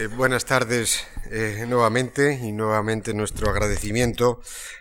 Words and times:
Eh, 0.00 0.06
buenas 0.06 0.44
tardes 0.44 1.04
eh, 1.32 1.64
nuevamente 1.66 2.38
y 2.40 2.52
nuevamente 2.52 3.14
nuestro 3.14 3.50
agradecimiento 3.50 4.40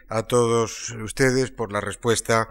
a 0.10 0.28
todos 0.28 0.92
ustedes 0.92 1.50
por 1.50 1.72
la 1.72 1.82
respuesta 1.82 2.50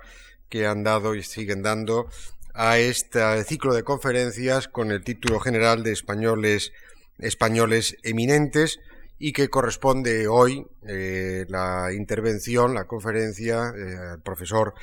que 0.49 0.67
han 0.67 0.83
dado 0.83 1.15
y 1.15 1.23
siguen 1.23 1.63
dando 1.63 2.11
a 2.55 2.79
este 2.79 3.45
ciclo 3.45 3.73
de 3.73 3.85
conferencias 3.85 4.67
con 4.67 4.91
el 4.91 5.05
título 5.05 5.39
general 5.39 5.85
de 5.85 5.93
españoles 5.93 6.73
españoles 7.19 7.99
eminentes 8.03 8.81
y 9.21 9.33
que 9.33 9.49
corresponde 9.49 10.27
hoy 10.27 10.67
eh, 10.89 11.47
la 11.49 11.93
intervención, 11.93 12.75
la 12.75 12.89
conferencia 12.89 13.69
al 13.69 14.23
profesor 14.23 14.75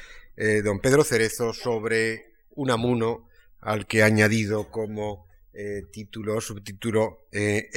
don 0.63 0.79
Pedro 0.79 1.04
Cerezo 1.04 1.52
sobre 1.52 2.31
Unamuno, 2.55 3.27
al 3.59 3.88
que 3.88 4.04
ha 4.04 4.05
añadido 4.05 4.71
como 4.71 5.27
eh, 5.54 5.84
título, 5.92 6.42
subtítulo 6.42 7.28
eh, 7.32 7.70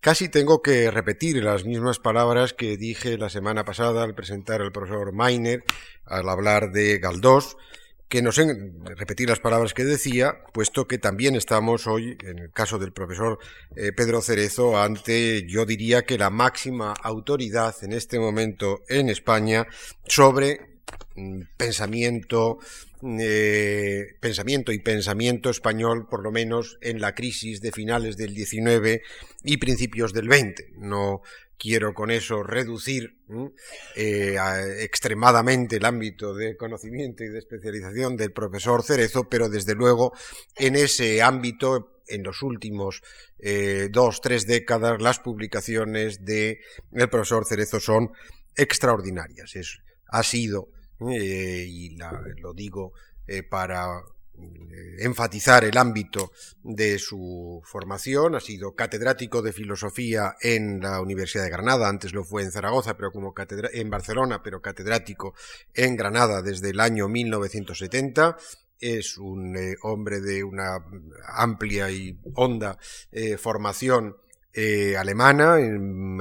Casi 0.00 0.28
tengo 0.28 0.62
que 0.62 0.90
repetir 0.90 1.42
las 1.42 1.64
mismas 1.64 1.98
palabras 1.98 2.52
que 2.52 2.76
dije 2.76 3.18
la 3.18 3.28
semana 3.28 3.64
pasada 3.64 4.04
al 4.04 4.14
presentar 4.14 4.60
al 4.60 4.72
profesor 4.72 5.12
Mainer, 5.12 5.64
al 6.04 6.28
hablar 6.28 6.70
de 6.70 6.98
Galdós, 6.98 7.56
que 8.08 8.22
no 8.22 8.30
sé 8.30 8.46
repetir 8.84 9.28
las 9.28 9.40
palabras 9.40 9.74
que 9.74 9.84
decía, 9.84 10.44
puesto 10.52 10.86
que 10.86 10.98
también 10.98 11.34
estamos 11.34 11.86
hoy, 11.86 12.16
en 12.22 12.38
el 12.38 12.52
caso 12.52 12.78
del 12.78 12.92
profesor 12.92 13.38
eh, 13.74 13.90
Pedro 13.92 14.22
Cerezo, 14.22 14.80
ante, 14.80 15.44
yo 15.48 15.66
diría 15.66 16.04
que 16.04 16.18
la 16.18 16.30
máxima 16.30 16.94
autoridad 17.02 17.74
en 17.82 17.92
este 17.92 18.20
momento 18.20 18.84
en 18.88 19.08
España 19.08 19.66
sobre 20.06 20.75
pensamiento, 21.56 22.58
eh, 23.02 24.16
pensamiento 24.20 24.72
y 24.72 24.78
pensamiento 24.78 25.50
español, 25.50 26.06
por 26.08 26.22
lo 26.22 26.30
menos 26.30 26.78
en 26.80 27.00
la 27.00 27.14
crisis 27.14 27.60
de 27.60 27.72
finales 27.72 28.16
del 28.16 28.34
19 28.34 29.02
y 29.44 29.56
principios 29.56 30.12
del 30.12 30.28
20. 30.28 30.72
No 30.76 31.22
quiero 31.58 31.94
con 31.94 32.10
eso 32.10 32.42
reducir 32.42 33.18
eh, 33.94 34.36
extremadamente 34.80 35.76
el 35.76 35.86
ámbito 35.86 36.34
de 36.34 36.56
conocimiento 36.56 37.24
y 37.24 37.28
de 37.28 37.38
especialización 37.38 38.16
del 38.16 38.32
profesor 38.32 38.82
Cerezo, 38.82 39.28
pero 39.28 39.48
desde 39.48 39.74
luego 39.74 40.12
en 40.56 40.76
ese 40.76 41.22
ámbito 41.22 42.02
en 42.08 42.22
los 42.22 42.42
últimos 42.42 43.02
eh, 43.38 43.88
dos, 43.90 44.20
tres 44.20 44.46
décadas, 44.46 45.00
las 45.00 45.18
publicaciones 45.18 46.24
del 46.24 46.58
profesor 47.10 47.44
Cerezo 47.46 47.80
son 47.80 48.12
extraordinarias. 48.54 49.56
Es, 49.56 49.78
ha 50.08 50.22
sido 50.22 50.68
eh, 51.00 51.66
y 51.68 51.96
lo 52.40 52.54
digo 52.54 52.92
eh, 53.26 53.42
para 53.42 53.98
eh, 54.38 54.96
enfatizar 55.00 55.64
el 55.64 55.76
ámbito 55.76 56.32
de 56.62 56.98
su 56.98 57.60
formación. 57.64 58.34
Ha 58.34 58.40
sido 58.40 58.74
catedrático 58.74 59.42
de 59.42 59.52
filosofía 59.52 60.36
en 60.40 60.80
la 60.80 61.00
Universidad 61.00 61.44
de 61.44 61.50
Granada, 61.50 61.88
antes 61.88 62.12
lo 62.12 62.24
fue 62.24 62.42
en 62.42 62.50
Zaragoza, 62.50 62.96
pero 62.96 63.12
como 63.12 63.34
en 63.72 63.90
Barcelona, 63.90 64.42
pero 64.42 64.62
catedrático 64.62 65.34
en 65.74 65.96
Granada 65.96 66.42
desde 66.42 66.70
el 66.70 66.80
año 66.80 67.08
1970. 67.08 68.36
Es 68.78 69.16
un 69.16 69.56
hombre 69.82 70.20
de 70.20 70.44
una 70.44 70.84
amplia 71.34 71.90
y 71.90 72.18
honda 72.34 72.76
formación 73.38 74.18
alemana. 74.98 75.54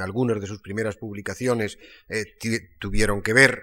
Algunas 0.02 0.40
de 0.40 0.48
sus 0.48 0.62
primeras 0.62 0.96
publicaciones 0.96 1.78
tuvieron 2.80 3.22
que 3.22 3.34
ver 3.34 3.62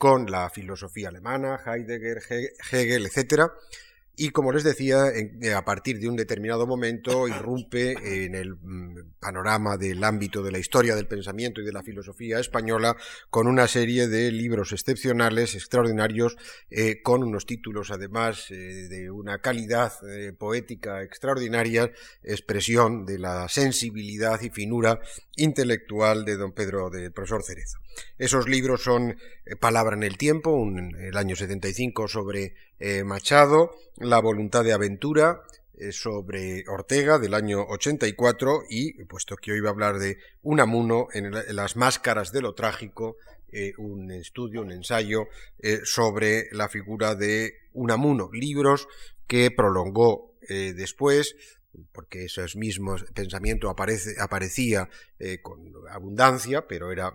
con 0.00 0.30
la 0.30 0.48
filosofía 0.48 1.10
alemana, 1.10 1.60
Heidegger, 1.62 2.22
Hegel, 2.72 3.04
etc., 3.04 3.50
y 4.16 4.30
como 4.30 4.52
les 4.52 4.64
decía, 4.64 5.08
eh, 5.08 5.54
a 5.54 5.64
partir 5.64 5.98
de 5.98 6.06
un 6.06 6.16
determinado 6.16 6.66
momento 6.66 7.26
irrumpe 7.26 8.24
en 8.24 8.34
el 8.34 8.54
mm, 8.54 9.14
panorama 9.18 9.78
del 9.78 10.04
ámbito 10.04 10.42
de 10.42 10.52
la 10.52 10.58
historia 10.58 10.94
del 10.94 11.06
pensamiento 11.06 11.62
y 11.62 11.64
de 11.64 11.72
la 11.72 11.82
filosofía 11.82 12.38
española 12.38 12.96
con 13.30 13.46
una 13.46 13.66
serie 13.66 14.08
de 14.08 14.30
libros 14.30 14.72
excepcionales, 14.72 15.54
extraordinarios, 15.54 16.36
eh, 16.70 17.00
con 17.02 17.22
unos 17.22 17.46
títulos 17.46 17.90
además 17.90 18.50
eh, 18.50 18.88
de 18.88 19.10
una 19.10 19.38
calidad 19.38 19.92
poética 20.38 21.02
extraordinaria, 21.02 21.90
expresión 22.22 23.06
de 23.06 23.18
la 23.18 23.48
sensibilidad 23.48 24.38
y 24.42 24.50
finura 24.50 25.00
intelectual 25.42 26.24
de 26.24 26.36
don 26.36 26.52
Pedro, 26.52 26.90
del 26.90 27.12
profesor 27.12 27.42
Cerezo. 27.42 27.78
Esos 28.18 28.48
libros 28.48 28.82
son 28.82 29.16
Palabra 29.60 29.96
en 29.96 30.02
el 30.02 30.16
Tiempo, 30.16 30.50
un, 30.50 30.96
el 30.96 31.16
año 31.16 31.36
75 31.36 32.08
sobre 32.08 32.54
Machado, 33.04 33.72
la 33.96 34.20
voluntad 34.20 34.64
de 34.64 34.72
aventura 34.72 35.42
eh, 35.80 35.92
sobre 35.92 36.62
Ortega 36.68 37.18
del 37.18 37.32
año 37.32 37.64
84 37.66 38.64
y, 38.68 39.02
puesto 39.04 39.36
que 39.36 39.52
hoy 39.52 39.60
va 39.60 39.70
a 39.70 39.72
hablar 39.72 39.98
de 39.98 40.18
Unamuno 40.42 41.08
en, 41.14 41.30
las 41.56 41.74
máscaras 41.74 42.32
de 42.32 42.42
lo 42.42 42.52
trágico, 42.52 43.16
eh, 43.50 43.72
un 43.78 44.10
estudio, 44.10 44.60
un 44.60 44.72
ensayo 44.72 45.28
eh, 45.58 45.80
sobre 45.84 46.48
la 46.52 46.68
figura 46.68 47.14
de 47.14 47.54
Unamuno, 47.72 48.28
libros 48.30 48.88
que 49.26 49.50
prolongó 49.50 50.34
después 50.48 51.36
porque 51.92 52.24
ese 52.24 52.44
mismo 52.56 52.96
pensamiento 53.14 53.68
aparece, 53.68 54.14
aparecía 54.20 54.88
con 55.42 55.72
abundancia, 55.90 56.66
pero 56.66 56.90
era 56.92 57.14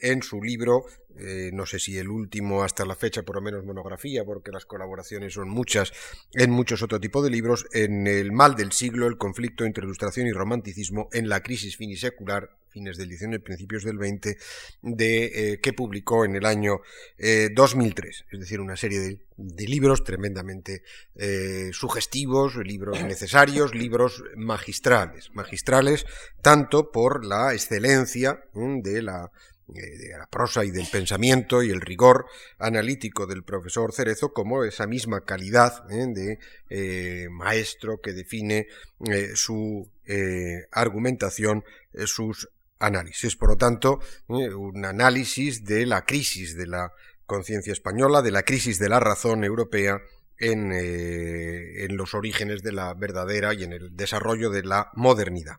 en 0.00 0.22
su 0.22 0.42
libro 0.42 0.84
eh, 1.16 1.50
no 1.52 1.64
sé 1.64 1.78
si 1.78 1.96
el 1.96 2.08
último 2.08 2.64
hasta 2.64 2.84
la 2.84 2.96
fecha, 2.96 3.22
por 3.22 3.36
lo 3.36 3.42
menos 3.42 3.64
monografía, 3.64 4.24
porque 4.24 4.50
las 4.50 4.66
colaboraciones 4.66 5.34
son 5.34 5.48
muchas 5.48 5.92
en 6.32 6.50
muchos 6.50 6.82
otro 6.82 7.00
tipo 7.00 7.22
de 7.22 7.30
libros, 7.30 7.66
en 7.72 8.06
El 8.06 8.32
mal 8.32 8.56
del 8.56 8.72
siglo, 8.72 9.06
el 9.06 9.16
conflicto 9.16 9.64
entre 9.64 9.84
ilustración 9.84 10.26
y 10.26 10.32
romanticismo, 10.32 11.08
en 11.12 11.28
la 11.28 11.40
crisis 11.40 11.76
finisecular, 11.76 12.50
fines 12.70 12.96
del 12.96 13.16
XIX, 13.16 13.38
principios 13.38 13.84
del 13.84 13.98
XX, 13.98 14.36
de, 14.82 15.52
eh, 15.52 15.60
que 15.60 15.72
publicó 15.72 16.24
en 16.24 16.34
el 16.34 16.44
año 16.44 16.80
2003. 17.54 18.20
Eh, 18.20 18.24
es 18.32 18.40
decir, 18.40 18.60
una 18.60 18.76
serie 18.76 18.98
de, 18.98 19.18
libros 19.36 20.04
tremendamente 20.04 20.82
sugestivos, 21.72 22.56
libros 22.56 23.02
necesarios, 23.02 23.74
libros 23.74 24.22
magistrales, 24.36 25.30
magistrales 25.32 26.06
tanto 26.40 26.92
por 26.92 27.24
la 27.24 27.52
excelencia 27.52 28.44
de 28.54 29.02
la 29.02 29.32
de 29.66 30.14
la 30.18 30.26
prosa 30.26 30.64
y 30.64 30.70
del 30.70 30.86
pensamiento 30.86 31.62
y 31.62 31.70
el 31.70 31.80
rigor 31.80 32.26
analítico 32.58 33.26
del 33.26 33.44
profesor 33.44 33.92
Cerezo 33.92 34.32
como 34.32 34.64
esa 34.64 34.86
misma 34.86 35.22
calidad 35.22 35.90
¿eh? 35.90 36.06
de 36.08 36.38
eh, 36.68 37.28
maestro 37.30 38.00
que 38.02 38.12
define 38.12 38.66
su 39.34 39.88
argumentación, 40.70 41.64
sus 42.04 42.48
análisis. 42.78 43.36
Por 43.36 43.50
lo 43.50 43.56
tanto, 43.56 44.00
un 44.28 44.84
análisis 44.84 45.64
de 45.64 45.86
la 45.86 46.04
crisis 46.04 46.56
de 46.56 46.66
la 46.66 46.92
conciencia 47.26 47.72
española, 47.72 48.22
de 48.22 48.30
la 48.30 48.42
crisis 48.42 48.78
de 48.78 48.88
la 48.88 49.00
razón 49.00 49.44
europea 49.44 50.00
eh, 50.40 51.84
en, 51.84 51.96
los 51.96 52.14
orígenes 52.14 52.62
de 52.62 52.72
la 52.72 52.92
verdadera 52.94 53.54
y 53.54 53.62
en 53.62 53.72
el 53.72 53.96
desarrollo 53.96 54.50
de 54.50 54.64
la 54.64 54.90
modernidad. 54.94 55.56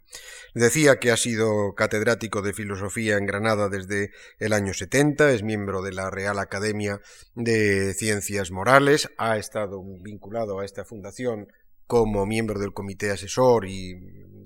Decía 0.53 0.99
que 0.99 1.11
ha 1.11 1.17
sido 1.17 1.73
catedrático 1.75 2.41
de 2.41 2.53
filosofía 2.53 3.17
en 3.17 3.25
Granada 3.25 3.69
desde 3.69 4.11
el 4.37 4.51
año 4.51 4.73
70, 4.73 5.31
es 5.31 5.43
miembro 5.43 5.81
de 5.81 5.93
la 5.93 6.09
Real 6.09 6.39
Academia 6.39 6.99
de 7.35 7.93
Ciencias 7.93 8.51
Morales, 8.51 9.09
ha 9.17 9.37
estado 9.37 9.81
vinculado 10.01 10.59
a 10.59 10.65
esta 10.65 10.83
fundación 10.83 11.47
como 11.87 12.25
miembro 12.25 12.59
del 12.59 12.73
comité 12.73 13.11
asesor 13.11 13.65
y 13.65 13.95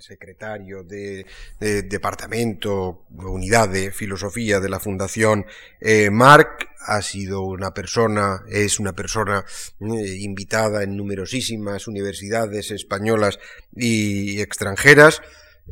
secretario 0.01 0.83
de, 0.83 1.25
departamento, 1.59 3.05
unidad 3.15 3.69
de 3.69 3.91
filosofía 3.91 4.59
de 4.59 4.69
la 4.69 4.79
Fundación 4.79 5.45
eh, 5.79 6.09
Marc, 6.09 6.67
ha 6.79 7.01
sido 7.01 7.41
una 7.41 7.73
persona, 7.73 8.43
es 8.49 8.79
una 8.79 8.93
persona 8.93 9.45
eh, 9.79 10.15
invitada 10.19 10.83
en 10.83 10.95
numerosísimas 10.95 11.87
universidades 11.87 12.71
españolas 12.71 13.39
y 13.75 14.41
extranjeras, 14.41 15.21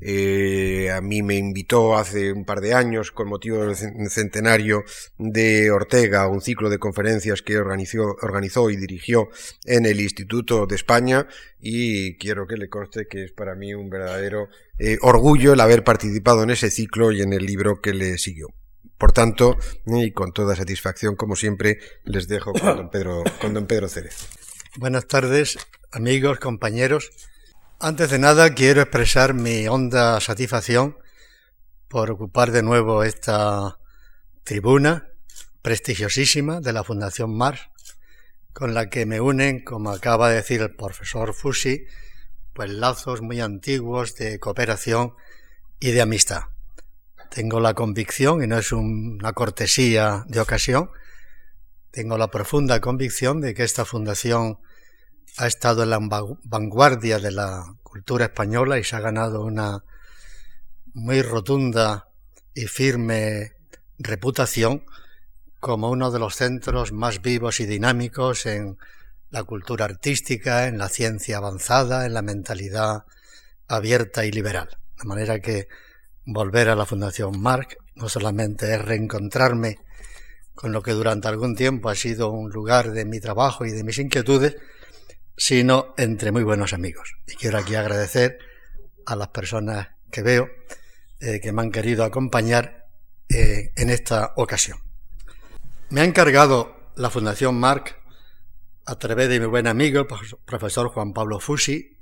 eh, 0.01 0.91
a 0.91 1.01
mí 1.01 1.23
me 1.23 1.35
invitó 1.35 1.97
hace 1.97 2.31
un 2.31 2.45
par 2.45 2.61
de 2.61 2.73
años, 2.73 3.11
con 3.11 3.27
motivo 3.27 3.65
del 3.65 3.75
centenario 4.09 4.83
de 5.17 5.71
Ortega, 5.71 6.27
un 6.27 6.41
ciclo 6.41 6.69
de 6.69 6.79
conferencias 6.79 7.41
que 7.41 7.57
organizó, 7.57 8.15
organizó 8.21 8.69
y 8.69 8.75
dirigió 8.75 9.29
en 9.65 9.85
el 9.85 9.99
Instituto 9.99 10.65
de 10.67 10.75
España 10.75 11.27
y 11.59 12.17
quiero 12.17 12.47
que 12.47 12.57
le 12.57 12.69
conste 12.69 13.07
que 13.07 13.23
es 13.25 13.31
para 13.31 13.55
mí 13.55 13.73
un 13.73 13.89
verdadero 13.89 14.49
eh, 14.77 14.97
orgullo 15.01 15.53
el 15.53 15.59
haber 15.59 15.83
participado 15.83 16.43
en 16.43 16.51
ese 16.51 16.69
ciclo 16.69 17.11
y 17.11 17.21
en 17.21 17.33
el 17.33 17.45
libro 17.45 17.81
que 17.81 17.93
le 17.93 18.17
siguió. 18.17 18.47
Por 18.97 19.11
tanto, 19.11 19.57
y 19.85 20.11
con 20.11 20.31
toda 20.31 20.55
satisfacción, 20.55 21.15
como 21.15 21.35
siempre, 21.35 21.79
les 22.03 22.27
dejo 22.27 22.51
con 22.53 22.75
don 22.75 22.89
Pedro, 22.89 23.23
con 23.39 23.53
don 23.53 23.67
Pedro. 23.67 23.87
Buenas 24.77 25.07
tardes, 25.07 25.57
amigos, 25.91 26.39
compañeros. 26.39 27.11
Antes 27.79 28.09
de 28.09 28.17
nada 28.17 28.55
quiero 28.55 28.81
expresar 28.81 29.35
mi 29.35 29.67
honda 29.67 30.19
satisfacción 30.19 30.97
por 31.87 32.09
ocupar 32.09 32.49
de 32.51 32.63
nuevo 32.63 33.03
esta 33.03 33.77
tribuna 34.43 35.09
prestigiosísima 35.61 36.59
de 36.59 36.73
la 36.73 36.83
Fundación 36.83 37.37
Mars, 37.37 37.69
con 38.51 38.73
la 38.73 38.89
que 38.89 39.05
me 39.05 39.21
unen, 39.21 39.63
como 39.63 39.91
acaba 39.91 40.29
de 40.29 40.37
decir 40.37 40.59
el 40.61 40.75
profesor 40.75 41.35
Fusi, 41.35 41.85
pues 42.53 42.71
lazos 42.71 43.21
muy 43.21 43.41
antiguos 43.41 44.15
de 44.15 44.39
cooperación 44.39 45.13
y 45.79 45.91
de 45.91 46.01
amistad. 46.01 46.45
Tengo 47.29 47.59
la 47.59 47.75
convicción, 47.75 48.43
y 48.43 48.47
no 48.47 48.57
es 48.57 48.71
una 48.71 49.33
cortesía 49.33 50.25
de 50.27 50.39
ocasión, 50.39 50.89
tengo 51.91 52.17
la 52.17 52.31
profunda 52.31 52.81
convicción 52.81 53.39
de 53.39 53.53
que 53.53 53.63
esta 53.63 53.85
fundación 53.85 54.57
ha 55.37 55.47
estado 55.47 55.83
en 55.83 55.91
la 55.91 55.99
vanguardia 56.43 57.19
de 57.19 57.31
la 57.31 57.75
cultura 57.83 58.25
española 58.25 58.79
y 58.79 58.83
se 58.83 58.95
ha 58.95 58.99
ganado 58.99 59.43
una 59.43 59.83
muy 60.93 61.21
rotunda 61.21 62.09
y 62.53 62.65
firme 62.65 63.53
reputación 63.99 64.83
como 65.59 65.91
uno 65.91 66.11
de 66.11 66.19
los 66.19 66.35
centros 66.35 66.91
más 66.91 67.21
vivos 67.21 67.59
y 67.59 67.65
dinámicos 67.65 68.45
en 68.45 68.77
la 69.29 69.43
cultura 69.43 69.85
artística, 69.85 70.67
en 70.67 70.77
la 70.77 70.89
ciencia 70.89 71.37
avanzada, 71.37 72.05
en 72.05 72.13
la 72.13 72.21
mentalidad 72.21 73.05
abierta 73.67 74.25
y 74.25 74.31
liberal. 74.31 74.69
De 74.97 75.05
manera 75.05 75.39
que 75.39 75.67
volver 76.25 76.69
a 76.69 76.75
la 76.75 76.85
Fundación 76.85 77.39
Marc 77.39 77.77
no 77.95 78.09
solamente 78.09 78.73
es 78.73 78.83
reencontrarme 78.83 79.79
con 80.55 80.71
lo 80.71 80.81
que 80.81 80.93
durante 80.93 81.27
algún 81.27 81.55
tiempo 81.55 81.89
ha 81.89 81.95
sido 81.95 82.31
un 82.31 82.49
lugar 82.49 82.91
de 82.91 83.05
mi 83.05 83.19
trabajo 83.19 83.65
y 83.65 83.71
de 83.71 83.83
mis 83.83 83.99
inquietudes, 83.99 84.55
sino 85.37 85.93
entre 85.97 86.31
muy 86.31 86.43
buenos 86.43 86.73
amigos. 86.73 87.15
Y 87.27 87.35
quiero 87.35 87.59
aquí 87.59 87.75
agradecer 87.75 88.39
a 89.05 89.15
las 89.15 89.29
personas 89.29 89.89
que 90.11 90.23
veo 90.23 90.49
eh, 91.19 91.39
que 91.39 91.51
me 91.51 91.61
han 91.61 91.71
querido 91.71 92.03
acompañar 92.03 92.87
eh, 93.29 93.71
en 93.75 93.89
esta 93.89 94.33
ocasión. 94.35 94.79
Me 95.89 96.01
ha 96.01 96.03
encargado 96.03 96.91
la 96.95 97.09
Fundación 97.09 97.59
Marc 97.59 97.97
a 98.85 98.97
través 98.97 99.29
de 99.29 99.39
mi 99.39 99.45
buen 99.45 99.67
amigo, 99.67 99.99
el 99.99 100.07
profesor 100.45 100.89
Juan 100.89 101.13
Pablo 101.13 101.39
Fusi, 101.39 101.97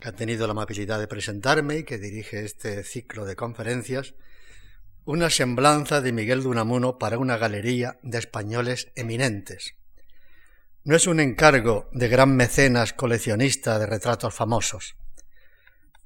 que 0.00 0.08
ha 0.08 0.12
tenido 0.12 0.46
la 0.46 0.52
amabilidad 0.52 0.98
de 0.98 1.06
presentarme 1.06 1.78
y 1.78 1.84
que 1.84 1.98
dirige 1.98 2.44
este 2.44 2.82
ciclo 2.82 3.24
de 3.24 3.36
conferencias, 3.36 4.14
una 5.04 5.30
semblanza 5.30 6.00
de 6.00 6.12
Miguel 6.12 6.42
de 6.42 6.48
Unamuno 6.48 6.98
para 6.98 7.18
una 7.18 7.36
galería 7.36 7.98
de 8.02 8.18
españoles 8.18 8.90
eminentes. 8.94 9.74
No 10.82 10.96
es 10.96 11.06
un 11.06 11.20
encargo 11.20 11.90
de 11.92 12.08
gran 12.08 12.34
mecenas 12.34 12.94
coleccionista 12.94 13.78
de 13.78 13.84
retratos 13.84 14.32
famosos. 14.32 14.96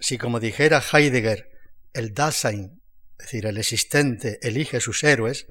Si, 0.00 0.18
como 0.18 0.40
dijera 0.40 0.82
Heidegger, 0.82 1.48
el 1.92 2.12
Dasein, 2.12 2.80
es 3.16 3.26
decir, 3.26 3.46
el 3.46 3.56
existente, 3.56 4.40
elige 4.42 4.80
sus 4.80 5.04
héroes, 5.04 5.46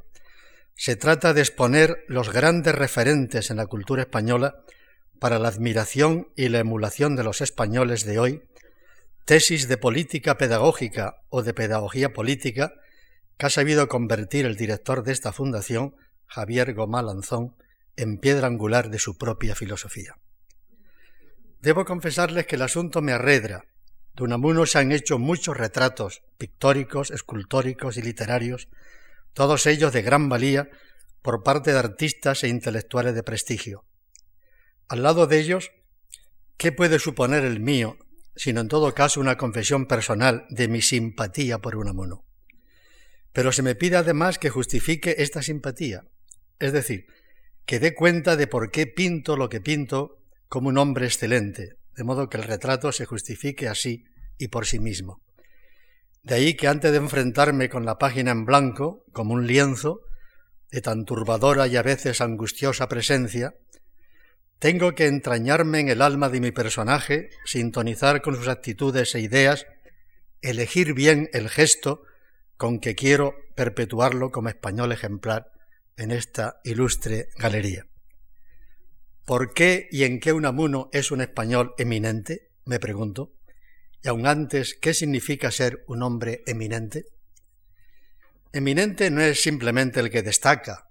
se 0.75 0.98
trata 0.98 1.34
de 1.34 1.40
exponer 1.40 2.04
los 2.10 2.34
grandes 2.34 2.75
referentes 2.75 3.50
en 3.50 3.56
la 3.56 3.66
cultura 3.66 4.02
española 4.02 4.66
para 5.20 5.40
la 5.40 5.48
admiración 5.48 6.28
y 6.36 6.50
la 6.50 6.60
emulación 6.60 7.16
de 7.16 7.24
los 7.24 7.40
españoles 7.40 8.04
de 8.04 8.20
hoy, 8.20 8.44
tesis 9.24 9.70
de 9.70 9.78
política 9.78 10.38
pedagógica 10.38 11.22
o 11.30 11.44
de 11.44 11.54
pedagogía 11.54 12.12
política 12.12 12.74
que 13.38 13.46
ha 13.46 13.50
sabido 13.50 13.88
convertir 13.88 14.46
el 14.46 14.58
director 14.58 15.02
de 15.02 15.14
esta 15.14 15.31
fundación, 15.31 15.96
Javier 16.28 16.74
Gomá 16.74 17.02
Lanzón, 17.02 17.56
en 17.95 18.18
piedra 18.18 18.48
angular 18.48 18.90
de 18.90 19.00
su 19.00 19.18
propia 19.18 19.56
filosofía. 19.56 20.18
Debo 21.62 21.86
confesarles 21.86 22.45
que 22.45 22.56
el 22.56 22.62
asunto 22.62 23.01
me 23.01 23.13
arredra. 23.13 23.66
De 24.16 24.24
Unamuno 24.24 24.66
se 24.66 24.80
han 24.80 24.92
hecho 24.92 25.18
muchos 25.18 25.57
retratos 25.57 26.24
pictóricos, 26.38 27.12
escultóricos 27.12 27.98
y 27.98 28.01
literarios 28.01 28.69
todos 29.34 29.66
ellos 29.66 29.92
de 29.94 30.01
gran 30.01 30.30
valía 30.30 30.69
por 31.22 31.44
parte 31.44 31.74
de 31.74 31.80
artistas 31.80 32.44
e 32.44 32.48
intelectuales 32.48 33.16
de 33.16 33.24
prestigio. 33.24 33.86
Al 34.88 35.04
lado 35.04 35.28
de 35.28 35.39
ellos, 35.39 35.72
¿qué 36.57 36.72
puede 36.72 37.00
suponer 37.00 37.44
el 37.44 37.60
mío, 37.60 37.98
sino 38.36 38.62
en 38.62 38.68
todo 38.68 38.94
caso 38.94 39.19
una 39.19 39.38
confesión 39.38 39.88
personal 39.88 40.46
de 40.50 40.68
mi 40.68 40.81
simpatía 40.81 41.60
por 41.60 41.75
Unamuno? 41.75 42.25
Pero 43.31 43.51
se 43.51 43.63
me 43.63 43.74
pide 43.74 43.98
además 43.98 44.38
que 44.38 44.51
justifique 44.51 45.16
esta 45.18 45.42
simpatía, 45.42 46.06
es 46.60 46.72
decir, 46.72 47.07
que 47.65 47.80
dé 47.80 47.94
cuenta 47.94 48.36
de 48.36 48.48
por 48.48 48.71
qué 48.71 48.88
pinto 48.88 49.38
lo 49.38 49.50
que 49.50 49.62
pinto 49.62 50.18
como 50.48 50.69
un 50.69 50.77
hombre 50.77 51.06
excelente, 51.06 51.77
de 51.95 52.04
modo 52.04 52.30
que 52.30 52.38
el 52.38 52.44
retrato 52.44 52.92
se 52.92 53.06
justifique 53.06 53.68
así 53.68 54.06
y 54.38 54.50
por 54.50 54.65
sí 54.65 54.80
mismo. 54.80 55.21
De 56.21 56.36
ahí 56.36 56.56
que 56.56 56.68
antes 56.68 56.92
de 56.92 56.98
enfrentarme 56.98 57.69
con 57.69 57.86
la 57.86 57.98
página 57.98 58.31
en 58.31 58.45
blanco, 58.45 59.04
como 59.12 59.33
un 59.33 59.48
lienzo, 59.48 60.01
de 60.71 60.81
tan 60.81 61.06
turbadora 61.06 61.68
y 61.68 61.75
a 61.75 61.83
veces 61.83 62.21
angustiosa 62.21 62.88
presencia, 62.88 63.54
tengo 64.60 64.95
que 64.95 65.07
entrañarme 65.07 65.81
en 65.81 65.89
el 65.89 66.01
alma 66.01 66.30
de 66.30 66.39
mi 66.39 66.51
personaje, 66.51 67.30
sintonizar 67.45 68.21
con 68.21 68.36
sus 68.36 68.48
actitudes 68.48 69.13
e 69.13 69.19
ideas, 69.19 69.68
elegir 70.42 70.94
bien 70.94 71.30
el 71.33 71.50
gesto 71.50 72.04
con 72.57 72.80
que 72.80 72.95
quiero 72.95 73.36
perpetuarlo 73.56 74.31
como 74.31 74.50
español 74.50 74.92
ejemplar 74.92 75.52
en 75.98 76.12
esta 76.12 76.60
ilustre 76.63 77.30
galería. 77.38 77.88
¿Por 79.25 79.54
qué 79.54 79.88
y 79.92 80.04
en 80.04 80.19
qué 80.19 80.34
Unamuno 80.34 80.90
es 80.92 81.12
un 81.12 81.22
español 81.22 81.74
eminente? 81.78 82.50
me 82.66 82.80
pregunto. 82.80 83.34
Y 84.01 84.10
aún 84.10 84.28
antes, 84.28 84.78
¿qué 84.81 84.94
significa 84.94 85.51
ser 85.51 85.84
un 85.88 86.04
hombre 86.04 86.44
eminente? 86.45 87.06
Eminente 88.51 89.10
no 89.10 89.22
es 89.22 89.42
simplemente 89.42 90.00
el 90.00 90.10
que 90.10 90.24
destaca, 90.24 90.90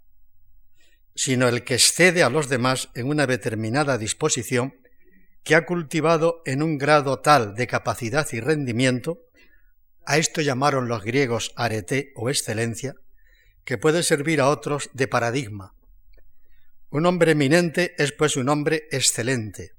sino 1.14 1.48
el 1.48 1.62
que 1.64 1.74
excede 1.74 2.22
a 2.22 2.30
los 2.30 2.48
demás 2.48 2.88
en 2.94 3.08
una 3.08 3.26
determinada 3.26 3.98
disposición 3.98 4.74
que 5.44 5.54
ha 5.54 5.66
cultivado 5.66 6.42
en 6.46 6.62
un 6.62 6.78
grado 6.78 7.20
tal 7.20 7.54
de 7.54 7.66
capacidad 7.66 8.26
y 8.32 8.40
rendimiento, 8.40 9.20
a 10.04 10.18
esto 10.18 10.40
llamaron 10.40 10.88
los 10.88 11.04
griegos 11.04 11.52
arete 11.56 12.12
o 12.16 12.30
excelencia, 12.30 12.94
que 13.64 13.78
puede 13.78 14.02
servir 14.02 14.40
a 14.40 14.48
otros 14.48 14.90
de 14.92 15.08
paradigma. 15.08 15.74
Un 16.90 17.06
hombre 17.06 17.32
eminente 17.32 17.94
es 17.98 18.12
pues 18.12 18.36
un 18.36 18.48
hombre 18.48 18.88
excelente 18.90 19.72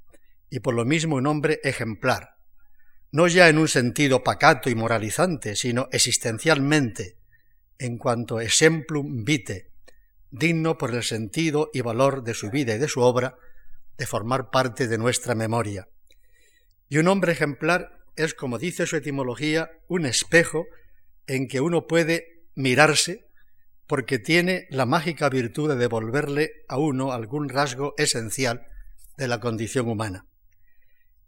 y 0.49 0.59
por 0.59 0.73
lo 0.73 0.85
mismo 0.85 1.15
un 1.15 1.27
hombre 1.27 1.59
ejemplar, 1.63 2.37
no 3.11 3.27
ya 3.27 3.49
en 3.49 3.57
un 3.57 3.67
sentido 3.67 4.23
pacato 4.23 4.69
y 4.69 4.75
moralizante, 4.75 5.55
sino 5.55 5.87
existencialmente, 5.91 7.17
en 7.77 7.97
cuanto 7.97 8.39
exemplum 8.39 9.23
vitae, 9.23 9.69
digno 10.31 10.77
por 10.77 10.93
el 10.95 11.03
sentido 11.03 11.69
y 11.73 11.81
valor 11.81 12.23
de 12.23 12.33
su 12.33 12.49
vida 12.49 12.73
y 12.73 12.79
de 12.79 12.87
su 12.87 13.01
obra, 13.01 13.37
de 13.97 14.07
formar 14.07 14.49
parte 14.49 14.87
de 14.87 14.97
nuestra 14.97 15.35
memoria. 15.35 15.87
Y 16.89 16.97
un 16.97 17.07
hombre 17.07 17.33
ejemplar 17.33 17.99
es, 18.15 18.33
como 18.33 18.57
dice 18.57 18.87
su 18.87 18.95
etimología, 18.95 19.71
un 19.87 20.05
espejo 20.05 20.65
en 21.27 21.47
que 21.47 21.61
uno 21.61 21.85
puede 21.87 22.45
mirarse 22.55 23.22
porque 23.93 24.17
tiene 24.17 24.65
la 24.71 24.87
mágica 24.87 25.29
virtud 25.29 25.69
de 25.69 25.75
devolverle 25.75 26.63
a 26.67 26.79
uno 26.79 27.11
algún 27.11 27.47
rasgo 27.47 27.93
esencial 27.99 28.65
de 29.17 29.27
la 29.27 29.39
condición 29.39 29.87
humana. 29.87 30.25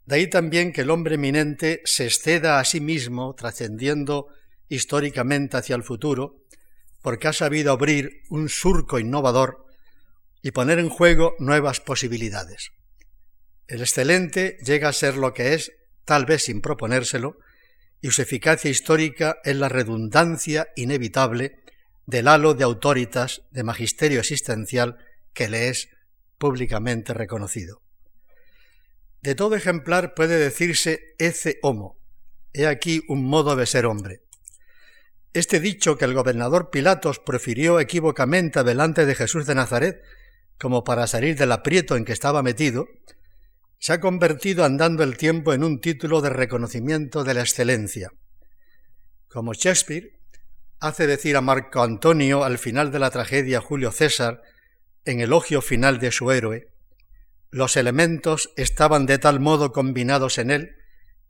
De 0.05 0.15
ahí 0.15 0.27
también 0.31 0.73
que 0.73 0.81
el 0.81 0.89
hombre 0.89 1.13
eminente 1.13 1.83
se 1.85 2.05
exceda 2.05 2.59
a 2.59 2.65
sí 2.65 2.81
mismo, 2.81 3.35
trascendiendo 3.35 4.29
históricamente 4.67 5.57
hacia 5.57 5.75
el 5.75 5.83
futuro, 5.83 6.41
porque 7.03 7.27
ha 7.27 7.33
sabido 7.33 7.71
abrir 7.71 8.23
un 8.31 8.49
surco 8.49 8.97
innovador 8.97 9.67
y 10.41 10.49
poner 10.49 10.79
en 10.79 10.89
juego 10.89 11.35
nuevas 11.37 11.81
posibilidades. 11.81 12.71
El 13.67 13.81
excelente 13.81 14.57
llega 14.65 14.89
a 14.89 14.93
ser 14.93 15.17
lo 15.17 15.35
que 15.35 15.53
es, 15.53 15.71
tal 16.03 16.25
vez 16.25 16.45
sin 16.45 16.61
proponérselo, 16.61 17.37
y 18.01 18.09
su 18.09 18.23
eficacia 18.23 18.71
histórica 18.71 19.37
es 19.43 19.55
la 19.55 19.69
redundancia 19.69 20.69
inevitable 20.75 21.59
del 22.05 22.27
halo 22.27 22.53
de 22.53 22.63
autoritas 22.63 23.41
de 23.51 23.63
magisterio 23.63 24.19
existencial 24.19 24.97
que 25.33 25.49
le 25.49 25.69
es 25.69 25.89
públicamente 26.37 27.13
reconocido. 27.13 27.81
De 29.21 29.35
todo 29.35 29.55
ejemplar 29.55 30.13
puede 30.13 30.37
decirse 30.37 31.15
ece 31.17 31.57
homo. 31.63 31.97
He 32.53 32.67
aquí 32.67 33.01
un 33.07 33.25
modo 33.25 33.55
de 33.55 33.65
ser 33.65 33.85
hombre. 33.85 34.21
Este 35.33 35.59
dicho 35.59 35.97
que 35.97 36.05
el 36.05 36.13
gobernador 36.13 36.69
Pilatos 36.69 37.19
prefirió 37.19 37.79
equívocamente 37.79 38.63
delante 38.63 39.05
de 39.05 39.15
Jesús 39.15 39.45
de 39.45 39.55
Nazaret, 39.55 40.01
como 40.57 40.83
para 40.83 41.07
salir 41.07 41.35
del 41.35 41.51
aprieto 41.51 41.97
en 41.97 42.05
que 42.05 42.13
estaba 42.13 42.41
metido, 42.41 42.87
se 43.79 43.93
ha 43.93 43.99
convertido 43.99 44.63
andando 44.63 45.03
el 45.03 45.17
tiempo 45.17 45.53
en 45.53 45.63
un 45.63 45.81
título 45.81 46.21
de 46.21 46.29
reconocimiento 46.29 47.23
de 47.23 47.33
la 47.33 47.41
excelencia. 47.41 48.11
Como 49.27 49.53
Shakespeare 49.53 50.13
hace 50.79 51.07
decir 51.07 51.37
a 51.37 51.41
Marco 51.41 51.81
Antonio 51.81 52.43
al 52.43 52.57
final 52.57 52.91
de 52.91 52.99
la 52.99 53.09
tragedia 53.09 53.61
Julio 53.61 53.91
César, 53.91 54.41
en 55.05 55.19
elogio 55.19 55.61
final 55.61 55.99
de 55.99 56.11
su 56.11 56.31
héroe, 56.31 56.67
los 57.51 57.77
elementos 57.77 58.51
estaban 58.57 59.05
de 59.05 59.17
tal 59.17 59.39
modo 59.39 59.71
combinados 59.71 60.37
en 60.37 60.51
él 60.51 60.75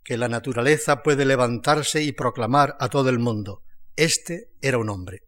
que 0.03 0.17
la 0.17 0.27
naturaleza 0.27 1.03
puede 1.03 1.25
levantarse 1.25 2.03
y 2.03 2.11
proclamar 2.11 2.75
a 2.79 2.89
todo 2.89 3.09
el 3.09 3.19
mundo, 3.19 3.63
este 3.95 4.49
era 4.61 4.77
un 4.77 4.89
hombre. 4.89 5.19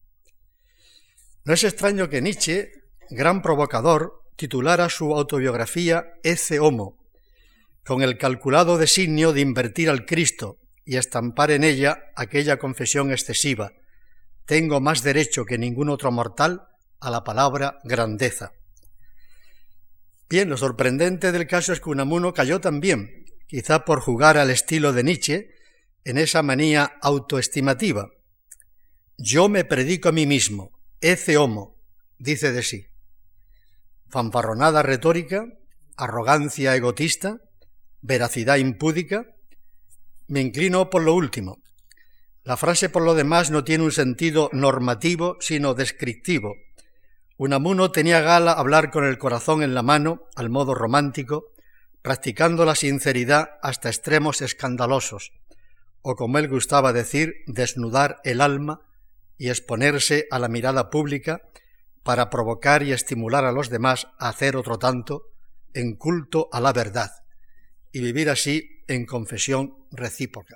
No 1.46 1.54
es 1.54 1.64
extraño 1.64 2.10
que 2.10 2.22
Nietzsche, 2.22 2.72
gran 3.10 3.42
provocador, 3.42 4.24
titulara 4.36 4.90
su 4.90 5.16
autobiografía 5.16 6.06
Ece 6.24 6.60
Homo, 6.60 6.98
con 7.86 8.02
el 8.04 8.18
calculado 8.18 8.78
designio 8.78 9.34
de 9.34 9.42
invertir 9.42 9.90
al 9.90 10.06
Cristo 10.06 10.58
y 10.86 10.98
estampar 10.98 11.52
en 11.52 11.64
ella 11.64 12.04
aquella 12.16 12.58
confesión 12.58 13.12
excesiva. 13.12 13.72
Tengo 14.48 14.80
más 14.80 15.04
derecho 15.04 15.44
que 15.44 15.58
ningún 15.58 15.90
otro 15.90 16.10
mortal 16.10 16.70
a 17.02 17.12
la 17.12 17.26
palabra 17.26 17.80
grandeza. 17.84 18.54
Bien, 20.30 20.50
lo 20.50 20.56
sorprendente 20.56 21.34
del 21.34 21.48
caso 21.48 21.74
es 21.74 21.82
que 21.82 21.90
Unamuno 21.90 22.34
cayó 22.34 22.62
también, 22.62 23.26
quizá 23.48 23.84
por 23.84 24.00
jugar 24.00 24.38
al 24.38 24.50
estilo 24.50 24.94
de 24.94 25.04
Nietzsche, 25.04 25.50
en 26.06 26.18
esa 26.18 26.44
manía 26.44 26.94
autoestimativa. 27.02 28.10
Yo 29.18 29.50
me 29.50 29.66
predico 29.66 30.08
a 30.08 30.14
mí 30.14 30.26
mismo, 30.26 30.72
ece 31.02 31.36
homo, 31.36 31.76
dice 32.18 32.54
de 32.54 32.64
sí. 32.64 32.88
Fanfarronada 34.08 34.82
retórica, 34.82 35.46
arrogancia 35.98 36.74
egotista, 36.74 37.42
veracidad 38.02 38.56
impúdica, 38.56 39.26
me 40.28 40.40
inclino 40.40 40.90
por 40.90 41.02
lo 41.02 41.16
último. 41.16 41.62
La 42.48 42.56
frase 42.56 42.88
por 42.88 43.04
lo 43.04 43.14
demás 43.14 43.52
no 43.52 43.66
tiene 43.66 43.84
un 43.84 43.92
sentido 43.92 44.50
normativo, 44.54 45.36
sino 45.42 45.74
descriptivo. 45.74 46.56
Unamuno 47.36 47.92
tenía 47.92 48.22
gala 48.22 48.54
hablar 48.54 48.90
con 48.90 49.04
el 49.04 49.18
corazón 49.18 49.64
en 49.64 49.74
la 49.74 49.84
mano, 49.84 50.30
al 50.34 50.50
modo 50.50 50.74
romántico, 50.74 51.52
practicando 52.02 52.64
la 52.64 52.76
sinceridad 52.76 53.50
hasta 53.62 53.90
extremos 53.90 54.42
escandalosos, 54.42 55.34
o 56.02 56.16
como 56.16 56.38
él 56.38 56.48
gustaba 56.48 56.94
decir, 56.94 57.34
desnudar 57.48 58.22
el 58.24 58.40
alma 58.40 58.80
y 59.38 59.50
exponerse 59.50 60.26
a 60.32 60.40
la 60.40 60.48
mirada 60.48 60.90
pública 60.90 61.42
para 62.02 62.30
provocar 62.30 62.82
y 62.82 62.94
estimular 62.94 63.44
a 63.44 63.52
los 63.52 63.70
demás 63.70 64.08
a 64.20 64.30
hacer 64.30 64.56
otro 64.56 64.80
tanto 64.80 65.24
en 65.74 65.98
culto 65.98 66.48
a 66.54 66.62
la 66.62 66.72
verdad 66.72 67.12
y 67.92 68.00
vivir 68.00 68.30
así 68.30 68.86
en 68.88 69.06
confesión 69.06 69.86
recíproca. 69.92 70.56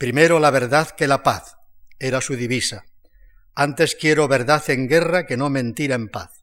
Primero 0.00 0.40
la 0.40 0.50
verdad 0.50 0.88
que 0.88 1.06
la 1.06 1.22
paz 1.22 1.58
era 1.98 2.22
su 2.22 2.34
divisa. 2.34 2.86
Antes 3.54 3.94
quiero 3.94 4.28
verdad 4.28 4.64
en 4.70 4.88
guerra 4.88 5.26
que 5.26 5.36
no 5.36 5.50
mentira 5.50 5.94
en 5.94 6.08
paz. 6.08 6.42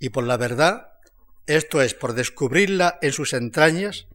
Y 0.00 0.08
por 0.08 0.24
la 0.24 0.36
verdad, 0.36 0.94
esto 1.46 1.80
es, 1.80 1.94
por 1.94 2.14
descubrirla 2.14 2.98
en 3.02 3.12
sus 3.12 3.34
entrañas, 3.34 4.08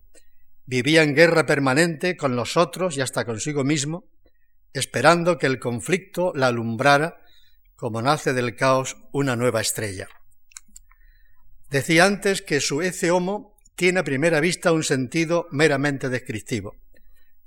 vivía 0.66 1.02
en 1.02 1.16
guerra 1.16 1.46
permanente 1.46 2.18
con 2.18 2.36
los 2.36 2.58
otros 2.58 2.98
y 2.98 3.02
hasta 3.02 3.24
consigo 3.24 3.64
mismo, 3.64 4.04
esperando 4.74 5.38
que 5.38 5.46
el 5.46 5.58
conflicto 5.58 6.34
la 6.36 6.48
alumbrara 6.48 7.22
como 7.78 8.02
nace 8.02 8.34
del 8.34 8.58
caos 8.58 8.98
una 9.14 9.38
nueva 9.38 9.62
estrella. 9.62 10.10
Decía 11.70 12.04
antes 12.04 12.42
que 12.42 12.60
su 12.60 12.82
ece 12.82 13.12
homo 13.12 13.56
tiene 13.78 14.02
a 14.02 14.04
primera 14.04 14.42
vista 14.42 14.74
un 14.74 14.84
sentido 14.84 15.48
meramente 15.52 16.10
descriptivo, 16.10 16.76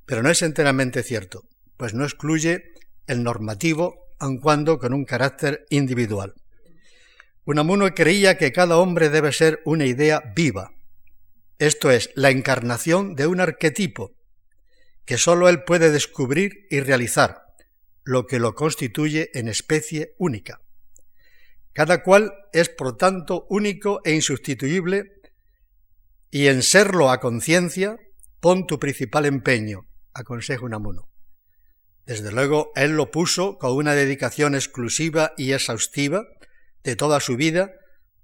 pero 0.08 0.22
no 0.22 0.30
es 0.30 0.40
enteramente 0.40 1.02
cierto, 1.02 1.44
pues 1.76 1.92
no 1.92 2.04
excluye 2.04 2.72
el 3.06 3.22
normativo, 3.22 4.06
aun 4.18 4.40
cuando 4.40 4.78
con 4.78 4.94
un 4.94 5.04
carácter 5.04 5.66
individual. 5.68 6.32
Unamuno 7.44 7.94
creía 7.94 8.38
que 8.38 8.50
cada 8.50 8.78
hombre 8.78 9.10
debe 9.10 9.32
ser 9.32 9.60
una 9.66 9.84
idea 9.84 10.22
viva, 10.34 10.70
esto 11.58 11.90
es, 11.90 12.08
la 12.14 12.30
encarnación 12.30 13.16
de 13.16 13.26
un 13.26 13.38
arquetipo, 13.38 14.14
que 15.04 15.18
sólo 15.18 15.46
él 15.50 15.64
puede 15.64 15.90
descubrir 15.90 16.66
y 16.70 16.80
realizar, 16.80 17.42
lo 18.02 18.26
que 18.26 18.38
lo 18.38 18.54
constituye 18.54 19.30
en 19.34 19.46
especie 19.48 20.14
única. 20.16 20.62
Cada 21.74 22.02
cual 22.02 22.32
es, 22.54 22.70
por 22.70 22.96
tanto, 22.96 23.46
único 23.50 24.00
e 24.06 24.12
insustituible, 24.14 25.20
y 26.30 26.46
en 26.46 26.62
serlo 26.62 27.10
a 27.10 27.20
conciencia, 27.20 27.98
pon 28.40 28.66
tu 28.66 28.78
principal 28.78 29.26
empeño, 29.26 29.88
aconseja 30.18 30.64
Unamuno. 30.64 31.08
Desde 32.06 32.32
luego, 32.32 32.72
él 32.75 32.92
lo 32.92 33.10
puso 33.10 33.58
con 33.58 33.72
una 33.72 33.94
dedicación 33.94 34.54
exclusiva 34.54 35.32
y 35.37 35.52
exhaustiva 35.52 36.25
de 36.82 36.96
toda 36.96 37.20
su 37.20 37.37
vida, 37.37 37.72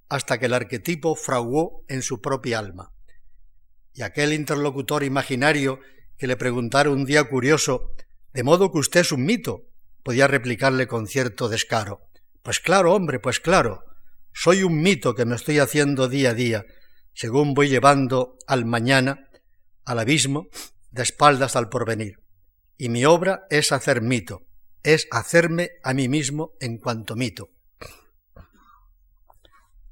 hasta 0.08 0.38
que 0.38 0.46
el 0.46 0.54
arquetipo 0.54 1.14
fraguó 1.16 1.84
en 1.88 2.02
su 2.02 2.20
propia 2.20 2.58
alma. 2.58 2.92
Y 3.92 4.02
aquel 4.02 4.32
interlocutor 4.32 5.02
imaginario 5.02 5.80
que 6.16 6.26
le 6.26 6.36
preguntara 6.36 6.90
un 6.90 7.04
día 7.04 7.24
curioso, 7.24 7.92
de 8.32 8.42
modo 8.42 8.72
que 8.72 8.78
usted 8.78 9.00
es 9.00 9.12
un 9.12 9.24
mito, 9.24 9.66
podía 10.02 10.28
replicarle 10.28 10.86
con 10.86 11.06
cierto 11.06 11.48
descaro. 11.48 12.00
Pues 12.42 12.60
claro, 12.60 12.94
hombre, 12.94 13.18
pues 13.20 13.40
claro. 13.40 13.84
Soy 14.32 14.62
un 14.62 14.80
mito 14.80 15.14
que 15.14 15.24
me 15.24 15.36
estoy 15.36 15.58
haciendo 15.58 16.08
día 16.08 16.30
a 16.30 16.34
día, 16.34 16.64
según 17.14 17.54
voy 17.54 17.68
llevando 17.68 18.36
al 18.46 18.64
mañana, 18.64 19.28
al 19.84 19.98
abismo, 19.98 20.48
de 20.94 21.02
espaldas 21.02 21.56
al 21.56 21.68
porvenir. 21.68 22.20
Y 22.78 22.88
mi 22.88 23.04
obra 23.04 23.46
es 23.50 23.72
hacer 23.72 24.00
mito, 24.00 24.42
es 24.84 25.08
hacerme 25.10 25.72
a 25.82 25.92
mí 25.92 26.08
mismo 26.08 26.52
en 26.60 26.78
cuanto 26.78 27.16
mito. 27.16 27.50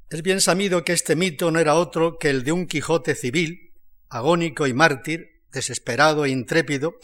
Es 0.08 0.22
bien 0.22 0.40
sabido 0.40 0.84
que 0.84 0.92
este 0.92 1.16
mito 1.16 1.50
no 1.50 1.58
era 1.58 1.74
otro 1.74 2.18
que 2.18 2.30
el 2.30 2.44
de 2.44 2.52
un 2.52 2.66
Quijote 2.66 3.16
civil, 3.16 3.72
agónico 4.08 4.66
y 4.68 4.74
mártir, 4.74 5.42
desesperado 5.50 6.24
e 6.24 6.30
intrépido, 6.30 6.94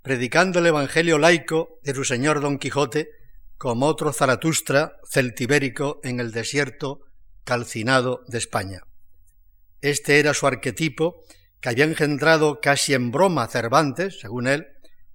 predicando 0.00 0.60
el 0.60 0.66
Evangelio 0.66 1.18
laico 1.18 1.78
de 1.82 1.94
su 1.94 2.04
señor 2.04 2.40
Don 2.40 2.58
Quijote 2.58 3.10
como 3.58 3.86
otro 3.86 4.12
Zaratustra 4.12 4.96
celtibérico 5.10 6.00
en 6.04 6.20
el 6.20 6.32
desierto 6.32 7.00
calcinado 7.44 8.22
de 8.28 8.38
España. 8.38 8.82
Este 9.82 10.18
era 10.20 10.32
su 10.32 10.46
arquetipo 10.46 11.24
que 11.66 11.70
había 11.70 11.84
engendrado 11.84 12.60
casi 12.60 12.94
en 12.94 13.10
broma 13.10 13.48
Cervantes, 13.48 14.20
según 14.20 14.46
él, 14.46 14.68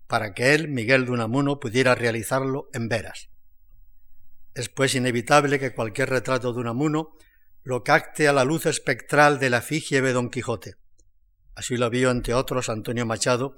para 0.05 0.33
que 0.33 0.53
él, 0.53 0.67
Miguel 0.67 1.05
de 1.05 1.11
Unamuno, 1.11 1.61
pudiera 1.61 1.95
realizarlo 1.95 2.67
en 2.73 2.89
veras. 2.89 3.29
Es 4.53 4.67
pues 4.67 4.93
inevitable 4.93 5.59
que 5.59 5.73
cualquier 5.73 6.09
retrato 6.09 6.51
de 6.51 6.59
Unamuno 6.59 7.15
lo 7.63 7.85
cacte 7.85 8.27
a 8.27 8.33
la 8.33 8.43
luz 8.43 8.65
espectral 8.65 9.39
de 9.39 9.49
la 9.49 9.59
efigie 9.59 10.01
de 10.01 10.11
Don 10.11 10.29
Quijote. 10.29 10.75
Así 11.55 11.77
lo 11.77 11.89
vio, 11.89 12.11
entre 12.11 12.33
otros, 12.33 12.67
Antonio 12.67 13.05
Machado 13.05 13.55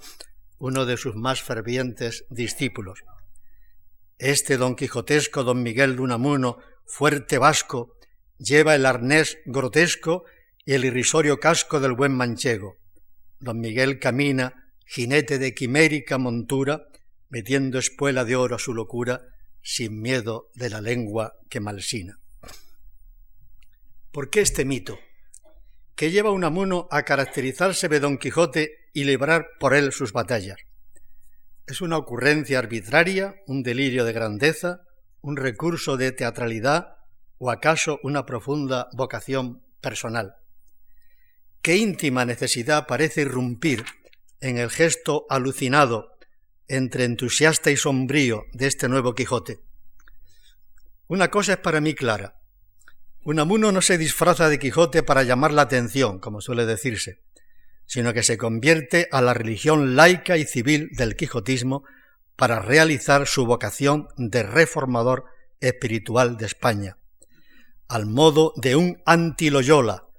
uno 0.59 0.85
de 0.85 0.97
sus 0.97 1.15
más 1.15 1.41
fervientes 1.41 2.25
discípulos. 2.29 2.99
Este 4.19 4.55
don 4.55 4.75
quijotesco 4.75 5.43
don 5.43 5.63
Miguel 5.63 5.95
de 5.95 6.03
Unamuno, 6.03 6.59
fuerte 6.85 7.39
vasco, 7.39 7.97
lleva 8.37 8.75
el 8.75 8.85
arnés 8.85 9.39
grotesco 9.47 10.25
y 10.63 10.73
el 10.73 10.85
irrisorio 10.85 11.39
casco 11.39 11.79
del 11.79 11.93
buen 11.93 12.15
manchego. 12.15 12.82
Don 13.43 13.59
Miguel 13.59 13.99
camina, 13.99 14.71
jinete 14.85 15.37
de 15.37 15.53
quimérica 15.53 16.17
montura, 16.17 16.87
metiendo 17.29 17.77
espuela 17.77 18.23
de 18.23 18.35
oro 18.35 18.55
a 18.55 18.59
su 18.59 18.73
locura, 18.73 19.21
sin 19.61 20.01
miedo 20.01 20.49
de 20.55 20.69
la 20.69 20.79
lengua 20.79 21.35
que 21.49 21.59
malsina. 21.59 22.19
¿Por 24.11 24.29
qué 24.29 24.41
este 24.41 24.63
mito? 24.63 24.97
que 25.95 26.11
lleva 26.11 26.29
a 26.29 26.33
Unamuno 26.33 26.87
a 26.89 27.03
caracterizarse 27.03 27.87
de 27.87 27.99
Don 27.99 28.17
Quijote 28.17 28.89
y 28.93 29.03
librar 29.03 29.47
por 29.59 29.75
él 29.75 29.91
sus 29.91 30.11
batallas. 30.11 30.57
Es 31.67 31.81
una 31.81 31.97
ocurrencia 31.97 32.59
arbitraria, 32.59 33.35
un 33.45 33.63
delirio 33.63 34.03
de 34.03 34.13
grandeza, 34.13 34.81
un 35.21 35.37
recurso 35.37 35.95
de 35.95 36.11
teatralidad 36.11 36.97
o 37.37 37.51
acaso 37.51 37.99
una 38.03 38.25
profunda 38.25 38.89
vocación 38.93 39.61
personal. 39.81 40.35
Qué 41.63 41.77
íntima 41.77 42.25
necesidad 42.25 42.87
parece 42.87 43.21
irrumpir 43.21 43.85
en 44.41 44.57
el 44.57 44.69
gesto 44.69 45.25
alucinado 45.29 46.11
entre 46.67 47.05
entusiasta 47.05 47.71
y 47.71 47.77
sombrío 47.77 48.43
de 48.51 48.67
este 48.67 48.89
nuevo 48.89 49.15
Quijote. 49.15 49.61
Una 51.07 51.31
cosa 51.31 51.53
es 51.53 51.59
para 51.59 51.79
mí 51.79 51.95
clara. 51.95 52.41
Unamuno 53.23 53.71
no 53.71 53.81
se 53.81 53.97
disfraza 53.97 54.49
de 54.49 54.59
Quijote 54.59 55.03
para 55.03 55.23
llamar 55.23 55.53
la 55.53 55.61
atención, 55.61 56.19
como 56.19 56.41
suele 56.41 56.65
decirse, 56.65 57.21
sino 57.85 58.13
que 58.13 58.23
se 58.23 58.37
convierte 58.37 59.07
a 59.13 59.21
la 59.21 59.33
religión 59.33 59.95
laica 59.95 60.35
y 60.35 60.43
civil 60.43 60.89
del 60.91 61.15
quijotismo 61.15 61.85
para 62.35 62.59
realizar 62.59 63.25
su 63.25 63.45
vocación 63.45 64.09
de 64.17 64.43
reformador 64.43 65.27
espiritual 65.61 66.35
de 66.35 66.45
España, 66.45 66.97
al 67.87 68.05
modo 68.05 68.51
de 68.57 68.75
un 68.75 69.01
anti-Loyola, 69.05 70.09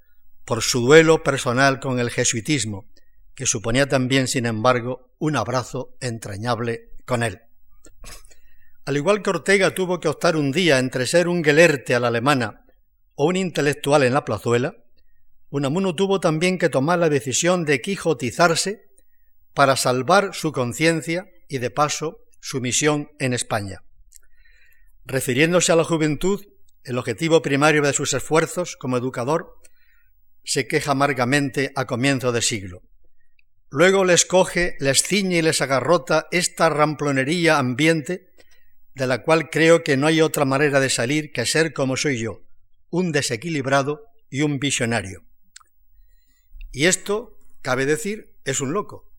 por 0.45 0.61
su 0.61 0.81
duelo 0.81 1.23
personal 1.23 1.79
con 1.79 1.99
el 1.99 2.11
jesuitismo, 2.11 2.85
que 3.33 3.45
suponía 3.45 3.89
también, 3.89 4.27
sin 4.27 4.45
embargo, 4.45 5.09
un 5.19 5.35
abrazo 5.35 5.95
entrañable 5.99 6.91
con 7.05 7.23
él. 7.23 7.41
Al 8.85 8.97
igual 8.97 9.23
que 9.23 9.31
Ortega 9.31 9.73
tuvo 9.73 9.99
que 9.99 10.07
optar 10.07 10.35
un 10.35 10.51
día 10.51 10.77
entre 10.77 11.07
ser 11.07 11.27
un 11.27 11.43
gelerte 11.43 11.95
a 11.95 11.99
la 11.99 12.09
alemana 12.09 12.65
o 13.15 13.25
un 13.25 13.35
intelectual 13.35 14.03
en 14.03 14.13
la 14.13 14.23
plazuela, 14.23 14.75
Unamuno 15.49 15.95
tuvo 15.95 16.19
también 16.19 16.57
que 16.57 16.69
tomar 16.69 16.99
la 16.99 17.09
decisión 17.09 17.65
de 17.65 17.81
quijotizarse 17.81 18.85
para 19.53 19.75
salvar 19.75 20.35
su 20.35 20.51
conciencia 20.51 21.27
y 21.47 21.57
de 21.57 21.71
paso 21.71 22.19
su 22.39 22.61
misión 22.61 23.09
en 23.19 23.33
España. 23.33 23.83
Refiriéndose 25.05 25.71
a 25.71 25.75
la 25.75 25.83
juventud, 25.83 26.45
el 26.83 26.97
objetivo 26.97 27.41
primario 27.41 27.81
de 27.81 27.93
sus 27.93 28.13
esfuerzos 28.13 28.75
como 28.75 28.97
educador, 28.97 29.59
se 30.45 30.67
queja 30.67 30.91
amargamente 30.91 31.71
a 31.75 31.85
comienzo 31.85 32.31
de 32.31 32.41
siglo. 32.41 32.83
Luego 33.69 34.05
les 34.05 34.25
coge, 34.25 34.77
les 34.79 35.03
ciñe 35.03 35.39
y 35.39 35.41
les 35.41 35.59
agarrota 35.59 36.27
esta 36.31 36.69
ramplonería 36.69 37.57
ambiente 37.57 38.29
de 38.93 39.07
la 39.07 39.23
cual 39.23 39.49
creo 39.49 39.83
que 39.83 39.97
no 39.97 40.07
hay 40.07 40.21
otra 40.21 40.45
manera 40.45 40.79
de 40.79 40.89
salir 40.89 41.33
que 41.33 41.45
ser 41.45 41.73
como 41.73 41.97
soy 41.97 42.17
yo, 42.17 42.43
un 42.89 43.11
desequilibrado 43.11 44.05
y 44.29 44.43
un 44.43 44.59
visionario. 44.59 45.25
Y 46.71 46.85
esto, 46.85 47.37
cabe 47.61 47.85
decir, 47.85 48.37
es 48.45 48.61
un 48.61 48.71
loco. 48.71 49.11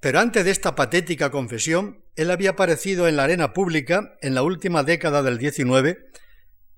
Pero 0.00 0.20
antes 0.20 0.44
de 0.44 0.50
esta 0.50 0.74
patética 0.74 1.30
confesión, 1.30 2.04
él 2.14 2.30
había 2.30 2.50
aparecido 2.50 3.08
en 3.08 3.16
la 3.16 3.24
arena 3.24 3.52
pública 3.52 4.16
en 4.22 4.34
la 4.34 4.42
última 4.42 4.84
década 4.84 5.22
del 5.22 5.38
XIX, 5.38 5.98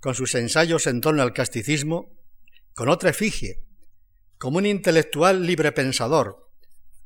con 0.01 0.15
sus 0.15 0.35
ensayos 0.35 0.87
en 0.87 1.01
torno 1.01 1.23
al 1.23 1.33
casticismo, 1.33 2.18
con 2.79 2.89
otra 2.89 3.11
efigie, 3.11 3.59
como 4.39 4.59
un 4.59 4.65
intelectual 4.65 5.45
librepensador, 5.45 6.49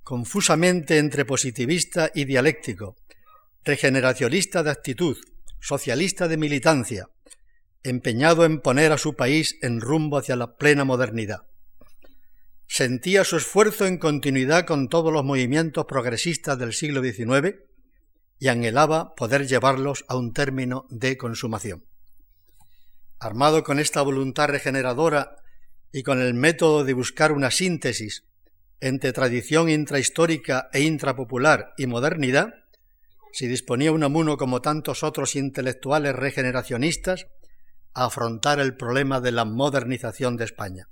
confusamente 0.02 0.98
entre 0.98 1.24
positivista 1.24 2.10
y 2.14 2.26
dialéctico, 2.26 2.96
regeneracionista 3.64 4.62
de 4.62 4.70
actitud, 4.70 5.16
socialista 5.60 6.28
de 6.28 6.36
militancia, 6.36 7.08
empeñado 7.82 8.44
en 8.44 8.60
poner 8.60 8.92
a 8.92 8.98
su 8.98 9.14
país 9.14 9.56
en 9.62 9.80
rumbo 9.80 10.18
hacia 10.18 10.36
la 10.36 10.56
plena 10.56 10.84
modernidad. 10.84 11.46
Sentía 12.66 13.24
su 13.24 13.38
esfuerzo 13.38 13.86
en 13.86 13.96
continuidad 13.96 14.66
con 14.66 14.90
todos 14.90 15.10
los 15.10 15.24
movimientos 15.24 15.86
progresistas 15.86 16.58
del 16.58 16.74
siglo 16.74 17.02
XIX 17.02 17.60
y 18.38 18.48
anhelaba 18.48 19.14
poder 19.14 19.46
llevarlos 19.46 20.04
a 20.08 20.16
un 20.16 20.34
término 20.34 20.84
de 20.90 21.16
consumación. 21.16 21.86
Armado 23.18 23.64
con 23.64 23.78
esta 23.78 24.02
voluntad 24.02 24.48
regeneradora 24.48 25.36
y 25.92 26.02
con 26.02 26.20
el 26.20 26.34
método 26.34 26.84
de 26.84 26.94
buscar 26.94 27.32
una 27.32 27.50
síntesis 27.50 28.24
entre 28.80 29.12
tradición 29.12 29.68
intrahistórica 29.68 30.68
e 30.72 30.80
intrapopular 30.80 31.72
y 31.76 31.86
modernidad, 31.86 32.54
si 33.32 33.46
disponía 33.46 33.92
un 33.92 34.02
amuno 34.02 34.36
como 34.36 34.60
tantos 34.60 35.02
otros 35.02 35.36
intelectuales 35.36 36.16
regeneracionistas 36.16 37.26
a 37.94 38.06
afrontar 38.06 38.58
el 38.58 38.76
problema 38.76 39.20
de 39.20 39.32
la 39.32 39.44
modernización 39.44 40.36
de 40.36 40.44
España. 40.44 40.88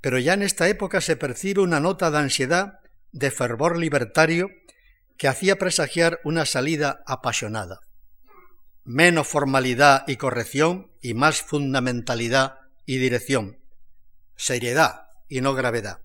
Pero 0.00 0.18
ya 0.18 0.34
en 0.34 0.42
esta 0.42 0.68
época 0.68 1.00
se 1.00 1.16
percibe 1.16 1.62
una 1.62 1.80
nota 1.80 2.10
de 2.10 2.18
ansiedad, 2.18 2.80
de 3.12 3.30
fervor 3.30 3.78
libertario, 3.78 4.48
que 5.18 5.28
hacía 5.28 5.58
presagiar 5.58 6.20
una 6.24 6.46
salida 6.46 7.02
apasionada. 7.06 7.80
Menos 8.84 9.26
formalidad 9.26 10.04
y 10.06 10.16
corrección 10.16 10.92
y 11.02 11.14
más 11.14 11.42
fundamentalidad 11.42 12.54
y 12.86 12.96
dirección. 12.96 13.59
Seriedad 14.40 15.02
y 15.28 15.42
no 15.42 15.52
gravedad. 15.52 16.00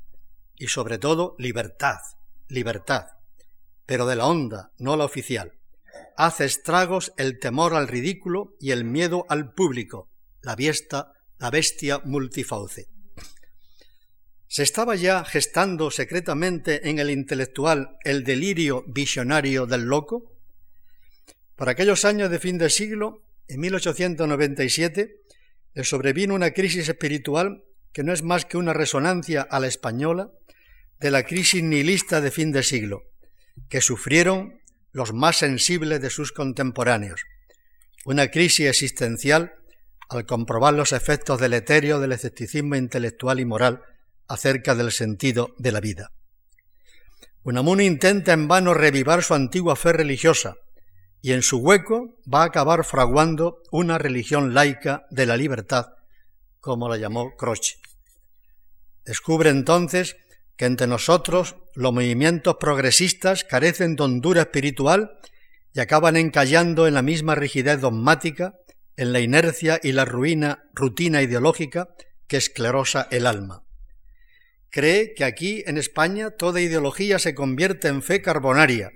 Y 0.58 0.68
sobre 0.68 0.98
todo 0.98 1.38
libertad, 1.40 2.00
libertad 2.50 3.06
pero 3.86 4.06
de 4.06 4.18
la 4.18 4.28
honda, 4.28 4.72
no 4.78 4.98
la 4.98 5.06
oficial. 5.06 5.54
Hace 6.18 6.44
estragos 6.44 7.14
el 7.16 7.40
temor 7.40 7.76
al 7.76 7.88
ridículo 7.88 8.58
y 8.60 8.72
el 8.72 8.84
miedo 8.84 9.26
al 9.30 9.54
público, 9.54 10.10
la, 10.42 10.58
biesta, 10.58 11.14
la 11.38 11.50
bestia 11.50 12.02
multifauce. 12.04 12.90
Se 14.48 14.64
estaba 14.64 14.96
ya 14.96 15.24
gestando 15.24 15.90
secretamente 15.90 16.90
en 16.90 17.00
el 17.00 17.12
intelectual 17.12 17.98
el 18.04 18.26
delirio 18.26 18.84
visionario 18.88 19.66
del 19.66 19.84
loco. 19.84 20.34
Para 21.56 21.72
aquellos 21.72 22.04
años 22.04 22.30
de 22.30 22.40
fin 22.40 22.58
de 22.58 22.70
siglo, 22.70 23.24
en 23.48 23.62
1897, 23.62 25.22
le 25.74 25.84
sobrevino 25.86 26.36
una 26.36 26.52
crisis 26.52 26.90
espiritual 26.90 27.64
que 27.96 28.04
no 28.04 28.12
es 28.12 28.24
más 28.24 28.44
que 28.44 28.58
una 28.58 28.74
resonancia 28.74 29.42
a 29.42 29.58
la 29.62 29.68
española 29.68 30.30
de 31.00 31.12
la 31.12 31.24
crisis 31.24 31.64
nihilista 31.64 32.20
de 32.20 32.30
fin 32.30 32.52
de 32.52 32.62
siglo, 32.62 33.04
que 33.70 33.80
sufrieron 33.80 34.60
los 34.92 35.14
más 35.14 35.38
sensibles 35.38 36.02
de 36.02 36.10
sus 36.10 36.34
contemporáneos, 36.34 37.22
una 38.04 38.28
crisis 38.28 38.68
existencial 38.68 39.54
al 40.10 40.26
comprobar 40.26 40.74
los 40.74 40.92
efectos 40.92 41.40
deleterios 41.40 42.02
del 42.02 42.12
escepticismo 42.12 42.76
intelectual 42.76 43.40
y 43.40 43.46
moral 43.46 43.82
acerca 44.28 44.76
del 44.76 44.92
sentido 44.92 45.56
de 45.58 45.72
la 45.72 45.80
vida. 45.80 46.12
Unamuno 47.44 47.82
intenta 47.82 48.34
en 48.34 48.50
vano 48.50 48.74
revivar 48.74 49.24
su 49.24 49.36
antigua 49.36 49.78
fe 49.78 49.94
religiosa 49.94 50.56
y 51.22 51.32
en 51.32 51.42
su 51.42 51.60
hueco 51.60 52.14
va 52.32 52.42
a 52.42 52.48
acabar 52.48 52.84
fraguando 52.84 53.64
una 53.72 53.98
religión 53.98 54.54
laica 54.54 55.06
de 55.12 55.26
la 55.26 55.38
libertad, 55.38 55.96
como 56.66 56.90
la 56.90 56.98
llamó 56.98 57.36
Croce. 57.36 57.76
Descubre 59.06 59.52
entonces 59.52 60.18
que 60.58 60.66
entre 60.66 60.88
nosotros 60.88 61.58
los 61.76 61.94
movimientos 61.94 62.56
progresistas 62.60 63.44
carecen 63.44 63.96
de 63.96 64.02
hondura 64.02 64.42
espiritual 64.42 65.20
y 65.76 65.80
acaban 65.80 66.18
encallando 66.18 66.88
en 66.88 66.96
la 66.96 67.04
misma 67.04 67.36
rigidez 67.36 67.82
dogmática, 67.82 68.56
en 68.98 69.14
la 69.14 69.20
inercia 69.20 69.80
y 69.84 69.92
la 69.92 70.06
ruina 70.06 70.64
rutina 70.74 71.22
ideológica 71.22 71.90
que 72.26 72.38
esclerosa 72.38 73.08
el 73.12 73.28
alma. 73.28 73.62
Cree 74.72 75.14
que 75.14 75.24
aquí 75.24 75.64
en 75.68 75.78
España 75.78 76.32
toda 76.32 76.62
ideología 76.62 77.20
se 77.20 77.36
convierte 77.36 77.90
en 77.90 78.02
fe 78.02 78.24
carbonaria, 78.24 78.90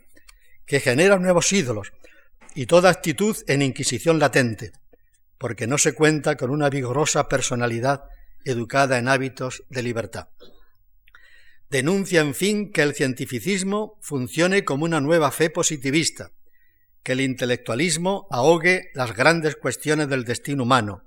que 0.65 0.79
genera 0.79 1.19
nuevos 1.19 1.53
ídolos 1.53 1.91
y 2.55 2.65
toda 2.65 2.89
actitud 2.89 3.38
en 3.45 3.62
inquisición 3.62 4.17
latente, 4.17 4.71
porque 5.39 5.65
no 5.65 5.80
se 5.80 5.93
cuenta 5.93 6.36
con 6.36 6.52
una 6.52 6.69
vigorosa 6.69 7.28
personalidad 7.28 8.04
educada 8.45 8.99
en 8.99 9.08
hábitos 9.08 9.63
de 9.69 9.82
libertad. 9.82 10.28
Denuncia, 11.69 12.21
en 12.21 12.36
fin, 12.36 12.71
que 12.71 12.82
el 12.82 12.93
cientificismo 12.93 13.97
funcione 14.02 14.65
como 14.65 14.86
una 14.86 15.02
nueva 15.02 15.32
fe 15.32 15.49
positivista, 15.49 16.32
que 17.04 17.13
el 17.13 17.21
intelectualismo 17.21 18.28
ahogue 18.30 18.89
las 18.93 19.15
grandes 19.15 19.56
cuestiones 19.56 20.10
del 20.10 20.25
destino 20.25 20.63
humano, 20.63 21.04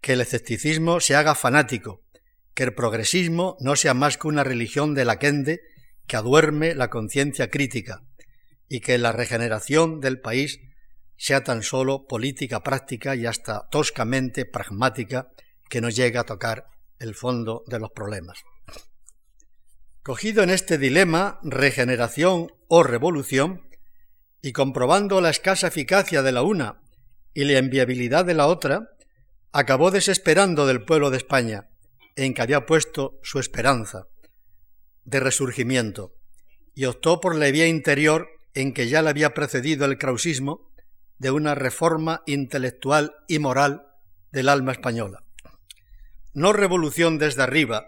que 0.00 0.12
el 0.12 0.20
escepticismo 0.20 1.00
se 1.00 1.14
haga 1.14 1.34
fanático, 1.34 2.02
que 2.54 2.64
el 2.64 2.74
progresismo 2.74 3.56
no 3.60 3.76
sea 3.76 3.94
más 3.94 4.18
que 4.18 4.28
una 4.28 4.44
religión 4.44 4.94
de 4.94 5.04
la 5.04 5.18
quende 5.18 5.60
que 6.06 6.16
aduerme 6.16 6.74
la 6.74 6.90
conciencia 6.90 7.48
crítica, 7.48 8.02
y 8.68 8.80
que 8.80 8.98
la 8.98 9.12
regeneración 9.12 10.00
del 10.00 10.20
país 10.20 10.60
sea 11.16 11.44
tan 11.44 11.62
solo 11.62 12.06
política 12.06 12.62
práctica 12.62 13.14
y 13.14 13.26
hasta 13.26 13.68
toscamente 13.70 14.46
pragmática 14.46 15.28
que 15.68 15.80
no 15.80 15.88
llega 15.88 16.20
a 16.20 16.24
tocar 16.24 16.66
el 16.98 17.14
fondo 17.14 17.64
de 17.66 17.78
los 17.78 17.90
problemas. 17.90 18.38
Cogido 20.02 20.42
en 20.42 20.50
este 20.50 20.76
dilema, 20.78 21.38
regeneración 21.42 22.52
o 22.68 22.82
revolución, 22.82 23.68
y 24.42 24.52
comprobando 24.52 25.22
la 25.22 25.30
escasa 25.30 25.68
eficacia 25.68 26.22
de 26.22 26.32
la 26.32 26.42
una 26.42 26.82
y 27.32 27.44
la 27.44 27.58
inviabilidad 27.58 28.26
de 28.26 28.34
la 28.34 28.46
otra, 28.46 28.90
acabó 29.52 29.90
desesperando 29.90 30.66
del 30.66 30.84
pueblo 30.84 31.10
de 31.10 31.16
España, 31.16 31.70
en 32.16 32.34
que 32.34 32.42
había 32.42 32.66
puesto 32.66 33.18
su 33.22 33.38
esperanza 33.38 34.06
de 35.04 35.20
resurgimiento, 35.20 36.12
y 36.74 36.84
optó 36.84 37.20
por 37.20 37.34
la 37.36 37.50
vía 37.50 37.66
interior 37.66 38.28
en 38.52 38.74
que 38.74 38.88
ya 38.88 39.00
le 39.00 39.08
había 39.08 39.32
precedido 39.32 39.86
el 39.86 39.96
krausismo 39.96 40.73
de 41.18 41.30
una 41.30 41.54
reforma 41.54 42.22
intelectual 42.26 43.14
y 43.28 43.38
moral 43.38 43.86
del 44.32 44.48
alma 44.48 44.72
española. 44.72 45.22
No 46.32 46.52
revolución 46.52 47.18
desde 47.18 47.42
arriba 47.42 47.86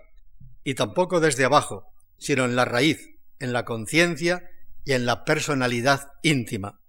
y 0.62 0.74
tampoco 0.74 1.20
desde 1.20 1.44
abajo, 1.44 1.92
sino 2.18 2.44
en 2.44 2.56
la 2.56 2.64
raíz, 2.64 3.16
en 3.38 3.52
la 3.52 3.64
conciencia 3.64 4.48
y 4.84 4.92
en 4.92 5.04
la 5.06 5.24
personalidad 5.24 6.12
íntima. 6.22 6.80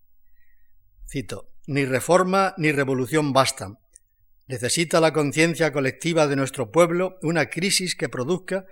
Cito, 1.09 1.49
ni 1.65 1.85
reforma 1.85 2.53
ni 2.57 2.71
revolución 2.71 3.33
bastan. 3.33 3.79
Necesita 4.47 5.01
la 5.01 5.11
conciencia 5.11 5.73
colectiva 5.73 6.27
de 6.27 6.35
nuestro 6.35 6.71
pueblo 6.71 7.17
una 7.21 7.47
crisis 7.49 7.95
que 7.95 8.07
produzca 8.07 8.65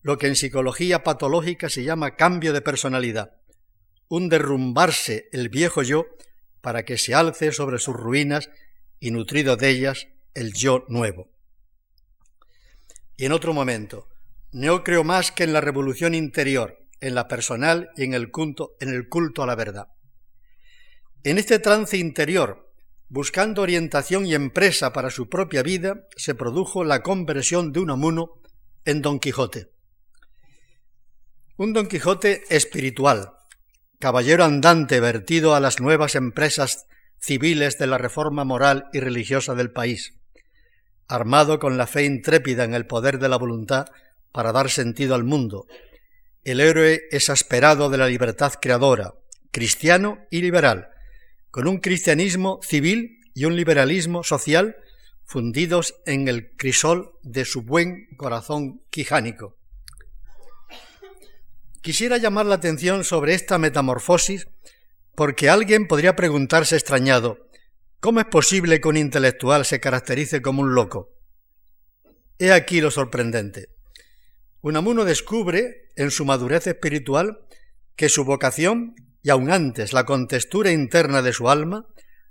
lo 0.00 0.16
que 0.16 0.28
en 0.28 0.36
psicología 0.36 1.02
patológica 1.02 1.68
se 1.68 1.84
llama 1.84 2.16
cambio 2.16 2.52
de 2.52 2.62
personalidad, 2.62 3.36
un 4.08 4.28
derrumbarse 4.28 5.28
el 5.32 5.48
viejo 5.48 5.82
yo 5.82 6.06
para 6.68 6.84
que 6.84 6.98
se 6.98 7.14
alce 7.14 7.50
sobre 7.50 7.78
sus 7.78 7.96
ruinas 7.96 8.50
y 9.00 9.10
nutrido 9.10 9.56
de 9.56 9.70
ellas 9.70 10.08
el 10.34 10.52
yo 10.52 10.84
nuevo. 10.88 11.30
Y 13.16 13.24
en 13.24 13.32
otro 13.32 13.54
momento, 13.54 14.10
no 14.52 14.84
creo 14.84 15.02
más 15.02 15.32
que 15.32 15.44
en 15.44 15.54
la 15.54 15.62
revolución 15.62 16.14
interior, 16.14 16.76
en 17.00 17.14
la 17.14 17.26
personal 17.26 17.88
y 17.96 18.04
en 18.04 18.12
el 18.12 18.30
culto, 18.30 18.76
en 18.80 18.90
el 18.90 19.08
culto 19.08 19.42
a 19.42 19.46
la 19.46 19.54
verdad. 19.54 19.88
En 21.24 21.38
este 21.38 21.58
trance 21.58 21.96
interior, 21.96 22.70
buscando 23.08 23.62
orientación 23.62 24.26
y 24.26 24.34
empresa 24.34 24.92
para 24.92 25.08
su 25.08 25.30
propia 25.30 25.62
vida, 25.62 26.06
se 26.18 26.34
produjo 26.34 26.84
la 26.84 27.02
conversión 27.02 27.72
de 27.72 27.80
un 27.80 27.92
amuno 27.92 28.42
en 28.84 29.00
Don 29.00 29.20
Quijote. 29.20 29.70
Un 31.56 31.72
Don 31.72 31.88
Quijote 31.88 32.42
espiritual, 32.50 33.37
caballero 33.98 34.44
andante 34.44 35.00
vertido 35.00 35.54
a 35.54 35.60
las 35.60 35.80
nuevas 35.80 36.14
empresas 36.14 36.86
civiles 37.18 37.78
de 37.78 37.88
la 37.88 37.98
reforma 37.98 38.44
moral 38.44 38.86
y 38.92 39.00
religiosa 39.00 39.54
del 39.54 39.72
país, 39.72 40.14
armado 41.08 41.58
con 41.58 41.76
la 41.76 41.86
fe 41.86 42.04
intrépida 42.04 42.64
en 42.64 42.74
el 42.74 42.86
poder 42.86 43.18
de 43.18 43.28
la 43.28 43.36
voluntad 43.36 43.86
para 44.30 44.52
dar 44.52 44.70
sentido 44.70 45.14
al 45.16 45.24
mundo. 45.24 45.66
El 46.44 46.60
héroe 46.60 47.02
exasperado 47.10 47.90
de 47.90 47.98
la 47.98 48.06
libertad 48.06 48.52
creadora, 48.60 49.14
cristiano 49.50 50.18
y 50.30 50.42
liberal, 50.42 50.90
con 51.50 51.66
un 51.66 51.78
cristianismo 51.78 52.60
civil 52.62 53.20
y 53.34 53.46
un 53.46 53.56
liberalismo 53.56 54.22
social 54.22 54.76
fundidos 55.24 55.94
en 56.06 56.28
el 56.28 56.52
crisol 56.56 57.12
de 57.22 57.44
su 57.44 57.62
buen 57.62 58.06
corazón 58.16 58.80
quijánico. 58.90 59.57
Quisiera 61.88 62.18
llamar 62.18 62.44
la 62.44 62.56
atención 62.56 63.02
sobre 63.02 63.32
esta 63.32 63.56
metamorfosis 63.56 64.46
porque 65.14 65.48
alguien 65.48 65.88
podría 65.88 66.16
preguntarse 66.16 66.76
extrañado, 66.76 67.48
¿cómo 67.98 68.20
es 68.20 68.26
posible 68.26 68.78
que 68.78 68.88
un 68.88 68.98
intelectual 68.98 69.64
se 69.64 69.80
caracterice 69.80 70.42
como 70.42 70.60
un 70.60 70.74
loco? 70.74 71.14
He 72.38 72.52
aquí 72.52 72.82
lo 72.82 72.90
sorprendente. 72.90 73.70
Unamuno 74.60 75.06
descubre, 75.06 75.88
en 75.96 76.10
su 76.10 76.26
madurez 76.26 76.66
espiritual, 76.66 77.38
que 77.96 78.10
su 78.10 78.26
vocación 78.26 78.94
y 79.22 79.30
aun 79.30 79.50
antes 79.50 79.94
la 79.94 80.04
contextura 80.04 80.70
interna 80.70 81.22
de 81.22 81.32
su 81.32 81.48
alma 81.48 81.86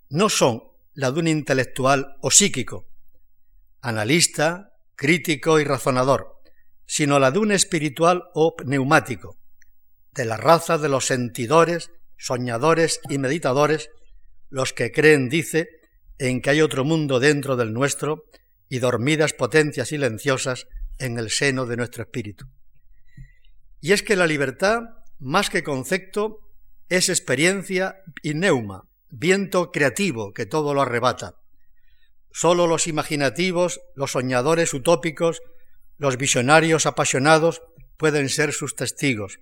no 0.08 0.30
son 0.30 0.66
la 0.94 1.10
de 1.12 1.20
un 1.20 1.28
intelectual 1.28 2.16
o 2.22 2.30
psíquico, 2.30 2.90
analista, 3.82 4.74
crítico 4.94 5.60
y 5.60 5.64
razonador, 5.64 6.44
sino 6.86 7.18
la 7.18 7.32
de 7.32 7.40
un 7.40 7.52
espiritual 7.52 8.26
o 8.36 8.56
pneumático, 8.56 9.36
de 10.14 10.26
la 10.26 10.38
raza 10.38 10.78
de 10.78 10.90
los 10.90 11.06
sentidores 11.06 11.92
soñadores 12.18 13.00
y 13.10 13.18
meditadores, 13.18 13.90
los 14.50 14.74
que 14.74 14.92
creen, 14.92 15.30
dice, 15.30 15.70
en 16.18 16.42
que 16.42 16.50
hay 16.50 16.62
otro 16.62 16.84
mundo 16.84 17.20
dentro 17.20 17.56
del 17.56 17.74
nuestro 17.74 18.26
y 18.70 18.80
dormidas 18.80 19.34
potencias 19.34 19.90
silenciosas 19.90 20.68
en 20.98 21.18
el 21.20 21.30
seno 21.30 21.66
de 21.66 21.78
nuestro 21.78 22.04
espíritu. 22.04 22.46
Y 23.80 23.92
es 23.92 24.02
que 24.02 24.16
la 24.16 24.26
libertad, 24.26 24.82
más 25.20 25.50
que 25.50 25.64
concepto, 25.64 26.40
es 26.90 27.10
experiencia 27.10 27.98
y 28.24 28.34
neuma, 28.34 28.84
viento 29.10 29.72
creativo 29.72 30.34
que 30.34 30.46
todo 30.46 30.74
lo 30.74 30.82
arrebata. 30.82 31.36
Solo 32.32 32.68
los 32.68 32.88
imaginativos, 32.88 33.80
los 33.96 34.12
soñadores 34.12 34.74
utópicos, 34.74 35.42
los 35.98 36.18
visionarios 36.18 36.86
apasionados 36.86 37.62
pueden 37.98 38.30
ser 38.30 38.54
sus 38.54 38.76
testigos, 38.76 39.40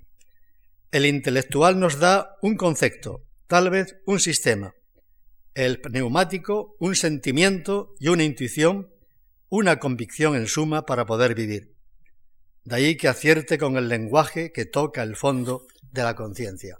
el 0.96 1.06
intelectual 1.06 1.78
nos 1.78 2.00
da 2.00 2.38
un 2.42 2.56
concepto, 2.56 3.26
tal 3.48 3.70
vez 3.70 3.98
un 4.06 4.22
sistema. 4.22 4.76
El 5.54 5.82
neumático, 5.92 6.78
un 6.80 6.96
sentimiento 6.96 7.96
y 8.00 8.08
una 8.08 8.24
intuición, 8.24 8.94
una 9.50 9.78
convicción 9.78 10.38
en 10.38 10.48
suma 10.48 10.86
para 10.86 11.06
poder 11.06 11.36
vivir. 11.36 11.76
De 12.64 12.78
ahí 12.78 12.96
que 12.96 13.10
acierte 13.10 13.58
con 13.58 13.76
el 13.76 13.90
lenguaje 13.90 14.54
que 14.54 14.64
toca 14.64 15.04
el 15.04 15.18
fondo 15.18 15.68
de 15.92 16.04
la 16.04 16.16
conciencia. 16.16 16.80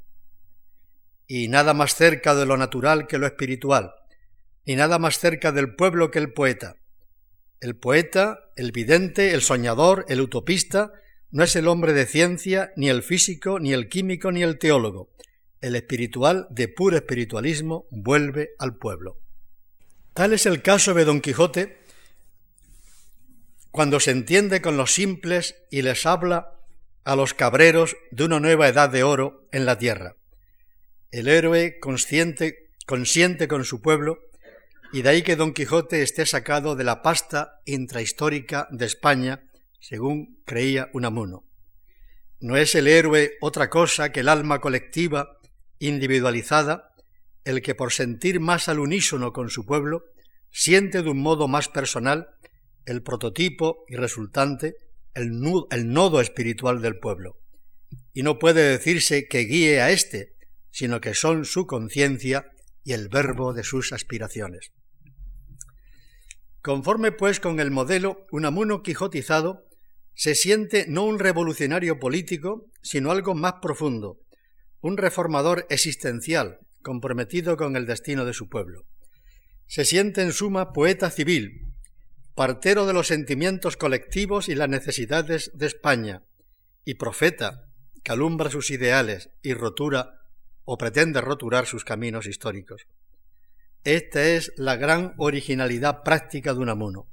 Y 1.28 1.50
nada 1.50 1.74
más 1.74 1.96
cerca 1.96 2.36
de 2.36 2.46
lo 2.46 2.56
natural 2.56 3.08
que 3.08 3.18
lo 3.18 3.28
espiritual, 3.28 3.96
y 4.64 4.78
nada 4.78 4.98
más 4.98 5.20
cerca 5.20 5.52
del 5.52 5.76
pueblo 5.76 6.10
que 6.10 6.20
el 6.20 6.32
poeta. 6.32 6.78
El 7.60 7.76
poeta, 7.76 8.40
el 8.56 8.72
vidente, 8.72 9.34
el 9.34 9.42
soñador, 9.42 10.06
el 10.08 10.22
utopista, 10.22 10.94
no 11.36 11.44
es 11.44 11.58
el 11.58 11.68
hombre 11.68 11.92
de 11.92 12.06
ciencia, 12.06 12.72
ni 12.78 12.88
el 12.88 13.04
físico, 13.04 13.60
ni 13.60 13.74
el 13.74 13.90
químico, 13.90 14.32
ni 14.32 14.42
el 14.42 14.58
teólogo. 14.58 15.10
El 15.60 15.76
espiritual, 15.76 16.48
de 16.50 16.70
puro 16.70 16.96
espiritualismo, 16.96 17.88
vuelve 17.92 18.52
al 18.58 18.78
pueblo. 18.78 19.20
Tal 20.14 20.32
es 20.32 20.46
el 20.46 20.62
caso 20.62 20.94
de 20.94 21.04
Don 21.04 21.20
Quijote 21.20 21.82
cuando 23.70 24.00
se 24.00 24.12
entiende 24.12 24.62
con 24.62 24.78
los 24.78 24.94
simples 24.94 25.58
y 25.70 25.82
les 25.82 26.06
habla 26.06 26.54
a 27.04 27.18
los 27.18 27.34
cabreros 27.34 27.98
de 28.12 28.24
una 28.24 28.40
nueva 28.40 28.70
edad 28.70 28.90
de 28.90 29.04
oro 29.04 29.46
en 29.52 29.66
la 29.66 29.78
tierra. 29.78 30.16
El 31.12 31.28
héroe 31.28 31.82
consciente, 31.82 32.70
consiente 32.86 33.50
con 33.50 33.66
su 33.66 33.82
pueblo, 33.82 34.20
y 34.94 35.02
de 35.02 35.10
ahí 35.10 35.22
que 35.22 35.36
Don 35.36 35.54
Quijote 35.54 36.02
esté 36.02 36.26
sacado 36.26 36.78
de 36.78 36.86
la 36.86 37.02
pasta 37.02 37.60
intrahistórica 37.66 38.70
de 38.72 38.86
España 38.86 39.45
según 39.88 40.42
creía 40.46 40.90
Unamuno. 40.94 41.46
No 42.40 42.58
es 42.58 42.74
el 42.74 42.88
héroe 42.88 43.34
otra 43.40 43.70
cosa 43.70 44.12
que 44.12 44.22
el 44.22 44.30
alma 44.30 44.60
colectiva, 44.60 45.38
individualizada, 45.78 46.96
el 47.44 47.62
que 47.62 47.76
por 47.76 47.94
sentir 47.94 48.40
más 48.40 48.68
al 48.68 48.80
unísono 48.80 49.32
con 49.32 49.52
su 49.52 49.64
pueblo, 49.64 50.06
siente 50.50 51.04
de 51.04 51.10
un 51.12 51.20
modo 51.20 51.48
más 51.48 51.70
personal 51.70 52.30
el 52.88 53.04
prototipo 53.04 53.86
y 53.88 53.96
resultante, 53.96 54.76
el, 55.14 55.40
nodo 55.40 56.20
espiritual 56.20 56.82
del 56.82 56.98
pueblo. 56.98 57.38
Y 58.12 58.24
no 58.24 58.40
puede 58.40 58.64
decirse 58.64 59.28
que 59.28 59.42
guíe 59.42 59.82
a 59.82 59.92
éste, 59.92 60.34
sino 60.72 61.00
que 61.00 61.14
son 61.14 61.46
su 61.46 61.68
conciencia 61.68 62.50
y 62.84 62.94
el 62.94 63.08
verbo 63.08 63.54
de 63.54 63.64
sus 63.64 63.94
aspiraciones. 63.94 64.72
Conforme 66.64 67.12
pues 67.12 67.40
con 67.40 67.60
el 67.60 67.70
modelo 67.70 68.26
Unamuno 68.32 68.82
quijotizado, 68.82 69.65
se 70.16 70.34
siente 70.34 70.86
no 70.88 71.04
un 71.04 71.20
revolucionario 71.20 72.00
político, 72.00 72.66
sino 72.82 73.12
algo 73.12 73.36
más 73.36 73.56
profundo, 73.62 74.18
un 74.82 74.98
reformador 74.98 75.68
existencial, 75.70 76.60
comprometido 76.82 77.58
con 77.58 77.76
el 77.76 77.86
destino 77.86 78.26
de 78.26 78.34
su 78.34 78.48
pueblo. 78.48 78.86
Se 79.68 79.84
siente 79.84 80.22
en 80.22 80.32
suma 80.32 80.72
poeta 80.72 81.10
civil, 81.10 81.74
partero 82.34 82.86
de 82.86 82.94
los 82.94 83.08
sentimientos 83.08 83.78
colectivos 83.78 84.48
y 84.48 84.56
las 84.56 84.70
necesidades 84.70 85.52
de 85.54 85.68
España, 85.68 86.24
y 86.86 86.96
profeta 86.96 87.64
que 88.04 88.12
alumbra 88.12 88.50
sus 88.50 88.70
ideales 88.70 89.32
y 89.42 89.54
rotura 89.54 90.20
o 90.64 90.78
pretende 90.78 91.20
roturar 91.22 91.66
sus 91.66 91.84
caminos 91.84 92.28
históricos. 92.28 92.88
Esta 93.84 94.24
es 94.24 94.54
la 94.56 94.76
gran 94.78 95.14
originalidad 95.18 96.04
práctica 96.04 96.54
de 96.54 96.60
Unamuno. 96.60 97.08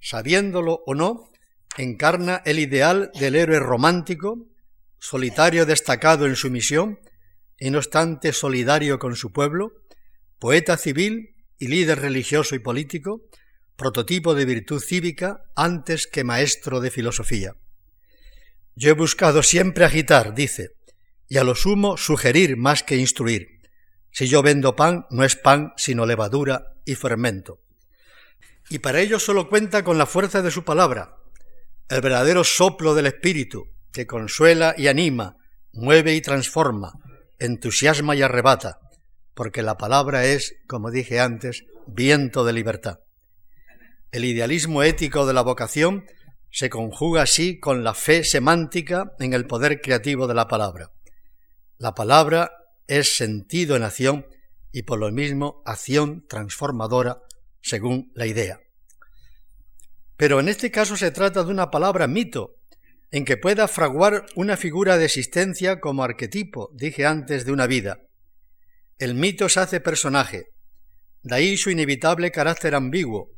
Sabiéndolo 0.00 0.82
o 0.86 0.94
no, 0.94 1.30
encarna 1.76 2.42
el 2.44 2.58
ideal 2.58 3.10
del 3.18 3.36
héroe 3.36 3.60
romántico, 3.60 4.46
solitario 4.98 5.66
destacado 5.66 6.26
en 6.26 6.36
su 6.36 6.50
misión, 6.50 6.98
y 7.58 7.70
no 7.70 7.78
obstante 7.78 8.32
solidario 8.32 8.98
con 8.98 9.16
su 9.16 9.32
pueblo, 9.32 9.72
poeta 10.38 10.76
civil 10.76 11.36
y 11.58 11.68
líder 11.68 12.00
religioso 12.00 12.54
y 12.54 12.58
político, 12.58 13.22
prototipo 13.76 14.34
de 14.34 14.44
virtud 14.44 14.80
cívica 14.80 15.42
antes 15.54 16.06
que 16.06 16.24
maestro 16.24 16.80
de 16.80 16.90
filosofía. 16.90 17.54
Yo 18.74 18.90
he 18.90 18.94
buscado 18.94 19.42
siempre 19.42 19.84
agitar, 19.84 20.34
dice, 20.34 20.72
y 21.28 21.38
a 21.38 21.44
lo 21.44 21.54
sumo 21.54 21.96
sugerir 21.96 22.56
más 22.56 22.82
que 22.82 22.96
instruir. 22.96 23.60
Si 24.10 24.28
yo 24.28 24.42
vendo 24.42 24.76
pan, 24.76 25.06
no 25.10 25.24
es 25.24 25.36
pan, 25.36 25.72
sino 25.76 26.06
levadura 26.06 26.74
y 26.84 26.94
fermento. 26.94 27.60
Y 28.68 28.78
para 28.80 29.00
ello 29.00 29.18
solo 29.18 29.48
cuenta 29.48 29.84
con 29.84 29.98
la 29.98 30.06
fuerza 30.06 30.42
de 30.42 30.50
su 30.50 30.64
palabra, 30.64 31.16
el 31.88 32.00
verdadero 32.00 32.42
soplo 32.44 32.94
del 32.94 33.06
Espíritu, 33.06 33.66
que 33.92 34.06
consuela 34.06 34.74
y 34.76 34.88
anima, 34.88 35.36
mueve 35.72 36.14
y 36.14 36.20
transforma, 36.20 36.92
entusiasma 37.38 38.16
y 38.16 38.22
arrebata, 38.22 38.78
porque 39.34 39.62
la 39.62 39.76
palabra 39.76 40.24
es, 40.24 40.54
como 40.66 40.90
dije 40.90 41.20
antes, 41.20 41.64
viento 41.86 42.44
de 42.44 42.52
libertad. 42.52 42.98
El 44.10 44.24
idealismo 44.24 44.82
ético 44.82 45.26
de 45.26 45.34
la 45.34 45.42
vocación 45.42 46.06
se 46.50 46.70
conjuga 46.70 47.22
así 47.22 47.60
con 47.60 47.84
la 47.84 47.94
fe 47.94 48.24
semántica 48.24 49.12
en 49.18 49.34
el 49.34 49.46
poder 49.46 49.80
creativo 49.80 50.26
de 50.26 50.34
la 50.34 50.48
palabra. 50.48 50.90
La 51.78 51.94
palabra 51.94 52.50
es 52.86 53.16
sentido 53.16 53.76
en 53.76 53.82
acción 53.82 54.26
y 54.72 54.82
por 54.82 54.98
lo 54.98 55.10
mismo 55.12 55.62
acción 55.66 56.24
transformadora 56.28 57.18
según 57.60 58.10
la 58.14 58.26
idea. 58.26 58.60
Pero 60.16 60.40
en 60.40 60.48
este 60.48 60.70
caso 60.70 60.96
se 60.96 61.10
trata 61.10 61.44
de 61.44 61.50
una 61.50 61.70
palabra 61.70 62.06
mito, 62.06 62.56
en 63.10 63.24
que 63.24 63.36
pueda 63.36 63.68
fraguar 63.68 64.26
una 64.34 64.56
figura 64.56 64.96
de 64.96 65.04
existencia 65.04 65.80
como 65.80 66.02
arquetipo, 66.02 66.70
dije 66.74 67.06
antes, 67.06 67.44
de 67.44 67.52
una 67.52 67.66
vida. 67.66 68.00
El 68.98 69.14
mito 69.14 69.48
se 69.48 69.60
hace 69.60 69.80
personaje, 69.80 70.52
de 71.22 71.34
ahí 71.34 71.56
su 71.56 71.70
inevitable 71.70 72.30
carácter 72.30 72.74
ambiguo, 72.74 73.30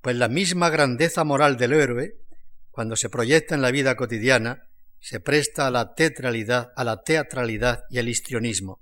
pues 0.00 0.16
la 0.16 0.28
misma 0.28 0.70
grandeza 0.70 1.24
moral 1.24 1.56
del 1.56 1.72
héroe, 1.72 2.14
cuando 2.70 2.96
se 2.96 3.10
proyecta 3.10 3.54
en 3.54 3.62
la 3.62 3.70
vida 3.70 3.96
cotidiana, 3.96 4.62
se 5.00 5.20
presta 5.20 5.66
a 5.66 5.70
la 5.70 5.94
teatralidad, 5.94 6.72
a 6.76 6.84
la 6.84 7.02
teatralidad 7.02 7.84
y 7.90 7.98
al 7.98 8.08
histrionismo. 8.08 8.80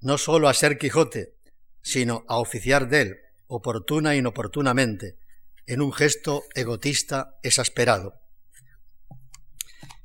No 0.00 0.18
sólo 0.18 0.48
a 0.48 0.54
ser 0.54 0.78
Quijote, 0.78 1.34
sino 1.80 2.24
a 2.28 2.38
oficiar 2.38 2.88
de 2.88 3.00
él, 3.02 3.16
oportuna 3.46 4.14
e 4.14 4.18
inoportunamente, 4.18 5.16
en 5.66 5.80
un 5.80 5.92
gesto 5.92 6.44
egotista 6.54 7.38
exasperado. 7.42 8.20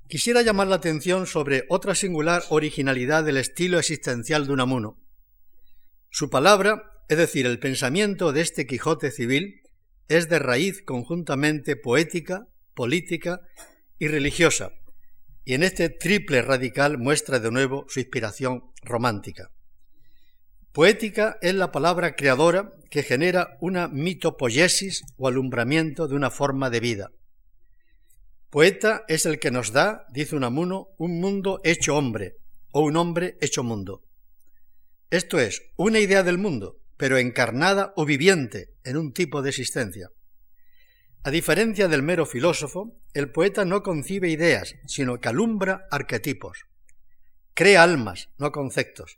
Quisiera 0.08 0.42
llamar 0.42 0.68
la 0.68 0.78
atención 0.78 1.28
sobre 1.28 1.66
otra 1.68 1.94
singular 1.94 2.44
originalidad 2.50 3.26
del 3.26 3.38
estilo 3.38 3.78
existencial 3.78 4.48
de 4.48 4.54
Unamuno. 4.54 4.98
Su 6.10 6.30
palabra, 6.30 6.84
es 7.10 7.18
decir, 7.18 7.46
el 7.46 7.60
pensamiento 7.60 8.32
de 8.32 8.42
este 8.42 8.66
Quijote 8.66 9.12
civil, 9.12 9.62
es 10.08 10.30
de 10.30 10.40
raíz 10.40 10.82
conjuntamente 10.82 11.76
poética, 11.76 12.48
política 12.74 13.42
y 14.00 14.08
religiosa, 14.08 14.72
y 15.44 15.54
en 15.54 15.64
este 15.64 15.90
triple 15.90 16.42
radical 16.42 16.98
muestra 16.98 17.40
de 17.40 17.52
nuevo 17.52 17.86
su 17.90 18.00
inspiración 18.00 18.64
romántica. 18.84 19.52
Poética 20.78 21.40
es 21.42 21.56
la 21.56 21.72
palabra 21.72 22.16
creadora 22.16 22.72
que 22.92 23.02
genera 23.02 23.58
una 23.62 23.88
mitopoiesis 23.88 25.02
o 25.18 25.28
alumbramiento 25.28 26.08
de 26.08 26.14
una 26.14 26.30
forma 26.30 26.70
de 26.70 26.80
vida. 26.80 27.12
Poeta 28.52 29.04
es 29.08 29.26
el 29.26 29.40
que 29.40 29.50
nos 29.50 29.72
da, 29.72 30.06
dice 30.12 30.36
Unamuno, 30.36 30.90
un 31.00 31.20
mundo 31.20 31.62
hecho 31.64 31.98
hombre 31.98 32.36
o 32.72 32.82
un 32.82 32.96
hombre 32.96 33.40
hecho 33.42 33.64
mundo. 33.64 34.04
Esto 35.10 35.40
es, 35.40 35.64
una 35.78 35.98
idea 35.98 36.22
del 36.22 36.38
mundo, 36.38 36.78
pero 36.96 37.18
encarnada 37.18 37.92
o 37.96 38.06
viviente 38.06 38.76
en 38.84 38.98
un 38.98 39.14
tipo 39.14 39.42
de 39.42 39.50
existencia. 39.50 40.12
A 41.24 41.32
diferencia 41.32 41.88
del 41.88 42.04
mero 42.04 42.28
filósofo, 42.28 43.02
el 43.16 43.32
poeta 43.32 43.66
no 43.66 43.82
concibe 43.82 44.30
ideas, 44.30 44.76
sino 44.86 45.20
que 45.20 45.30
alumbra 45.30 45.88
arquetipos. 45.90 46.66
Crea 47.56 47.82
almas, 47.82 48.30
no 48.38 48.52
conceptos, 48.52 49.18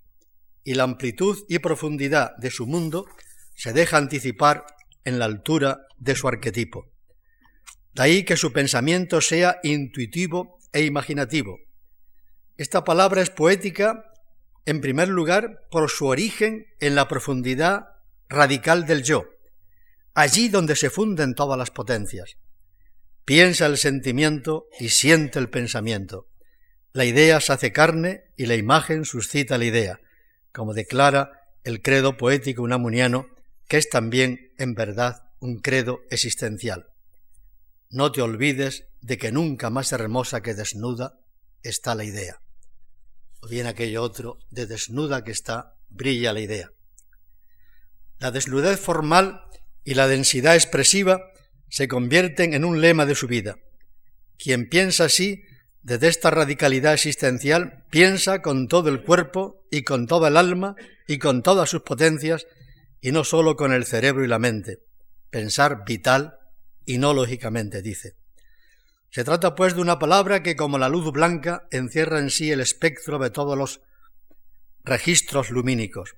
y 0.63 0.74
la 0.74 0.84
amplitud 0.84 1.45
y 1.48 1.60
profundidad 1.60 2.36
de 2.38 2.52
su 2.52 2.67
mundo 2.67 3.06
se 3.56 3.74
deja 3.74 3.98
anticipar 3.98 4.65
en 5.04 5.19
la 5.19 5.26
altura 5.26 5.88
de 5.98 6.15
su 6.15 6.28
arquetipo. 6.28 6.88
De 7.93 8.04
ahí 8.04 8.24
que 8.24 8.38
su 8.38 8.54
pensamiento 8.54 9.22
sea 9.22 9.60
intuitivo 9.63 10.60
e 10.72 10.84
imaginativo. 10.84 11.58
Esta 12.58 12.84
palabra 12.84 13.22
es 13.22 13.30
poética, 13.30 14.04
en 14.65 14.82
primer 14.82 15.10
lugar, 15.10 15.62
por 15.72 15.89
su 15.89 16.08
origen 16.08 16.67
en 16.80 16.95
la 16.95 17.08
profundidad 17.08 17.88
radical 18.28 18.86
del 18.86 19.04
yo, 19.04 19.26
allí 20.13 20.50
donde 20.50 20.76
se 20.76 20.89
funden 20.89 21.34
todas 21.34 21.58
las 21.58 21.72
potencias. 21.72 22.38
Piensa 23.26 23.65
el 23.65 23.78
sentimiento 23.78 24.67
y 24.80 24.89
siente 24.89 25.39
el 25.39 25.50
pensamiento. 25.50 26.28
La 26.93 27.06
idea 27.06 27.39
se 27.39 27.54
hace 27.54 27.72
carne 27.72 28.24
y 28.36 28.45
la 28.45 28.56
imagen 28.56 29.06
suscita 29.06 29.58
la 29.58 29.65
idea, 29.65 30.00
como 30.60 30.74
declara 30.74 31.32
el 31.63 31.82
credo 31.82 32.17
poético 32.17 32.63
unamuniano, 32.63 33.28
que 33.69 33.78
es 33.78 33.88
también, 33.88 34.52
en 34.58 34.74
verdad, 34.74 35.24
un 35.39 35.60
credo 35.60 36.02
existencial. 36.10 36.88
No 37.89 38.12
te 38.12 38.22
olvides 38.22 38.84
de 39.00 39.17
que 39.17 39.32
nunca 39.32 39.69
más 39.69 39.93
hermosa 39.93 40.41
que 40.41 40.56
desnuda 40.56 41.13
está 41.63 41.95
la 41.95 42.04
idea. 42.04 42.41
O 43.39 43.48
bien 43.48 43.67
aquello 43.67 44.04
otro, 44.04 44.39
de 44.50 44.65
desnuda 44.65 45.24
que 45.24 45.32
está, 45.32 45.76
brilla 45.88 46.34
la 46.34 46.41
idea. 46.41 46.72
La 48.17 48.32
desnudez 48.32 48.82
formal 48.82 49.39
y 49.86 49.93
la 49.93 50.10
densidad 50.10 50.56
expresiva 50.56 51.22
se 51.69 51.88
convierten 51.88 52.54
en 52.54 52.65
un 52.65 52.82
lema 52.82 53.06
de 53.06 53.15
su 53.15 53.28
vida. 53.28 53.56
Quien 54.38 54.67
piensa 54.67 55.06
así, 55.06 55.41
desde 55.82 56.08
esta 56.10 56.30
radicalidad 56.30 56.94
existencial, 56.94 57.86
piensa 57.89 58.42
con 58.42 58.68
todo 58.68 58.89
el 58.89 59.04
cuerpo 59.04 59.65
y 59.72 59.84
con 59.84 60.08
toda 60.08 60.28
el 60.28 60.38
alma 60.38 60.76
y 61.08 61.20
con 61.20 61.42
todas 61.42 61.70
sus 61.70 61.82
potencias 61.82 62.46
y 63.02 63.12
no 63.12 63.24
sólo 63.24 63.56
con 63.56 63.72
el 63.72 63.86
cerebro 63.86 64.24
y 64.24 64.28
la 64.28 64.39
mente. 64.39 64.80
Pensar 65.30 65.86
vital 65.86 66.38
y 66.86 66.98
no 66.98 67.13
lógicamente, 67.13 67.82
dice. 67.82 68.15
Se 69.10 69.24
trata 69.24 69.56
pues 69.56 69.74
de 69.74 69.82
una 69.82 70.00
palabra 70.00 70.44
que 70.44 70.56
como 70.56 70.78
la 70.78 70.89
luz 70.89 71.12
blanca 71.12 71.68
encierra 71.72 72.20
en 72.20 72.30
sí 72.30 72.52
el 72.52 72.60
espectro 72.60 73.18
de 73.18 73.30
todos 73.30 73.58
los 73.58 73.82
registros 74.84 75.50
lumínicos. 75.50 76.15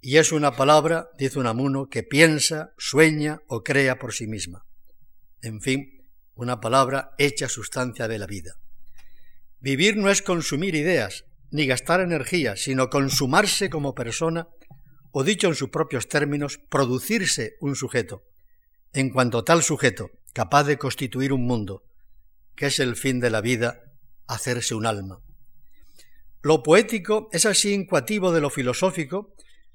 Y 0.00 0.18
es 0.18 0.32
una 0.32 0.52
palabra, 0.52 1.10
dice 1.18 1.38
Unamuno, 1.38 1.88
que 1.88 2.02
piensa, 2.02 2.72
sueña 2.78 3.40
o 3.48 3.64
crea 3.64 3.98
por 3.98 4.14
sí 4.14 4.26
misma. 4.26 4.64
En 5.42 5.60
fin, 5.60 6.06
una 6.34 6.60
palabra 6.60 7.14
hecha 7.18 7.48
sustancia 7.48 8.06
de 8.06 8.18
la 8.18 8.26
vida. 8.26 8.54
Vivir 9.66 9.96
no 9.96 10.10
es 10.10 10.22
consumir 10.22 10.76
ideas, 10.76 11.24
ni 11.50 11.66
gastar 11.66 11.98
energía, 11.98 12.54
sino 12.54 12.88
consumarse 12.88 13.68
como 13.68 13.96
persona, 13.96 14.46
o 15.10 15.24
dicho 15.24 15.48
en 15.48 15.56
sus 15.56 15.70
propios 15.70 16.06
términos, 16.06 16.60
producirse 16.70 17.56
un 17.58 17.74
sujeto, 17.74 18.22
en 18.92 19.10
cuanto 19.10 19.42
tal 19.42 19.64
sujeto, 19.64 20.10
capaz 20.32 20.62
de 20.68 20.78
constituir 20.78 21.32
un 21.32 21.44
mundo, 21.48 21.82
que 22.54 22.66
es 22.66 22.78
el 22.78 22.94
fin 22.94 23.18
de 23.18 23.30
la 23.30 23.40
vida, 23.40 23.80
hacerse 24.28 24.76
un 24.76 24.86
alma. 24.86 25.18
Lo 26.42 26.62
poético 26.62 27.28
es 27.32 27.44
así 27.44 27.72
incuativo 27.72 28.30
de 28.30 28.42
lo 28.42 28.50
filosófico, 28.50 29.34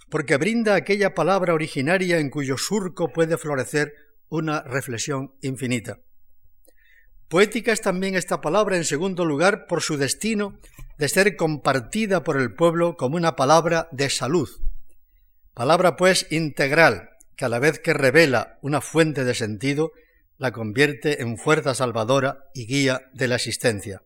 porque 0.09 0.37
brinda 0.37 0.75
aquella 0.75 1.13
palabra 1.13 1.53
originaria 1.53 2.19
en 2.19 2.29
cuyo 2.29 2.57
surco 2.57 3.11
puede 3.11 3.37
florecer 3.37 3.91
una 4.29 4.61
reflexión 4.61 5.33
infinita. 5.41 5.99
Poética 7.31 7.71
es 7.71 7.79
también 7.79 8.15
esta 8.15 8.41
palabra, 8.41 8.75
en 8.75 8.83
segundo 8.83 9.23
lugar, 9.23 9.65
por 9.65 9.81
su 9.81 9.95
destino 9.95 10.59
de 10.97 11.07
ser 11.07 11.37
compartida 11.37 12.25
por 12.25 12.35
el 12.35 12.53
pueblo 12.53 12.97
como 12.97 13.15
una 13.15 13.37
palabra 13.37 13.87
de 13.93 14.09
salud. 14.09 14.49
Palabra, 15.53 15.95
pues, 15.95 16.27
integral, 16.29 17.11
que 17.37 17.45
a 17.45 17.47
la 17.47 17.59
vez 17.59 17.79
que 17.79 17.93
revela 17.93 18.59
una 18.61 18.81
fuente 18.81 19.23
de 19.23 19.33
sentido, 19.33 19.93
la 20.37 20.51
convierte 20.51 21.21
en 21.21 21.37
fuerza 21.37 21.73
salvadora 21.73 22.49
y 22.53 22.65
guía 22.65 23.09
de 23.13 23.29
la 23.29 23.35
existencia. 23.35 24.03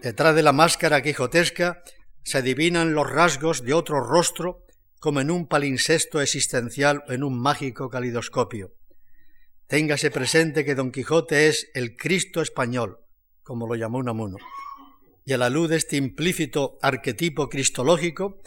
Detrás 0.00 0.36
de 0.36 0.44
la 0.44 0.52
máscara 0.52 1.02
quijotesca 1.02 1.82
se 2.22 2.38
adivinan 2.38 2.94
los 2.94 3.10
rasgos 3.10 3.64
de 3.64 3.74
otro 3.74 3.98
rostro 3.98 4.64
como 5.00 5.20
en 5.20 5.32
un 5.32 5.48
palincesto 5.48 6.20
existencial 6.20 7.02
o 7.08 7.12
en 7.12 7.24
un 7.24 7.36
mágico 7.36 7.90
calidoscopio. 7.90 8.70
Téngase 9.66 10.10
presente 10.10 10.64
que 10.64 10.74
Don 10.74 10.92
Quijote 10.92 11.48
es 11.48 11.70
el 11.74 11.96
Cristo 11.96 12.42
español, 12.42 12.98
como 13.42 13.66
lo 13.66 13.74
llamó 13.76 13.98
Unamuno, 13.98 14.36
y 15.24 15.32
a 15.32 15.38
la 15.38 15.48
luz 15.48 15.70
de 15.70 15.76
este 15.76 15.96
implícito 15.96 16.78
arquetipo 16.82 17.48
cristológico 17.48 18.42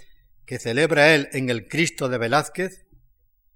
que 0.46 0.60
celebra 0.60 1.16
él 1.16 1.28
en 1.34 1.50
el 1.50 1.68
Cristo 1.68 2.08
de 2.08 2.20
Velázquez, 2.20 2.86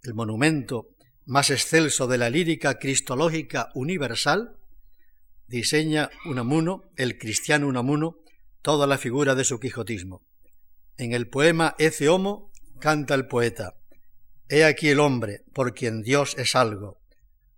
el 0.03 0.15
monumento 0.15 0.89
más 1.25 1.51
excelso 1.51 2.07
de 2.07 2.17
la 2.17 2.31
lírica 2.31 2.79
cristológica 2.79 3.69
universal, 3.75 4.57
diseña 5.47 6.09
Unamuno, 6.25 6.89
el 6.97 7.19
cristiano 7.19 7.67
Unamuno, 7.67 8.17
toda 8.63 8.87
la 8.87 8.97
figura 8.97 9.35
de 9.35 9.43
su 9.43 9.59
quijotismo. 9.59 10.23
En 10.97 11.13
el 11.13 11.27
poema 11.27 11.75
Ece 11.77 12.09
Homo 12.09 12.51
canta 12.79 13.13
el 13.13 13.27
poeta. 13.27 13.75
He 14.49 14.65
aquí 14.65 14.89
el 14.89 14.99
hombre, 14.99 15.43
por 15.53 15.73
quien 15.75 16.01
Dios 16.01 16.35
es 16.37 16.55
algo. 16.55 17.00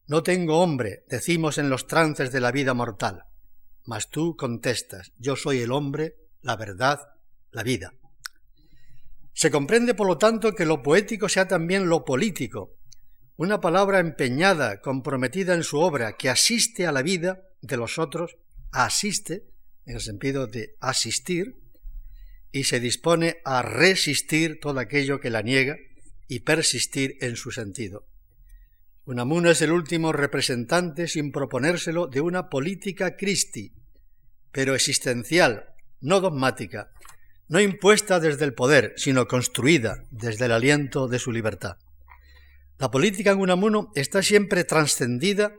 No 0.06 0.22
tengo 0.22 0.60
hombre, 0.60 1.06
decimos 1.08 1.58
en 1.58 1.70
los 1.70 1.88
trances 1.88 2.32
de 2.32 2.42
la 2.42 2.52
vida 2.52 2.74
mortal. 2.74 3.24
Mas 3.86 4.10
tú 4.10 4.36
contestas, 4.36 5.14
yo 5.18 5.36
soy 5.36 5.60
el 5.62 5.72
hombre, 5.72 6.16
la 6.42 6.58
verdad, 6.58 7.00
la 7.52 7.64
vida. 7.64 7.94
Se 9.34 9.50
comprende, 9.50 9.94
por 9.94 10.08
lo 10.08 10.18
tanto, 10.18 10.54
que 10.54 10.66
lo 10.66 10.84
poético 10.84 11.30
sea 11.30 11.48
también 11.48 11.88
lo 11.88 12.04
político, 12.04 12.76
una 13.36 13.62
palabra 13.62 14.00
empeñada, 14.00 14.82
comprometida 14.82 15.56
en 15.56 15.64
su 15.64 15.80
obra, 15.80 16.18
que 16.18 16.30
asiste 16.30 16.86
a 16.86 16.92
la 16.92 17.02
vida 17.02 17.42
de 17.62 17.78
los 17.78 17.98
otros, 17.98 18.38
asiste, 18.72 19.48
en 19.86 19.96
el 19.96 20.02
sentido 20.02 20.48
de 20.48 20.76
asistir, 20.80 21.60
y 22.52 22.66
se 22.66 22.80
dispone 22.80 23.38
a 23.44 23.64
resistir 23.64 24.60
todo 24.60 24.80
aquello 24.80 25.20
que 25.20 25.32
la 25.32 25.42
niega 25.42 25.78
y 26.28 26.42
persistir 26.42 27.18
en 27.22 27.36
su 27.36 27.52
sentido. 27.52 28.06
Unamuno 29.06 29.50
es 29.50 29.62
el 29.62 29.74
último 29.74 30.14
representante, 30.14 31.10
sin 31.10 31.34
proponérselo, 31.34 32.08
de 32.08 32.22
una 32.22 32.50
política 32.50 33.18
Christi, 33.18 33.74
pero 34.54 34.76
existencial, 34.76 35.66
no 36.00 36.22
dogmática, 36.22 36.90
no 37.50 37.60
impuesta 37.60 38.22
desde 38.22 38.46
el 38.46 38.54
poder, 38.54 38.94
sino 38.96 39.28
construida 39.28 40.06
desde 40.10 40.46
el 40.46 40.54
aliento 40.54 41.10
de 41.10 41.20
su 41.20 41.34
libertad. 41.34 41.76
La 42.80 42.92
política 42.92 43.32
en 43.32 43.40
Unamuno 43.40 43.92
está 43.94 44.24
siempre 44.24 44.64
trascendida 44.64 45.54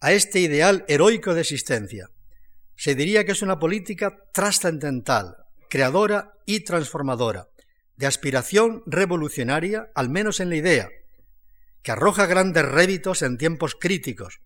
a 0.00 0.12
este 0.12 0.40
ideal 0.40 0.84
heroico 0.86 1.32
de 1.32 1.40
existencia. 1.40 2.10
Se 2.76 2.94
diría 2.94 3.24
que 3.24 3.32
es 3.32 3.40
una 3.40 3.58
política 3.58 4.18
trascendental, 4.34 5.36
creadora 5.70 6.34
y 6.44 6.60
transformadora, 6.60 7.48
de 7.96 8.06
aspiración 8.06 8.82
revolucionaria, 8.84 9.90
al 9.94 10.10
menos 10.10 10.40
en 10.40 10.50
la 10.50 10.56
idea, 10.56 10.88
que 11.82 11.92
arroja 11.92 12.26
grandes 12.26 12.64
réditos 12.64 13.22
en 13.22 13.38
tiempos 13.38 13.74
críticos, 13.78 14.40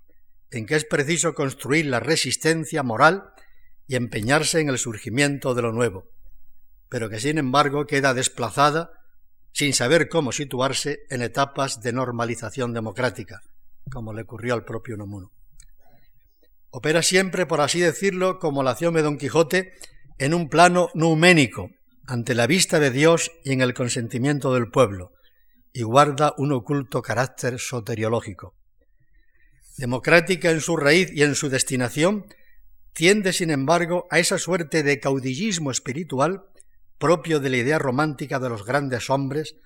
en 0.50 0.66
que 0.66 0.76
es 0.76 0.84
preciso 0.84 1.34
construir 1.34 1.86
la 1.86 2.00
resistencia 2.00 2.82
moral 2.82 3.32
y 3.86 3.96
empeñarse 3.96 4.60
en 4.60 4.68
el 4.68 4.78
surgimiento 4.78 5.54
de 5.54 5.62
lo 5.62 5.72
nuevo, 5.72 6.06
pero 6.88 7.10
que 7.10 7.20
sin 7.20 7.38
embargo 7.38 7.86
queda 7.86 8.14
desplazada 8.14 8.90
sin 9.52 9.72
saber 9.72 10.08
cómo 10.08 10.32
situarse 10.32 11.00
en 11.10 11.22
etapas 11.22 11.80
de 11.80 11.92
normalización 11.92 12.72
democrática, 12.72 13.40
como 13.90 14.12
le 14.12 14.22
ocurrió 14.22 14.54
al 14.54 14.64
propio 14.64 14.96
Nomuno. 14.96 15.32
Opera 16.70 17.02
siempre, 17.02 17.46
por 17.46 17.60
así 17.60 17.80
decirlo, 17.80 18.40
como 18.40 18.64
la 18.64 18.72
acción 18.72 18.94
de 18.94 19.02
Don 19.02 19.16
Quijote, 19.16 19.74
en 20.18 20.34
un 20.34 20.48
plano 20.48 20.88
numénico, 20.94 21.70
ante 22.06 22.34
la 22.34 22.48
vista 22.48 22.80
de 22.80 22.90
Dios 22.90 23.30
y 23.44 23.52
en 23.52 23.60
el 23.60 23.74
consentimiento 23.74 24.52
del 24.52 24.70
pueblo, 24.70 25.13
y 25.76 25.82
guarda 25.82 26.34
un 26.38 26.52
oculto 26.52 27.02
carácter 27.02 27.58
soteriológico. 27.58 28.54
democrática 29.76 30.52
en 30.52 30.60
su 30.60 30.76
raíz 30.76 31.10
y 31.12 31.24
en 31.24 31.34
su 31.34 31.48
destinación, 31.48 32.26
tiende, 32.92 33.32
sin 33.32 33.50
embargo, 33.50 34.06
a 34.08 34.20
esa 34.20 34.38
suerte 34.38 34.84
de 34.84 35.00
caudillismo 35.00 35.72
espiritual 35.72 36.44
propio 36.96 37.40
de 37.40 37.50
la 37.50 37.56
idea 37.56 37.80
romántica 37.80 38.38
de 38.38 38.48
los 38.48 38.64
grandes 38.64 39.10
hombres 39.10 39.56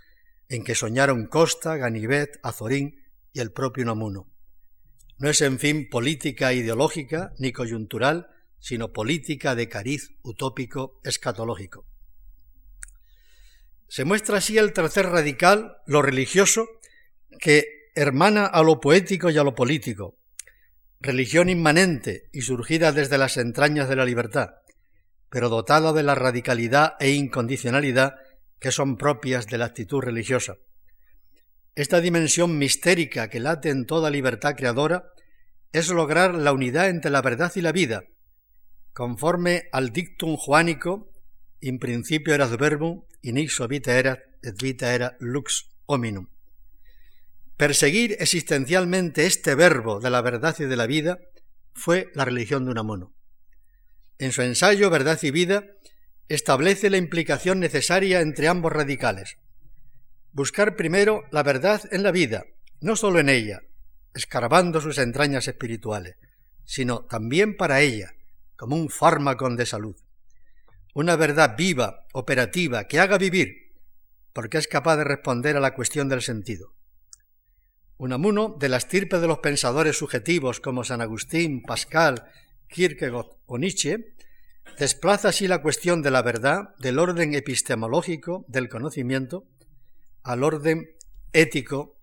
en 0.49 0.65
que 0.65 0.75
soñaron 0.75 1.27
Costa, 1.27 1.77
Ganivet, 1.77 2.41
Azorín 2.43 3.05
y 3.35 3.41
el 3.41 3.53
propio 3.53 3.85
Namuno. 3.85 4.33
No 5.19 5.29
es, 5.29 5.43
en 5.43 5.59
fin, 5.59 5.91
política 5.91 6.55
ideológica 6.55 7.35
ni 7.39 7.53
coyuntural, 7.53 8.29
sino 8.61 8.95
política 8.95 9.55
de 9.55 9.69
cariz 9.69 10.17
utópico 10.23 11.01
escatológico. 11.05 11.85
Se 13.89 14.05
muestra 14.05 14.39
así 14.39 14.59
el 14.59 14.75
tercer 14.75 15.07
radical, 15.07 15.79
lo 15.87 16.03
religioso, 16.03 16.69
que 17.41 17.65
hermana 17.95 18.45
a 18.45 18.63
lo 18.63 18.81
poético 18.81 19.31
y 19.31 19.39
a 19.39 19.43
lo 19.45 19.55
político, 19.55 20.19
religión 21.01 21.49
inmanente 21.49 22.29
y 22.33 22.43
surgida 22.43 22.93
desde 22.93 23.19
las 23.19 23.39
entrañas 23.39 23.89
de 23.89 23.97
la 23.97 24.05
libertad, 24.05 24.51
pero 25.31 25.49
dotada 25.49 25.93
de 25.93 26.03
la 26.03 26.15
radicalidad 26.15 26.95
e 27.01 27.13
incondicionalidad 27.13 28.17
que 28.61 28.73
son 28.73 28.97
propias 28.97 29.47
de 29.47 29.59
la 29.59 29.67
actitud 29.67 30.01
religiosa. 30.01 30.57
Esta 31.75 32.01
dimensión 32.01 32.59
mistérica 32.59 33.29
que 33.31 33.41
late 33.41 33.71
en 33.71 33.87
toda 33.87 34.11
libertad 34.11 34.55
creadora 34.57 35.13
es 35.73 35.89
lograr 35.89 36.35
la 36.35 36.53
unidad 36.53 36.89
entre 36.89 37.11
la 37.11 37.23
verdad 37.23 37.53
y 37.55 37.63
la 37.63 37.73
vida, 37.73 38.05
conforme 38.93 39.69
al 39.73 39.91
dictum 39.91 40.37
juánico 40.37 41.11
in 41.61 41.79
principio 41.79 42.35
erat 42.35 42.55
verbum 42.59 43.03
in 43.23 43.39
ixo 43.39 43.69
vita 43.69 43.99
erat 43.99 44.21
et 44.43 44.55
vita 44.61 44.95
era 44.95 45.17
lux 45.21 45.69
hominum. 45.87 46.29
Perseguir 47.57 48.17
existencialmente 48.21 49.27
este 49.27 49.55
verbo 49.55 49.99
de 49.99 50.11
la 50.11 50.23
verdad 50.23 50.55
y 50.59 50.65
de 50.65 50.77
la 50.77 50.87
vida 50.87 51.19
fue 51.75 52.11
la 52.15 52.25
religión 52.25 52.65
de 52.65 52.71
Unamuno. 52.71 53.13
En 54.19 54.33
su 54.33 54.43
ensayo 54.43 54.91
Verdad 54.91 55.19
y 55.23 55.31
Vida 55.31 55.65
establece 56.29 56.91
la 56.91 56.99
implicación 56.99 57.61
necesaria 57.61 58.21
entre 58.21 58.49
ambos 58.49 58.73
radicales. 58.73 59.39
Buscar 60.33 60.77
primero 60.77 61.25
la 61.31 61.43
verdad 61.43 61.83
en 61.91 62.03
la 62.03 62.13
vida, 62.13 62.45
no 62.81 62.97
sólo 62.97 63.19
en 63.19 63.29
ella, 63.29 63.63
escarbando 64.15 64.81
sus 64.81 64.99
entrañas 64.99 65.49
espirituales, 65.49 66.17
sino 66.65 67.05
también 67.07 67.57
para 67.57 67.81
ella, 67.81 68.13
como 68.57 68.77
un 68.77 68.89
fármaco 68.89 69.49
de 69.51 69.67
salud. 69.67 69.97
Una 70.99 71.15
verdad 71.15 71.55
viva, 71.57 72.09
operativa, 72.13 72.89
que 72.89 72.99
haga 72.99 73.19
vivir, 73.19 73.73
porque 74.33 74.59
es 74.59 74.67
capaz 74.67 74.97
de 74.97 75.05
responder 75.05 75.57
a 75.57 75.61
la 75.61 75.73
cuestión 75.73 76.09
del 76.09 76.23
sentido. 76.23 76.75
Unamuno, 77.99 78.57
de 78.59 78.69
la 78.69 78.79
estirpe 78.79 79.21
de 79.21 79.29
los 79.29 79.39
pensadores 79.39 79.97
subjetivos 79.97 80.59
como 80.59 80.83
San 80.83 81.01
Agustín, 81.01 81.63
Pascal, 81.63 82.25
Kierkegaard 82.67 83.29
o 83.47 83.59
Nietzsche, 83.59 84.17
desplaza 84.77 85.29
así 85.29 85.47
la 85.47 85.63
cuestión 85.63 86.03
de 86.03 86.11
la 86.11 86.23
verdad 86.23 86.75
del 86.81 86.99
orden 86.99 87.33
epistemológico 87.33 88.45
del 88.49 88.69
conocimiento 88.69 89.47
al 90.25 90.43
orden 90.43 90.97
ético 91.33 91.97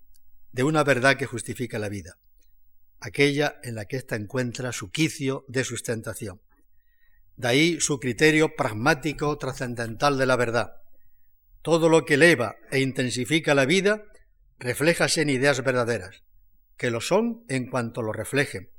de 0.52 0.62
una 0.62 0.84
verdad 0.84 1.18
que 1.18 1.26
justifica 1.26 1.78
la 1.78 1.90
vida, 1.90 2.16
aquella 3.00 3.60
en 3.62 3.74
la 3.74 3.84
que 3.84 3.98
ésta 3.98 4.16
encuentra 4.16 4.72
su 4.72 4.90
quicio 4.90 5.44
de 5.48 5.64
sustentación. 5.64 6.40
De 7.36 7.48
ahí 7.48 7.80
su 7.80 8.00
criterio 8.00 8.54
pragmático 8.56 9.36
trascendental 9.36 10.18
de 10.18 10.26
la 10.26 10.36
verdad. 10.36 10.72
Todo 11.62 11.88
lo 11.88 12.04
que 12.04 12.14
eleva 12.14 12.56
e 12.70 12.80
intensifica 12.80 13.54
la 13.54 13.66
vida 13.66 14.04
refléjase 14.58 15.22
en 15.22 15.30
ideas 15.30 15.62
verdaderas, 15.62 16.22
que 16.76 16.90
lo 16.90 17.00
son 17.00 17.44
en 17.48 17.68
cuanto 17.68 18.02
lo 18.02 18.12
reflejen, 18.12 18.70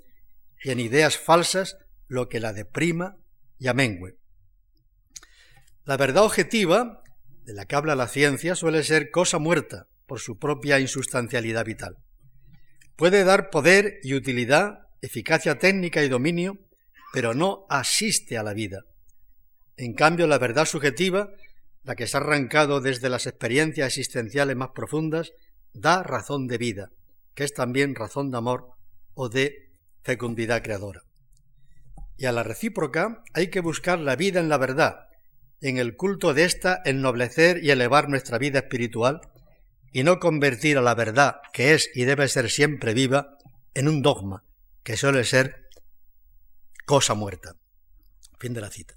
y 0.63 0.71
en 0.71 0.79
ideas 0.79 1.17
falsas 1.17 1.77
lo 2.07 2.29
que 2.29 2.39
la 2.39 2.53
deprima 2.53 3.17
y 3.59 3.67
amengüe. 3.67 4.17
La 5.85 5.97
verdad 5.97 6.23
objetiva, 6.23 7.03
de 7.45 7.53
la 7.53 7.65
que 7.65 7.75
habla 7.75 7.95
la 7.95 8.07
ciencia, 8.07 8.55
suele 8.55 8.83
ser 8.83 9.11
cosa 9.11 9.37
muerta 9.39 9.87
por 10.05 10.19
su 10.19 10.37
propia 10.39 10.79
insustancialidad 10.79 11.65
vital. 11.65 11.97
Puede 12.95 13.23
dar 13.23 13.49
poder 13.51 13.99
y 14.01 14.15
utilidad, 14.15 14.79
eficacia 15.01 15.59
técnica 15.59 16.03
y 16.03 16.09
dominio, 16.09 16.57
pero 17.13 17.33
no 17.33 17.65
asiste 17.69 18.37
a 18.37 18.43
la 18.43 18.53
vida. 18.53 18.83
En 19.75 19.93
cambio, 19.93 20.27
la 20.27 20.37
verdad 20.37 20.65
subjetiva, 20.65 21.29
la 21.83 21.95
que 21.95 22.07
se 22.07 22.17
ha 22.17 22.19
arrancado 22.19 22.81
desde 22.81 23.09
las 23.09 23.27
experiencias 23.27 23.87
existenciales 23.87 24.55
más 24.55 24.69
profundas, 24.75 25.31
da 25.73 26.03
razón 26.03 26.47
de 26.47 26.57
vida, 26.57 26.89
que 27.35 27.43
es 27.43 27.53
también 27.53 27.95
razón 27.95 28.31
de 28.31 28.37
amor 28.37 28.71
o 29.13 29.29
de 29.29 29.69
fecundidad 30.03 30.63
creadora. 30.63 31.03
Y 32.17 32.25
a 32.25 32.31
la 32.31 32.43
recíproca 32.43 33.23
hay 33.33 33.49
que 33.49 33.59
buscar 33.59 33.99
la 33.99 34.15
vida 34.15 34.39
en 34.39 34.49
la 34.49 34.57
verdad, 34.57 35.07
en 35.61 35.77
el 35.77 35.95
culto 35.95 36.33
de 36.33 36.43
ésta 36.43 36.81
ennoblecer 36.83 37.63
y 37.63 37.71
elevar 37.71 38.09
nuestra 38.09 38.37
vida 38.37 38.59
espiritual, 38.59 39.21
y 39.93 40.03
no 40.03 40.19
convertir 40.19 40.77
a 40.77 40.81
la 40.81 40.95
verdad, 40.95 41.37
que 41.53 41.73
es 41.73 41.89
y 41.95 42.03
debe 42.03 42.27
ser 42.27 42.49
siempre 42.49 42.93
viva, 42.93 43.37
en 43.73 43.87
un 43.87 44.01
dogma, 44.01 44.43
que 44.83 44.97
suele 44.97 45.23
ser 45.23 45.66
cosa 46.87 47.15
muerta. 47.15 47.57
Fin 48.39 48.53
de 48.53 48.61
la 48.61 48.69
cita. 48.69 48.95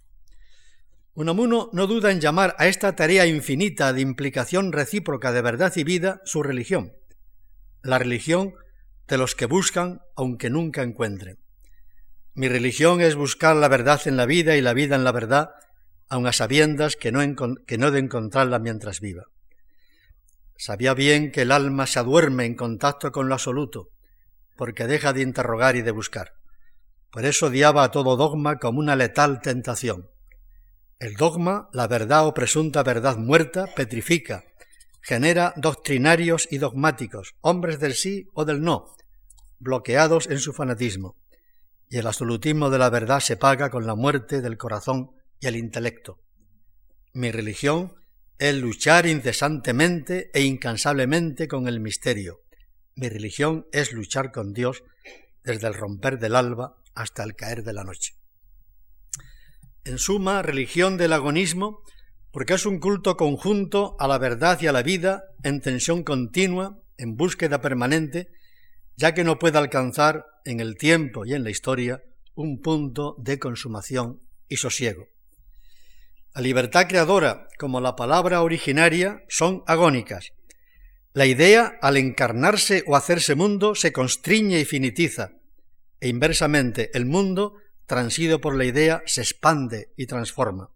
Unamuno 1.12 1.70
no 1.72 1.88
duda 1.88 2.12
en 2.12 2.20
llamar 2.20 2.54
a 2.56 2.68
esta 2.68 2.94
tarea 2.94 3.26
infinita 3.26 3.92
de 3.92 4.00
implicación 4.00 4.70
recíproca 4.70 5.32
de 5.32 5.42
verdad 5.42 5.72
y 5.74 5.82
vida 5.82 6.20
su 6.24 6.44
religión, 6.44 6.92
la 7.82 7.98
religión 7.98 8.54
de 9.08 9.18
los 9.18 9.34
que 9.34 9.46
buscan 9.46 10.02
aunque 10.14 10.50
nunca 10.50 10.82
encuentren. 10.82 11.40
Mi 12.32 12.48
religión 12.48 13.00
es 13.00 13.16
buscar 13.16 13.56
la 13.56 13.66
verdad 13.66 14.00
en 14.04 14.16
la 14.16 14.24
vida 14.24 14.56
y 14.56 14.60
la 14.60 14.72
vida 14.72 14.94
en 14.94 15.02
la 15.02 15.10
verdad, 15.10 15.50
aun 16.08 16.28
a 16.28 16.32
sabiendas 16.32 16.94
que 16.94 17.10
no, 17.10 17.20
que 17.66 17.76
no 17.76 17.90
de 17.90 17.98
encontrarla 17.98 18.60
mientras 18.60 19.00
viva. 19.00 19.24
Sabía 20.56 20.94
bien 20.94 21.32
que 21.32 21.42
el 21.42 21.50
alma 21.50 21.88
se 21.88 21.98
aduerme 21.98 22.44
en 22.44 22.54
contacto 22.54 23.10
con 23.10 23.28
lo 23.28 23.34
absoluto, 23.34 23.88
porque 24.56 24.86
deja 24.86 25.12
de 25.12 25.22
interrogar 25.22 25.74
y 25.74 25.82
de 25.82 25.90
buscar. 25.90 26.39
Por 27.10 27.24
eso 27.24 27.46
odiaba 27.46 27.82
a 27.82 27.90
todo 27.90 28.16
dogma 28.16 28.58
como 28.58 28.78
una 28.78 28.94
letal 28.96 29.40
tentación. 29.40 30.08
El 30.98 31.14
dogma, 31.14 31.68
la 31.72 31.88
verdad 31.88 32.26
o 32.26 32.34
presunta 32.34 32.82
verdad 32.82 33.16
muerta, 33.16 33.66
petrifica, 33.74 34.44
genera 35.00 35.54
doctrinarios 35.56 36.46
y 36.50 36.58
dogmáticos, 36.58 37.34
hombres 37.40 37.80
del 37.80 37.94
sí 37.94 38.28
o 38.34 38.44
del 38.44 38.60
no, 38.60 38.94
bloqueados 39.58 40.28
en 40.28 40.38
su 40.38 40.52
fanatismo, 40.52 41.16
y 41.88 41.98
el 41.98 42.06
absolutismo 42.06 42.70
de 42.70 42.78
la 42.78 42.90
verdad 42.90 43.20
se 43.20 43.36
paga 43.36 43.70
con 43.70 43.86
la 43.86 43.94
muerte 43.94 44.40
del 44.40 44.56
corazón 44.56 45.10
y 45.40 45.46
el 45.46 45.56
intelecto. 45.56 46.20
Mi 47.12 47.32
religión 47.32 47.94
es 48.38 48.54
luchar 48.54 49.06
incesantemente 49.06 50.30
e 50.32 50.42
incansablemente 50.42 51.48
con 51.48 51.66
el 51.66 51.80
misterio. 51.80 52.40
Mi 52.94 53.08
religión 53.08 53.66
es 53.72 53.92
luchar 53.92 54.32
con 54.32 54.52
Dios 54.52 54.84
desde 55.42 55.66
el 55.66 55.74
romper 55.74 56.18
del 56.18 56.36
alba 56.36 56.79
hasta 56.94 57.22
el 57.22 57.34
caer 57.34 57.62
de 57.62 57.72
la 57.72 57.84
noche. 57.84 58.14
En 59.84 59.98
suma, 59.98 60.42
religión 60.42 60.96
del 60.96 61.12
agonismo, 61.12 61.82
porque 62.32 62.54
es 62.54 62.66
un 62.66 62.78
culto 62.78 63.16
conjunto 63.16 63.96
a 63.98 64.06
la 64.06 64.18
verdad 64.18 64.60
y 64.60 64.66
a 64.66 64.72
la 64.72 64.82
vida 64.82 65.24
en 65.42 65.60
tensión 65.60 66.04
continua, 66.04 66.78
en 66.96 67.16
búsqueda 67.16 67.60
permanente, 67.60 68.28
ya 68.96 69.14
que 69.14 69.24
no 69.24 69.38
puede 69.38 69.58
alcanzar 69.58 70.26
en 70.44 70.60
el 70.60 70.76
tiempo 70.76 71.24
y 71.24 71.34
en 71.34 71.44
la 71.44 71.50
historia 71.50 72.02
un 72.34 72.60
punto 72.60 73.16
de 73.18 73.38
consumación 73.38 74.20
y 74.48 74.56
sosiego. 74.56 75.08
La 76.34 76.42
libertad 76.42 76.86
creadora 76.86 77.48
como 77.58 77.80
la 77.80 77.96
palabra 77.96 78.42
originaria 78.42 79.24
son 79.28 79.64
agónicas. 79.66 80.32
La 81.12 81.26
idea, 81.26 81.78
al 81.82 81.96
encarnarse 81.96 82.84
o 82.86 82.94
hacerse 82.94 83.34
mundo, 83.34 83.74
se 83.74 83.92
constriñe 83.92 84.60
y 84.60 84.64
finitiza, 84.64 85.32
e 86.00 86.08
inversamente 86.08 86.90
el 86.96 87.06
mundo, 87.06 87.56
transido 87.86 88.40
por 88.40 88.56
la 88.56 88.64
idea, 88.64 89.02
se 89.06 89.20
expande 89.20 89.92
y 89.96 90.06
transforma. 90.06 90.70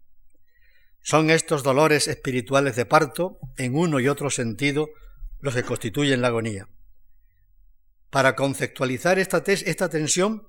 Son 1.01 1.29
estos 1.29 1.63
dolores 1.63 2.07
espirituales 2.07 2.75
de 2.75 2.85
parto, 2.85 3.39
en 3.57 3.75
uno 3.75 3.99
y 3.99 4.07
otro 4.07 4.29
sentido, 4.29 4.89
los 5.39 5.53
que 5.53 5.63
constituyen 5.63 6.21
la 6.21 6.29
agonía. 6.29 6.67
Para 8.09 8.35
conceptualizar 8.35 9.19
esta, 9.19 9.43
tensión, 9.89 10.47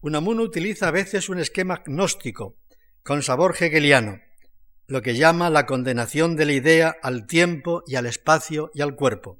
Unamuno 0.00 0.42
utiliza 0.42 0.88
a 0.88 0.90
veces 0.90 1.28
un 1.28 1.38
esquema 1.38 1.82
gnóstico, 1.86 2.58
con 3.02 3.22
sabor 3.22 3.56
hegeliano, 3.58 4.20
lo 4.86 5.00
que 5.00 5.16
llama 5.16 5.48
la 5.48 5.64
condenación 5.64 6.36
de 6.36 6.46
la 6.46 6.52
idea 6.52 6.96
al 7.02 7.26
tiempo 7.26 7.82
y 7.86 7.96
al 7.96 8.06
espacio 8.06 8.70
y 8.74 8.82
al 8.82 8.94
cuerpo. 8.94 9.38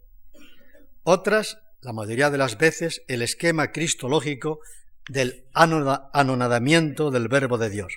Otras 1.03 1.59
la 1.81 1.93
mayoría 1.93 2.31
de 2.31 2.39
las 2.39 2.59
veces, 2.59 3.03
el 3.09 3.23
esquema 3.23 3.71
cristológico 3.71 4.61
del 5.09 5.45
anonadamiento 5.55 7.11
del 7.11 7.29
verbo 7.29 7.57
de 7.57 7.71
Dios. 7.71 7.95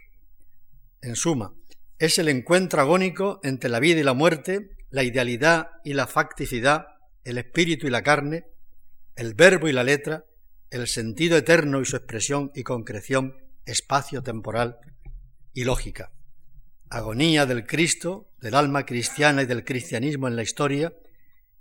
En 1.02 1.16
suma, 1.16 1.54
es 1.98 2.20
el 2.20 2.30
encuentro 2.30 2.82
agónico 2.82 3.40
entre 3.44 3.70
la 3.70 3.80
vida 3.80 4.00
y 4.00 4.04
la 4.04 4.14
muerte, 4.14 4.78
la 4.90 5.04
idealidad 5.04 5.72
y 5.84 5.94
la 5.94 6.08
facticidad, 6.08 6.88
el 7.24 7.38
espíritu 7.38 7.88
y 7.88 7.90
la 7.90 8.04
carne, 8.04 8.46
el 9.16 9.34
verbo 9.34 9.68
y 9.68 9.74
la 9.74 9.84
letra, 9.84 10.26
el 10.70 10.88
sentido 10.88 11.38
eterno 11.38 11.82
y 11.82 11.86
su 11.86 11.96
expresión 11.96 12.52
y 12.56 12.64
concreción 12.64 13.36
espacio-temporal 13.66 14.78
y 15.54 15.64
lógica. 15.64 16.12
Agonía 16.90 17.46
del 17.46 17.66
Cristo, 17.66 18.30
del 18.42 18.56
alma 18.56 18.86
cristiana 18.86 19.44
y 19.44 19.46
del 19.46 19.64
cristianismo 19.66 20.28
en 20.28 20.36
la 20.36 20.44
historia, 20.44 20.94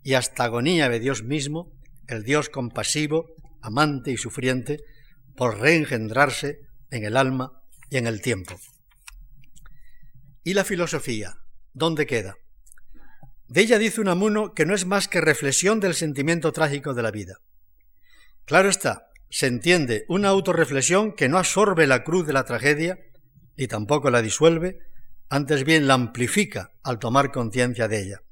y 0.03 0.15
hasta 0.15 0.45
agonía 0.45 0.89
de 0.89 1.01
Dios 1.01 1.23
mismo, 1.23 1.73
el 2.11 2.25
Dios 2.25 2.49
compasivo, 2.49 3.27
amante 3.63 4.11
y 4.11 4.17
sufriente, 4.17 4.79
por 5.37 5.59
reengendrarse 5.59 6.61
en 6.91 7.05
el 7.05 7.17
alma 7.17 7.63
y 7.89 7.97
en 7.97 8.07
el 8.07 8.21
tiempo. 8.21 8.59
¿Y 10.45 10.55
la 10.55 10.65
filosofía? 10.65 11.35
¿Dónde 11.73 12.07
queda? 12.07 12.35
De 13.49 13.63
ella 13.63 13.79
dice 13.79 14.01
Unamuno 14.01 14.55
que 14.55 14.65
no 14.65 14.75
es 14.75 14.87
más 14.87 15.09
que 15.09 15.21
reflexión 15.21 15.81
del 15.81 15.95
sentimiento 15.95 16.53
trágico 16.53 16.95
de 16.95 17.03
la 17.03 17.11
vida. 17.11 17.35
Claro 18.45 18.69
está, 18.69 19.09
se 19.29 19.47
entiende 19.47 20.05
una 20.09 20.29
autorreflexión 20.29 21.15
que 21.15 21.29
no 21.29 21.39
absorbe 21.39 21.87
la 21.87 22.05
cruz 22.05 22.27
de 22.27 22.33
la 22.33 22.45
tragedia 22.45 22.99
y 23.57 23.69
tampoco 23.69 24.11
la 24.11 24.23
disuelve, 24.23 24.79
antes 25.29 25.65
bien 25.65 25.87
la 25.87 25.95
amplifica 25.95 26.71
al 26.83 26.99
tomar 26.99 27.31
conciencia 27.31 27.89
de 27.89 28.03
ella, 28.03 28.23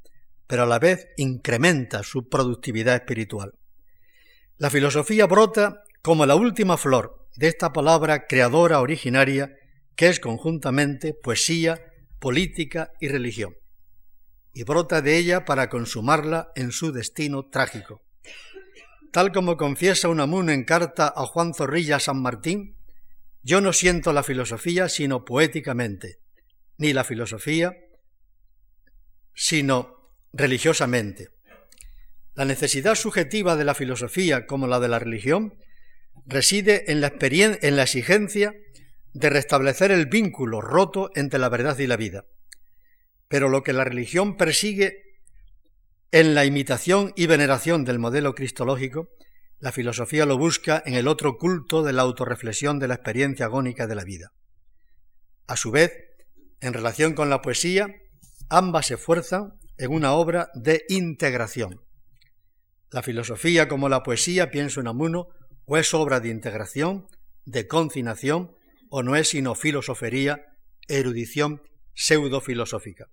pero 0.47 0.65
a 0.65 0.67
la 0.67 0.79
vez 0.79 1.09
incrementa 1.17 2.03
su 2.03 2.29
productividad 2.29 2.97
espiritual. 2.97 3.58
La 4.59 4.71
filosofía 4.71 5.27
brota 5.27 5.85
como 6.03 6.27
la 6.27 6.35
última 6.35 6.77
flor 6.77 7.29
de 7.37 7.47
esta 7.47 7.73
palabra 7.73 8.27
creadora 8.27 8.81
originaria 8.81 9.57
que 9.95 10.09
es 10.09 10.19
conjuntamente 10.19 11.15
poesía, 11.15 11.81
política 12.19 12.91
y 12.99 13.07
religión, 13.07 13.57
y 14.53 14.65
brota 14.65 15.01
de 15.01 15.17
ella 15.17 15.45
para 15.45 15.69
consumarla 15.69 16.51
en 16.57 16.73
su 16.73 16.91
destino 16.91 17.49
trágico. 17.49 18.03
Tal 19.13 19.31
como 19.31 19.57
confiesa 19.57 20.09
Unamuno 20.09 20.51
en 20.51 20.65
carta 20.65 21.13
a 21.15 21.25
Juan 21.25 21.55
Zorrilla 21.55 22.01
San 22.01 22.21
Martín, 22.21 22.77
yo 23.43 23.61
no 23.61 23.73
siento 23.73 24.13
la 24.13 24.25
filosofía 24.25 24.89
sino 24.89 25.25
poéticamente, 25.25 26.19
ni 26.79 26.93
la 26.93 27.05
filosofía 27.05 27.77
sino 29.35 30.11
religiosamente. 30.33 31.38
La 32.39 32.45
necesidad 32.45 32.95
subjetiva 32.95 33.57
de 33.57 33.65
la 33.65 33.75
filosofía 33.75 34.47
como 34.47 34.69
la 34.69 34.79
de 34.79 34.87
la 34.87 35.01
religión 35.01 35.59
reside 36.25 36.93
en 36.93 37.01
la, 37.01 37.13
en 37.21 37.75
la 37.75 37.83
exigencia 37.83 38.55
de 39.13 39.29
restablecer 39.29 39.91
el 39.91 40.07
vínculo 40.07 40.61
roto 40.61 41.11
entre 41.17 41.41
la 41.41 41.49
verdad 41.49 41.77
y 41.81 41.89
la 41.89 41.97
vida. 41.97 42.27
Pero 43.27 43.49
lo 43.49 43.65
que 43.65 43.73
la 43.73 43.83
religión 43.83 44.37
persigue 44.37 45.19
en 46.13 46.37
la 46.37 46.45
imitación 46.45 47.13
y 47.17 47.27
veneración 47.27 47.85
del 47.85 47.99
modelo 47.99 48.37
cristológico, 48.37 49.09
la 49.59 49.73
filosofía 49.73 50.25
lo 50.25 50.39
busca 50.39 50.81
en 50.87 50.95
el 50.95 51.09
otro 51.09 51.39
culto 51.39 51.83
de 51.83 51.93
la 51.93 52.03
autorreflexión 52.03 52.79
de 52.79 52.87
la 52.87 52.95
experiencia 52.95 53.47
agónica 53.47 53.89
de 53.89 53.97
la 53.97 54.05
vida. 54.05 54.31
A 55.49 55.57
su 55.57 55.73
vez, 55.73 55.93
en 56.61 56.73
relación 56.73 57.15
con 57.15 57.31
la 57.31 57.43
poesía, 57.43 57.89
ambas 58.49 58.87
se 58.87 58.95
esfuerzan 58.95 59.59
en 59.77 59.91
una 59.91 60.13
obra 60.13 60.51
de 60.55 60.85
integración. 60.89 61.88
La 62.91 63.03
filosofía 63.03 63.69
como 63.69 63.89
la 63.89 64.03
poesía, 64.03 64.51
pienso 64.51 64.81
en 64.81 64.89
Amuno, 64.89 65.29
o 65.67 65.77
es 65.77 65.93
obra 65.93 66.21
de 66.21 66.31
integración, 66.31 67.07
de 67.45 67.67
concinación, 67.67 68.57
o 68.91 69.03
no 69.03 69.17
es 69.17 69.29
sino 69.29 69.55
filosofería, 69.55 70.47
erudición 70.89 71.63
pseudo-filosófica. 71.95 73.09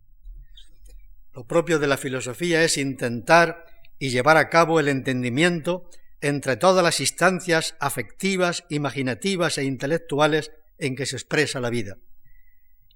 Lo 1.34 1.46
propio 1.46 1.80
de 1.80 1.88
la 1.88 1.98
filosofía 1.98 2.64
es 2.64 2.78
intentar 2.78 3.66
y 4.00 4.10
llevar 4.10 4.38
a 4.38 4.50
cabo 4.50 4.80
el 4.80 4.88
entendimiento 4.88 5.90
entre 6.22 6.56
todas 6.56 6.84
las 6.84 7.02
instancias 7.02 7.76
afectivas, 7.80 8.64
imaginativas 8.70 9.58
e 9.58 9.66
intelectuales 9.66 10.52
en 10.78 10.96
que 10.96 11.06
se 11.06 11.18
expresa 11.18 11.60
la 11.60 11.70
vida. 11.70 11.98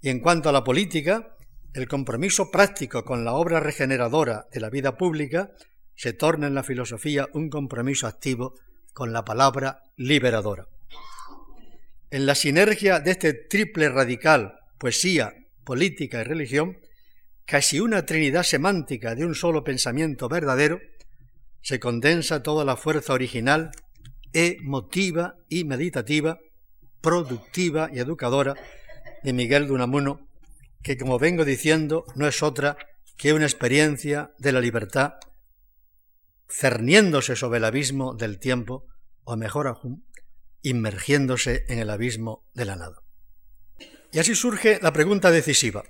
Y 0.02 0.10
en 0.10 0.22
cuanto 0.22 0.48
a 0.48 0.54
la 0.54 0.64
política, 0.64 1.36
el 1.74 1.88
compromiso 1.88 2.50
práctico 2.50 3.04
con 3.04 3.26
la 3.26 3.34
obra 3.34 3.60
regeneradora 3.60 4.48
de 4.52 4.62
la 4.62 4.70
vida 4.70 4.98
pública 4.98 5.52
se 6.00 6.14
torna 6.14 6.48
en 6.48 6.56
la 6.56 6.64
filosofía 6.64 7.28
un 7.34 7.50
compromiso 7.50 8.08
activo 8.08 8.54
con 8.94 9.12
la 9.12 9.26
palabra 9.26 9.82
liberadora. 9.98 10.66
En 12.10 12.26
la 12.26 12.36
sinergia 12.36 13.02
de 13.02 13.12
este 13.12 13.34
triple 13.34 13.90
radical, 13.90 14.54
poesía, 14.78 15.34
política 15.66 16.22
y 16.22 16.24
religión, 16.24 16.78
casi 17.44 17.82
una 17.82 18.06
trinidad 18.06 18.44
semántica 18.44 19.14
de 19.14 19.26
un 19.26 19.36
solo 19.36 19.66
pensamiento 19.66 20.30
verdadero, 20.30 20.80
se 21.62 21.82
condensa 21.82 22.44
toda 22.44 22.64
la 22.64 22.78
fuerza 22.78 23.12
original, 23.12 23.72
emotiva 24.32 25.36
y 25.50 25.66
meditativa, 25.66 26.40
productiva 27.02 27.90
y 27.92 28.00
educadora 28.00 28.56
de 29.22 29.34
Miguel 29.34 29.68
de 29.68 29.74
Unamuno, 29.74 30.30
que 30.82 30.98
como 30.98 31.20
vengo 31.20 31.44
diciendo 31.44 32.06
no 32.16 32.26
es 32.26 32.42
otra 32.42 32.78
que 33.18 33.34
una 33.34 33.44
experiencia 33.44 34.32
de 34.38 34.54
la 34.54 34.62
libertad 34.62 35.16
cerniéndose 36.50 37.36
sobre 37.36 37.60
el 37.60 37.66
abismo 37.66 38.16
del 38.16 38.40
tiempo, 38.40 38.88
o 39.24 39.38
mejor 39.38 39.68
aún, 39.68 40.06
inmergiéndose 40.62 41.66
en 41.70 41.80
el 41.80 41.90
abismo 41.90 42.44
de 42.54 42.66
la 42.66 42.76
nada. 42.76 43.02
Y 44.12 44.20
así 44.20 44.36
surge 44.36 44.80
la 44.82 44.92
pregunta 44.92 45.32
decisiva. 45.32 45.84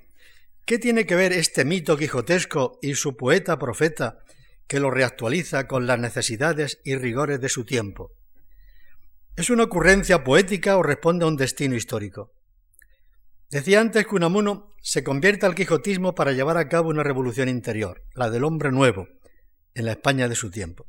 ¿Qué 0.66 0.78
tiene 0.78 1.05
que 1.05 1.16
ver 1.16 1.32
este 1.32 1.66
mito 1.66 1.97
quijotesco 1.97 2.78
y 2.82 2.95
su 2.95 3.16
poeta 3.16 3.57
profeta 3.57 4.20
que 4.68 4.80
lo 4.80 4.91
reactualiza 4.91 5.68
con 5.68 5.88
las 5.88 5.99
necesidades 5.99 6.80
y 6.84 6.95
rigores 6.95 7.39
de 7.39 7.49
su 7.49 7.66
tiempo? 7.66 8.12
¿Es 9.36 9.49
una 9.49 9.64
ocurrencia 9.64 10.24
poética 10.24 10.78
o 10.78 10.84
responde 10.84 11.24
a 11.24 11.30
un 11.30 11.38
destino 11.38 11.76
histórico? 11.76 12.34
Decía 13.49 13.80
antes 13.80 14.05
que 14.05 14.16
Unamuno 14.16 14.76
se 14.82 15.03
convierte 15.03 15.45
al 15.45 15.55
quijotismo 15.55 16.14
para 16.14 16.34
llevar 16.34 16.57
a 16.57 16.68
cabo 16.68 16.89
una 16.89 17.03
revolución 17.03 17.49
interior, 17.49 18.03
la 18.14 18.30
del 18.30 18.43
hombre 18.43 18.72
nuevo, 18.72 19.07
en 19.74 19.86
la 19.86 19.91
España 19.91 20.28
de 20.28 20.36
su 20.36 20.49
tiempo. 20.51 20.88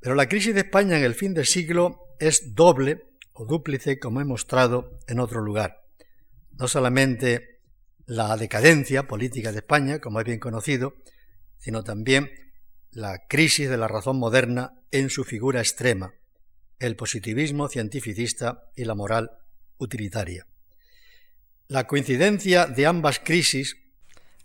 Pero 0.00 0.14
la 0.14 0.28
crisis 0.28 0.54
de 0.54 0.60
España 0.60 0.96
en 0.96 1.04
el 1.04 1.14
fin 1.14 1.34
del 1.34 1.46
siglo 1.46 2.16
es 2.18 2.54
doble 2.54 3.10
o 3.32 3.44
dúplice, 3.44 3.98
como 3.98 4.20
he 4.20 4.24
mostrado 4.24 4.98
en 5.06 5.20
otro 5.20 5.40
lugar. 5.40 5.84
No 6.52 6.68
solamente 6.68 7.60
la 8.06 8.36
decadencia 8.36 9.06
política 9.06 9.52
de 9.52 9.58
España, 9.58 10.00
como 10.00 10.20
es 10.20 10.26
bien 10.26 10.40
conocido, 10.40 10.94
sino 11.58 11.84
también 11.84 12.30
la 12.90 13.26
crisis 13.28 13.68
de 13.68 13.76
la 13.76 13.88
razón 13.88 14.18
moderna 14.18 14.74
en 14.90 15.10
su 15.10 15.24
figura 15.24 15.60
extrema, 15.60 16.14
el 16.78 16.96
positivismo 16.96 17.68
cientificista 17.68 18.70
y 18.74 18.84
la 18.84 18.94
moral 18.94 19.30
utilitaria. 19.78 20.46
La 21.68 21.86
coincidencia 21.86 22.66
de 22.66 22.86
ambas 22.86 23.20
crisis 23.20 23.76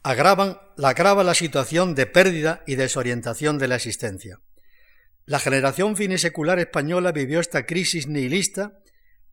agravan, 0.05 0.59
la 0.77 0.89
agrava 0.89 1.23
la 1.23 1.33
situación 1.33 1.95
de 1.95 2.05
pérdida 2.05 2.61
y 2.67 2.75
desorientación 2.75 3.57
de 3.57 3.67
la 3.67 3.77
existencia. 3.77 4.39
La 5.25 5.39
generación 5.39 5.95
finisecular 5.95 6.59
española 6.59 7.11
vivió 7.11 7.39
esta 7.39 7.65
crisis 7.65 8.05
nihilista 8.05 8.77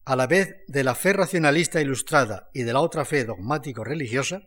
a 0.07 0.16
la 0.16 0.27
vez 0.27 0.57
de 0.68 0.83
la 0.83 0.95
fe 0.95 1.12
racionalista 1.12 1.83
ilustrada 1.83 2.49
y 2.55 2.62
de 2.62 2.73
la 2.73 2.81
otra 2.81 3.05
fe 3.05 3.27
dogmático-religiosa, 3.27 4.45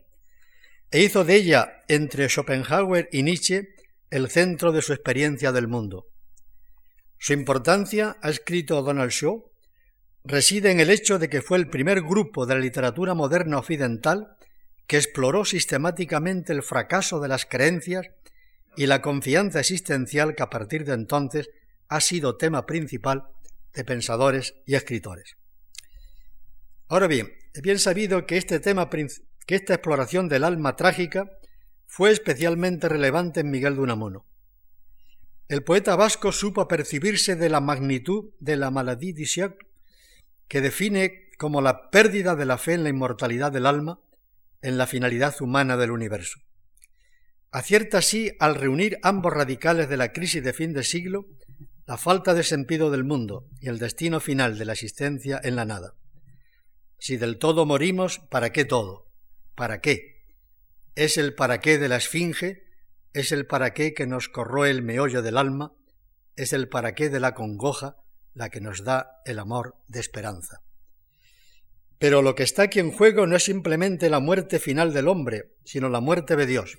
e 0.90 1.04
hizo 1.04 1.26
de 1.26 1.36
ella, 1.36 1.84
entre 1.88 2.28
Schopenhauer 2.28 3.08
y 3.12 3.22
Nietzsche, 3.22 3.76
el 4.10 4.32
centro 4.32 4.72
de 4.72 4.82
su 4.82 4.94
experiencia 4.94 5.52
del 5.52 5.68
mundo. 5.68 6.08
Su 7.20 7.34
importancia, 7.34 8.18
ha 8.24 8.32
escrito 8.32 8.82
Donald 8.82 9.12
Shaw, 9.12 9.52
reside 10.24 10.72
en 10.72 10.80
el 10.80 10.90
hecho 10.90 11.20
de 11.20 11.30
que 11.30 11.44
fue 11.44 11.60
el 11.60 11.70
primer 11.70 12.02
grupo 12.02 12.48
de 12.48 12.56
la 12.56 12.62
literatura 12.62 13.14
moderna 13.14 13.60
occidental 13.60 14.36
que 14.88 14.98
exploró 14.98 15.46
sistemáticamente 15.46 16.54
el 16.54 16.64
fracaso 16.64 17.20
de 17.20 17.28
las 17.28 17.46
creencias 17.46 18.08
y 18.76 18.88
la 18.88 19.02
confianza 19.02 19.60
existencial 19.60 20.36
que 20.36 20.44
a 20.44 20.50
partir 20.50 20.86
de 20.86 20.94
entonces 20.94 21.50
ha 21.88 22.02
sido 22.02 22.38
tema 22.38 22.66
principal 22.66 23.28
de 23.74 23.84
pensadores 23.84 24.56
y 24.66 24.76
escritores. 24.76 25.38
Ahora 26.88 27.08
bien, 27.08 27.34
es 27.54 27.62
bien 27.62 27.80
sabido 27.80 28.26
que 28.26 28.38
este 28.38 28.60
tema, 28.60 28.90
que 28.90 29.56
esta 29.56 29.74
exploración 29.74 30.30
del 30.30 30.44
alma 30.44 30.76
trágica 30.76 31.32
fue 31.88 32.12
especialmente 32.12 32.90
relevante 32.90 33.40
en 33.40 33.50
Miguel 33.50 33.76
de 33.76 33.82
Unamuno. 33.82 34.26
El 35.48 35.64
poeta 35.64 35.96
vasco 35.96 36.32
supo 36.32 36.68
percibirse 36.68 37.36
de 37.36 37.50
la 37.50 37.62
magnitud 37.62 38.32
de 38.40 38.58
la 38.58 38.72
maladie 38.72 39.14
du 39.14 39.56
que 40.48 40.62
define 40.62 41.30
como 41.38 41.62
la 41.62 41.90
pérdida 41.90 42.36
de 42.36 42.46
la 42.46 42.58
fe 42.58 42.74
en 42.74 42.84
la 42.84 42.90
inmortalidad 42.90 43.52
del 43.52 43.66
alma, 43.66 44.00
en 44.66 44.80
la 44.80 44.88
finalidad 44.88 45.36
humana 45.42 45.78
del 45.78 45.92
universo. 45.92 46.40
Acierta 47.52 48.00
así 48.00 48.32
al 48.40 48.56
reunir 48.56 48.98
ambos 49.04 49.32
radicales 49.32 49.88
de 49.88 49.96
la 49.96 50.12
crisis 50.12 50.44
de 50.44 50.54
fin 50.54 50.74
de 50.74 50.84
siglo, 50.84 51.28
la 51.86 51.98
falta 51.98 52.34
de 52.34 52.44
sentido 52.44 52.90
del 52.90 53.04
mundo 53.04 53.48
y 53.62 53.70
el 53.70 53.78
destino 53.78 54.20
final 54.20 54.58
de 54.58 54.66
la 54.66 54.74
existencia 54.74 55.40
en 55.44 55.56
la 55.56 55.66
nada. 55.66 55.94
Si 56.98 57.16
del 57.18 57.38
todo 57.38 57.68
morimos, 57.68 58.20
¿para 58.32 58.52
qué 58.52 58.66
todo? 58.66 59.06
¿Para 59.54 59.82
qué? 59.82 60.24
Es 60.96 61.18
el 61.18 61.36
para 61.36 61.60
qué 61.60 61.78
de 61.78 61.88
la 61.88 61.98
esfinge, 61.98 62.64
es 63.14 63.32
el 63.32 63.46
para 63.46 63.74
qué 63.74 63.94
que 63.94 64.08
nos 64.08 64.30
corroe 64.30 64.72
el 64.72 64.82
meollo 64.82 65.22
del 65.22 65.38
alma, 65.38 65.74
es 66.36 66.54
el 66.54 66.68
para 66.70 66.96
qué 66.96 67.10
de 67.10 67.20
la 67.20 67.36
congoja 67.36 67.98
la 68.34 68.50
que 68.50 68.62
nos 68.62 68.84
da 68.84 69.22
el 69.26 69.38
amor 69.38 69.76
de 69.88 70.00
esperanza. 70.00 70.65
Pero 72.00 72.22
lo 72.22 72.36
que 72.36 72.44
está 72.44 72.64
aquí 72.64 72.80
en 72.80 72.92
juego 72.92 73.26
no 73.28 73.36
es 73.36 73.44
simplemente 73.44 74.10
la 74.10 74.20
muerte 74.20 74.60
final 74.60 74.94
del 74.94 75.08
hombre, 75.08 75.54
sino 75.64 75.90
la 75.90 76.02
muerte 76.02 76.36
de 76.36 76.46
Dios, 76.46 76.78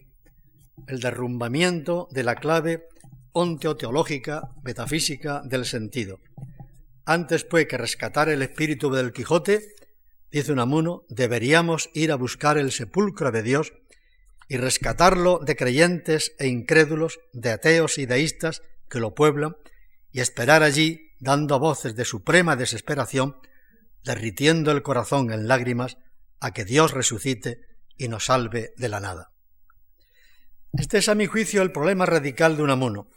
el 0.86 1.00
derrumbamiento 1.00 2.08
de 2.10 2.22
la 2.22 2.36
clave 2.36 2.88
onteoteológica, 3.32 4.50
metafísica 4.62 5.42
del 5.44 5.64
sentido. 5.64 6.20
Antes 7.04 7.44
pues 7.44 7.66
que 7.66 7.78
rescatar 7.78 8.28
el 8.28 8.42
espíritu 8.42 8.90
del 8.90 9.12
Quijote, 9.12 9.74
dice 10.30 10.52
Unamuno, 10.52 11.04
deberíamos 11.08 11.90
ir 11.94 12.12
a 12.12 12.16
buscar 12.16 12.58
el 12.58 12.72
sepulcro 12.72 13.30
de 13.30 13.42
Dios 13.42 13.72
y 14.48 14.56
rescatarlo 14.56 15.38
de 15.38 15.56
creyentes 15.56 16.34
e 16.38 16.46
incrédulos, 16.46 17.20
de 17.32 17.50
ateos 17.50 17.98
y 17.98 18.06
deístas 18.06 18.62
que 18.88 19.00
lo 19.00 19.14
pueblan, 19.14 19.56
y 20.12 20.20
esperar 20.20 20.62
allí, 20.62 21.10
dando 21.20 21.58
voces 21.58 21.94
de 21.94 22.04
suprema 22.04 22.56
desesperación, 22.56 23.36
derritiendo 24.06 24.70
el 24.70 24.82
corazón 24.82 25.32
en 25.32 25.48
lágrimas, 25.48 25.98
a 26.40 26.52
que 26.52 26.64
Dios 26.64 26.92
resucite 26.92 27.60
y 27.98 28.08
nos 28.08 28.26
salve 28.26 28.72
de 28.76 28.88
la 28.88 29.00
nada. 29.00 29.32
Este 30.72 30.98
es 30.98 31.08
a 31.08 31.14
mi 31.14 31.26
juicio 31.26 31.60
el 31.60 31.72
problema 31.72 32.06
radical 32.06 32.56
de 32.56 32.62
Unamuno. 32.62 33.08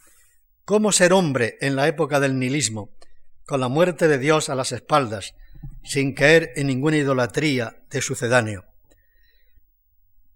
¿Cómo 0.66 0.92
ser 0.92 1.14
hombre 1.14 1.58
en 1.62 1.76
la 1.76 1.88
época 1.88 2.20
del 2.20 2.40
nihilismo, 2.40 2.90
con 3.46 3.60
la 3.60 3.68
muerte 3.68 4.08
de 4.08 4.18
Dios 4.18 4.50
a 4.50 4.56
las 4.56 4.72
espaldas, 4.72 5.36
sin 5.84 6.14
caer 6.14 6.52
en 6.56 6.68
ninguna 6.68 6.98
idolatría 6.98 7.84
de 7.90 8.02
sucedáneo? 8.02 8.66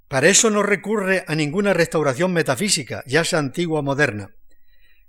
Para 0.08 0.28
eso 0.28 0.51
no 0.51 0.62
recurre 0.62 1.24
a 1.28 1.34
ninguna 1.34 1.74
restauración 1.74 2.32
metafísica, 2.32 3.04
ya 3.08 3.24
sea 3.24 3.39
antigua 3.39 3.80
o 3.80 3.84
moderna. 3.84 4.36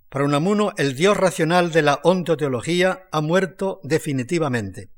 Para 0.09 0.25
Unamuno, 0.25 0.73
el 0.79 0.95
Dios 0.95 1.17
racional 1.17 1.71
de 1.73 1.83
la 1.83 2.01
ontoteología 2.05 3.09
ha 3.13 3.21
muerto 3.21 3.81
definitivamente, 3.83 4.94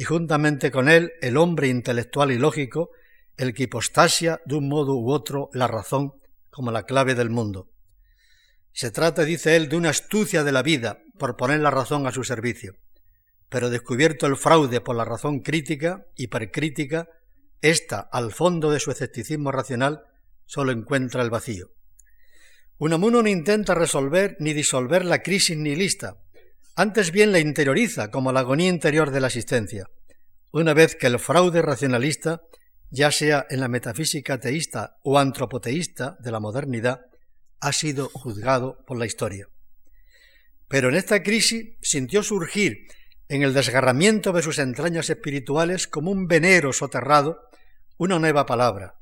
y 0.00 0.04
juntamente 0.04 0.70
con 0.70 0.88
él 0.88 1.12
el 1.20 1.36
hombre 1.36 1.68
intelectual 1.68 2.32
y 2.32 2.38
lógico, 2.38 2.88
el 3.36 3.52
que 3.52 3.64
hipostasia 3.64 4.40
de 4.46 4.54
un 4.54 4.66
modo 4.66 4.96
u 4.96 5.12
otro 5.12 5.50
la 5.52 5.66
razón 5.66 6.14
como 6.48 6.70
la 6.70 6.84
clave 6.84 7.14
del 7.14 7.28
mundo. 7.28 7.68
Se 8.72 8.90
trata, 8.90 9.26
dice 9.26 9.56
él, 9.56 9.68
de 9.68 9.76
una 9.76 9.90
astucia 9.90 10.42
de 10.42 10.52
la 10.52 10.62
vida 10.62 11.02
por 11.18 11.36
poner 11.36 11.60
la 11.60 11.70
razón 11.70 12.06
a 12.06 12.12
su 12.12 12.24
servicio, 12.24 12.76
pero 13.50 13.68
descubierto 13.68 14.26
el 14.26 14.38
fraude 14.38 14.80
por 14.80 14.96
la 14.96 15.04
razón 15.04 15.40
crítica, 15.40 16.06
hipercrítica, 16.16 17.10
ésta, 17.60 18.00
al 18.10 18.32
fondo 18.32 18.70
de 18.70 18.80
su 18.80 18.90
escepticismo 18.90 19.52
racional, 19.52 20.04
solo 20.46 20.72
encuentra 20.72 21.20
el 21.20 21.28
vacío. 21.28 21.72
Unamuno 22.78 23.22
no 23.22 23.28
intenta 23.28 23.74
resolver 23.74 24.34
ni 24.38 24.54
disolver 24.54 25.04
la 25.04 25.18
crisis 25.18 25.58
nihilista, 25.58 26.22
antes 26.80 27.12
bien 27.12 27.30
la 27.30 27.40
interioriza 27.40 28.10
como 28.10 28.32
la 28.32 28.40
agonía 28.40 28.70
interior 28.70 29.10
de 29.10 29.20
la 29.20 29.26
existencia, 29.26 29.84
una 30.50 30.72
vez 30.72 30.96
que 30.96 31.08
el 31.08 31.18
fraude 31.18 31.60
racionalista, 31.60 32.40
ya 32.88 33.10
sea 33.10 33.46
en 33.50 33.60
la 33.60 33.68
metafísica 33.68 34.40
teísta 34.40 34.96
o 35.02 35.18
antropoteísta 35.18 36.16
de 36.20 36.30
la 36.32 36.40
modernidad, 36.40 37.02
ha 37.60 37.74
sido 37.74 38.08
juzgado 38.08 38.82
por 38.86 38.96
la 38.96 39.04
historia. 39.04 39.46
Pero 40.68 40.88
en 40.88 40.94
esta 40.94 41.22
crisis 41.22 41.76
sintió 41.82 42.22
surgir 42.22 42.86
en 43.28 43.42
el 43.42 43.52
desgarramiento 43.52 44.32
de 44.32 44.40
sus 44.40 44.58
entrañas 44.58 45.10
espirituales 45.10 45.86
como 45.86 46.10
un 46.10 46.28
venero 46.28 46.72
soterrado 46.72 47.42
una 47.98 48.18
nueva 48.18 48.46
palabra, 48.46 48.94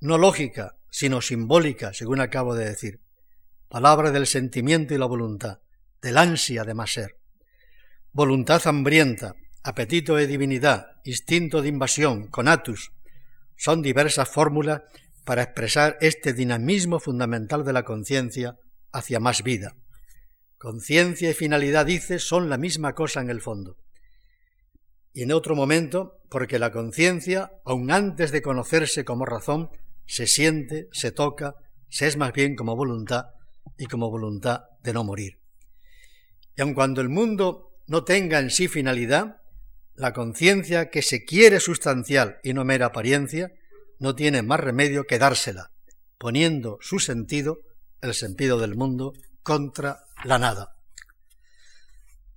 no 0.00 0.18
lógica, 0.18 0.76
sino 0.90 1.22
simbólica, 1.22 1.94
según 1.94 2.20
acabo 2.20 2.54
de 2.54 2.66
decir, 2.66 3.00
palabra 3.70 4.10
del 4.10 4.26
sentimiento 4.26 4.92
y 4.92 4.98
la 4.98 5.06
voluntad, 5.06 5.60
del 6.02 6.18
ansia 6.18 6.64
de 6.64 6.74
más 6.74 6.92
ser. 6.92 7.21
Voluntad 8.12 8.66
hambrienta, 8.66 9.34
apetito 9.62 10.16
de 10.16 10.26
divinidad, 10.26 10.86
instinto 11.04 11.62
de 11.62 11.68
invasión, 11.68 12.28
conatus, 12.28 12.92
son 13.56 13.82
diversas 13.82 14.28
fórmulas 14.28 14.82
para 15.24 15.42
expresar 15.42 15.96
este 16.00 16.32
dinamismo 16.32 17.00
fundamental 17.00 17.64
de 17.64 17.72
la 17.72 17.84
conciencia 17.84 18.56
hacia 18.92 19.20
más 19.20 19.42
vida. 19.42 19.74
Conciencia 20.58 21.30
y 21.30 21.34
finalidad, 21.34 21.86
dice, 21.86 22.18
son 22.18 22.50
la 22.50 22.58
misma 22.58 22.94
cosa 22.94 23.20
en 23.20 23.30
el 23.30 23.40
fondo 23.40 23.76
y 25.14 25.22
en 25.22 25.32
otro 25.32 25.54
momento 25.54 26.20
porque 26.30 26.58
la 26.58 26.72
conciencia, 26.72 27.52
aun 27.64 27.90
antes 27.90 28.32
de 28.32 28.40
conocerse 28.40 29.04
como 29.04 29.26
razón, 29.26 29.70
se 30.06 30.26
siente, 30.26 30.88
se 30.92 31.12
toca, 31.12 31.54
se 31.88 32.06
es 32.06 32.16
más 32.16 32.32
bien 32.32 32.56
como 32.56 32.74
voluntad 32.74 33.26
y 33.76 33.86
como 33.86 34.10
voluntad 34.10 34.62
de 34.82 34.92
no 34.92 35.04
morir. 35.04 35.40
Y 36.56 36.62
aun 36.62 36.74
cuando 36.74 37.00
el 37.00 37.10
mundo 37.10 37.71
no 37.92 38.04
tenga 38.04 38.38
en 38.38 38.48
sí 38.48 38.68
finalidad, 38.68 39.42
la 39.96 40.14
conciencia 40.14 40.88
que 40.88 41.02
se 41.02 41.26
quiere 41.26 41.60
sustancial 41.60 42.38
y 42.42 42.54
no 42.54 42.64
mera 42.64 42.86
apariencia, 42.86 43.52
no 43.98 44.14
tiene 44.14 44.40
más 44.40 44.60
remedio 44.60 45.04
que 45.04 45.18
dársela, 45.18 45.72
poniendo 46.16 46.78
su 46.80 47.00
sentido, 47.00 47.58
el 48.00 48.14
sentido 48.14 48.58
del 48.58 48.76
mundo, 48.76 49.12
contra 49.42 50.06
la 50.24 50.38
nada. 50.38 50.74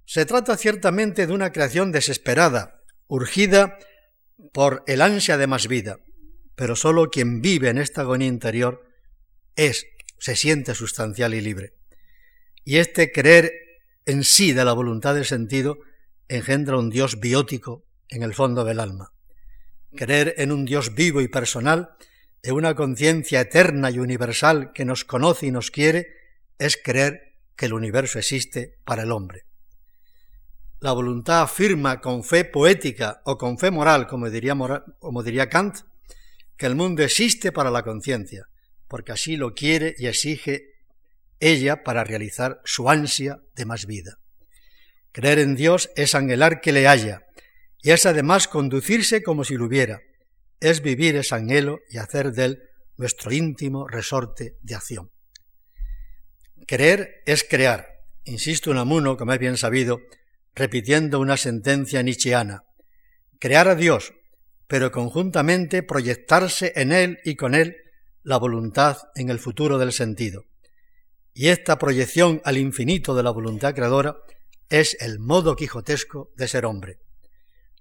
Se 0.03 0.25
trata 0.25 0.57
ciertamente 0.57 1.25
de 1.25 1.31
una 1.31 1.53
creación 1.53 1.93
desesperada, 1.93 2.81
urgida 3.07 3.79
por 4.51 4.83
el 4.87 5.01
ansia 5.01 5.37
de 5.37 5.47
más 5.47 5.69
vida, 5.69 5.99
pero 6.57 6.75
sólo 6.75 7.09
quien 7.09 7.39
vive 7.39 7.69
en 7.69 7.77
esta 7.77 8.01
agonía 8.01 8.27
interior 8.27 8.83
es, 9.55 9.87
se 10.19 10.35
siente 10.35 10.75
sustancial 10.75 11.33
y 11.33 11.39
libre. 11.39 11.75
Y 12.65 12.79
este 12.79 13.13
creer 13.13 13.64
en 14.05 14.23
sí 14.23 14.53
de 14.53 14.65
la 14.65 14.73
voluntad 14.73 15.15
del 15.15 15.25
sentido 15.25 15.79
engendra 16.27 16.77
un 16.77 16.89
Dios 16.89 17.19
biótico 17.19 17.85
en 18.09 18.23
el 18.23 18.33
fondo 18.33 18.63
del 18.63 18.79
alma. 18.79 19.11
Creer 19.95 20.35
en 20.37 20.51
un 20.51 20.65
Dios 20.65 20.93
vivo 20.93 21.21
y 21.21 21.27
personal, 21.27 21.95
en 22.43 22.53
una 22.53 22.75
conciencia 22.75 23.41
eterna 23.41 23.89
y 23.89 23.99
universal 23.99 24.71
que 24.73 24.85
nos 24.85 25.05
conoce 25.05 25.47
y 25.47 25.51
nos 25.51 25.71
quiere, 25.71 26.07
es 26.59 26.77
creer 26.77 27.33
que 27.55 27.65
el 27.65 27.73
universo 27.73 28.19
existe 28.19 28.79
para 28.83 29.03
el 29.03 29.11
hombre. 29.11 29.45
La 30.79 30.91
voluntad 30.91 31.41
afirma 31.41 32.01
con 32.01 32.23
fe 32.23 32.45
poética 32.45 33.21
o 33.25 33.37
con 33.37 33.57
fe 33.57 33.71
moral, 33.71 34.07
como 34.07 34.29
diría, 34.29 34.55
como 34.99 35.23
diría 35.23 35.49
Kant, 35.49 35.77
que 36.57 36.65
el 36.65 36.75
mundo 36.75 37.01
existe 37.01 37.51
para 37.51 37.71
la 37.71 37.83
conciencia, 37.83 38.47
porque 38.87 39.13
así 39.13 39.37
lo 39.37 39.53
quiere 39.53 39.95
y 39.97 40.07
exige 40.07 40.74
ella 41.39 41.83
para 41.83 42.03
realizar 42.03 42.61
su 42.65 42.89
ansia 42.89 43.39
de 43.55 43.65
más 43.65 43.85
vida. 43.85 44.17
Creer 45.11 45.39
en 45.39 45.55
Dios 45.55 45.89
es 45.95 46.15
anhelar 46.15 46.61
que 46.61 46.71
le 46.71 46.87
haya, 46.87 47.25
y 47.81 47.91
es 47.91 48.05
además 48.05 48.47
conducirse 48.47 49.23
como 49.23 49.43
si 49.43 49.55
lo 49.55 49.65
hubiera, 49.65 50.01
es 50.59 50.81
vivir 50.81 51.15
ese 51.15 51.35
anhelo 51.35 51.79
y 51.89 51.97
hacer 51.97 52.31
de 52.31 52.45
él 52.45 52.63
nuestro 52.97 53.31
íntimo 53.31 53.87
resorte 53.87 54.57
de 54.61 54.75
acción. 54.75 55.11
Creer 56.67 57.21
es 57.25 57.43
crear. 57.43 57.87
Insisto 58.23 58.71
en 58.71 58.77
Amuno, 58.77 59.17
como 59.17 59.33
es 59.33 59.39
bien 59.39 59.57
sabido, 59.57 59.99
repitiendo 60.55 61.19
una 61.19 61.37
sentencia 61.37 62.01
nietzscheana. 62.01 62.63
Crear 63.39 63.67
a 63.67 63.75
Dios, 63.75 64.13
pero 64.67 64.91
conjuntamente 64.91 65.83
proyectarse 65.83 66.73
en 66.75 66.91
Él 66.91 67.19
y 67.23 67.35
con 67.35 67.53
Él 67.53 67.75
la 68.23 68.37
voluntad 68.37 68.97
en 69.13 69.29
el 69.29 69.37
futuro 69.37 69.77
del 69.77 69.91
sentido. 69.91 70.45
Y 71.37 71.49
esta 71.49 71.77
proyección 71.77 72.41
al 72.45 72.57
infinito 72.57 73.13
de 73.13 73.21
la 73.21 73.29
voluntad 73.29 73.75
creadora 73.75 74.15
es 74.69 74.95
el 75.01 75.19
modo 75.19 75.57
quijotesco 75.57 76.31
de 76.37 76.47
ser 76.47 76.65
hombre. 76.65 76.99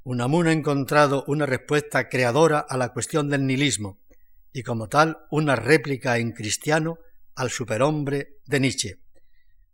Unamuno 0.03 0.51
ha 0.51 0.53
encontrado 0.53 1.23
una 1.29 1.47
respuesta 1.47 2.09
creadora 2.09 2.59
a 2.59 2.77
la 2.77 2.93
cuestión 2.93 3.31
del 3.31 3.47
nihilismo 3.47 4.01
y 4.53 4.65
como 4.65 4.89
tal 4.89 5.19
una 5.31 5.55
réplica 5.55 6.19
en 6.19 6.33
cristiano 6.33 6.99
al 7.37 7.49
superhombre 7.49 8.41
de 8.45 8.59
Nietzsche. 8.59 8.99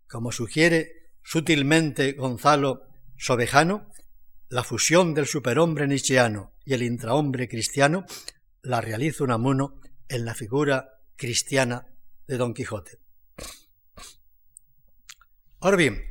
Como 0.07 0.31
sugiere 0.31 1.15
sutilmente 1.23 2.13
Gonzalo 2.13 2.83
Sobejano, 3.17 3.89
la 4.51 4.63
fusión 4.63 5.15
del 5.15 5.27
superhombre 5.27 5.89
nietzscheano 5.89 6.53
y 6.67 6.75
el 6.75 6.83
intrahombre 6.83 7.49
cristiano 7.49 8.05
la 8.61 8.83
realiza 8.83 9.25
Unamuno 9.25 9.81
en 10.07 10.27
la 10.27 10.35
figura 10.35 11.01
cristiana 11.17 11.87
de 12.27 12.37
Don 12.37 12.53
Quijote. 12.53 12.99
Ahora 15.61 15.77
bien, 15.77 16.05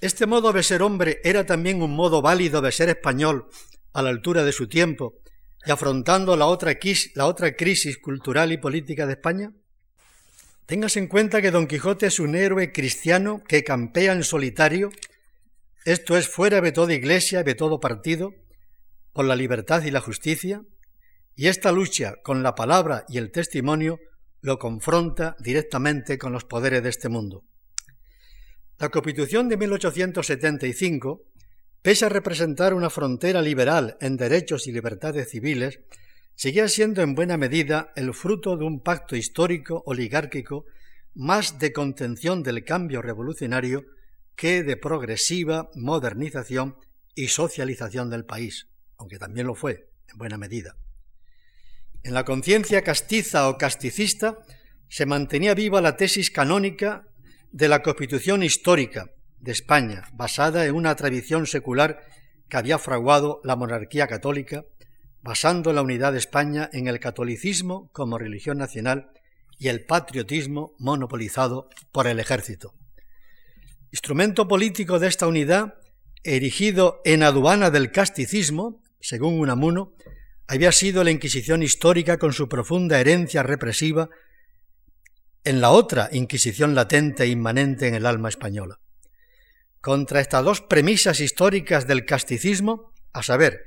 este 0.00 0.26
modo 0.26 0.52
de 0.52 0.62
ser 0.62 0.82
hombre 0.82 1.20
era 1.24 1.46
también 1.46 1.82
un 1.82 1.94
modo 1.94 2.20
válido 2.20 2.60
de 2.60 2.72
ser 2.72 2.88
español 2.88 3.48
a 3.92 4.02
la 4.02 4.10
altura 4.10 4.44
de 4.44 4.52
su 4.52 4.68
tiempo 4.68 5.14
y 5.64 5.70
afrontando 5.70 6.36
la 6.36 6.46
otra, 6.46 6.76
la 7.14 7.26
otra 7.26 7.56
crisis 7.56 7.98
cultural 7.98 8.52
y 8.52 8.58
política 8.58 9.06
de 9.06 9.12
España? 9.12 9.52
Téngase 10.66 10.98
en 10.98 11.06
cuenta 11.06 11.40
que 11.40 11.50
Don 11.50 11.66
Quijote 11.66 12.06
es 12.06 12.20
un 12.20 12.34
héroe 12.34 12.72
cristiano 12.72 13.42
que 13.46 13.64
campea 13.64 14.12
en 14.12 14.22
solitario 14.22 14.90
esto 15.88 16.18
es 16.18 16.28
fuera 16.28 16.60
de 16.60 16.70
toda 16.70 16.92
iglesia, 16.92 17.42
de 17.42 17.54
todo 17.54 17.80
partido, 17.80 18.34
por 19.14 19.24
la 19.24 19.34
libertad 19.34 19.82
y 19.84 19.90
la 19.90 20.02
justicia, 20.02 20.60
y 21.34 21.46
esta 21.46 21.72
lucha 21.72 22.16
con 22.22 22.42
la 22.42 22.54
palabra 22.54 23.06
y 23.08 23.16
el 23.16 23.30
testimonio 23.30 23.98
lo 24.42 24.58
confronta 24.58 25.34
directamente 25.38 26.18
con 26.18 26.32
los 26.32 26.44
poderes 26.44 26.82
de 26.82 26.90
este 26.90 27.08
mundo. 27.08 27.44
La 28.78 28.90
Constitución 28.90 29.48
de 29.48 29.56
1875, 29.56 31.24
pese 31.82 32.06
a 32.06 32.08
representar 32.08 32.74
una 32.74 32.90
frontera 32.90 33.42
liberal 33.42 33.96
en 34.00 34.16
derechos 34.16 34.68
y 34.68 34.72
libertades 34.72 35.30
civiles, 35.30 35.80
seguía 36.36 36.68
siendo 36.68 37.02
en 37.02 37.16
buena 37.16 37.36
medida 37.36 37.92
el 37.96 38.14
fruto 38.14 38.56
de 38.56 38.64
un 38.64 38.80
pacto 38.80 39.16
histórico 39.16 39.82
oligárquico 39.84 40.64
más 41.16 41.58
de 41.58 41.72
contención 41.72 42.44
del 42.44 42.64
cambio 42.64 43.02
revolucionario 43.02 43.84
que 44.36 44.62
de 44.62 44.76
progresiva 44.76 45.70
modernización 45.74 46.76
y 47.16 47.26
socialización 47.26 48.10
del 48.10 48.26
país, 48.26 48.68
aunque 48.96 49.18
también 49.18 49.48
lo 49.48 49.56
fue, 49.56 49.90
en 50.08 50.18
buena 50.18 50.38
medida. 50.38 50.76
En 52.04 52.14
la 52.14 52.24
conciencia 52.24 52.82
castiza 52.82 53.48
o 53.48 53.58
casticista 53.58 54.38
se 54.88 55.04
mantenía 55.04 55.54
viva 55.54 55.80
la 55.80 55.96
tesis 55.96 56.30
canónica 56.30 57.07
de 57.52 57.68
la 57.68 57.82
Constitución 57.82 58.42
histórica 58.42 59.10
de 59.40 59.52
España, 59.52 60.04
basada 60.12 60.66
en 60.66 60.74
una 60.74 60.94
tradición 60.96 61.46
secular 61.46 62.00
que 62.48 62.56
había 62.56 62.78
fraguado 62.78 63.40
la 63.44 63.56
monarquía 63.56 64.06
católica, 64.06 64.64
basando 65.22 65.72
la 65.72 65.82
unidad 65.82 66.12
de 66.12 66.18
España 66.18 66.68
en 66.72 66.88
el 66.88 67.00
catolicismo 67.00 67.90
como 67.92 68.18
religión 68.18 68.58
nacional 68.58 69.10
y 69.58 69.68
el 69.68 69.84
patriotismo 69.84 70.74
monopolizado 70.78 71.68
por 71.92 72.06
el 72.06 72.20
ejército. 72.20 72.74
Instrumento 73.90 74.46
político 74.46 74.98
de 74.98 75.08
esta 75.08 75.26
unidad, 75.26 75.74
erigido 76.22 77.00
en 77.04 77.22
aduana 77.22 77.70
del 77.70 77.90
casticismo, 77.90 78.82
según 79.00 79.40
Unamuno, 79.40 79.94
había 80.46 80.72
sido 80.72 81.04
la 81.04 81.10
Inquisición 81.10 81.62
histórica 81.62 82.18
con 82.18 82.32
su 82.32 82.48
profunda 82.48 83.00
herencia 83.00 83.42
represiva 83.42 84.08
en 85.48 85.62
la 85.62 85.70
otra 85.70 86.10
Inquisición 86.12 86.74
latente 86.74 87.24
e 87.24 87.28
inmanente 87.28 87.88
en 87.88 87.94
el 87.94 88.04
alma 88.04 88.28
española. 88.28 88.80
Contra 89.80 90.20
estas 90.20 90.44
dos 90.44 90.60
premisas 90.60 91.20
históricas 91.20 91.86
del 91.86 92.04
casticismo, 92.04 92.92
a 93.14 93.22
saber, 93.22 93.64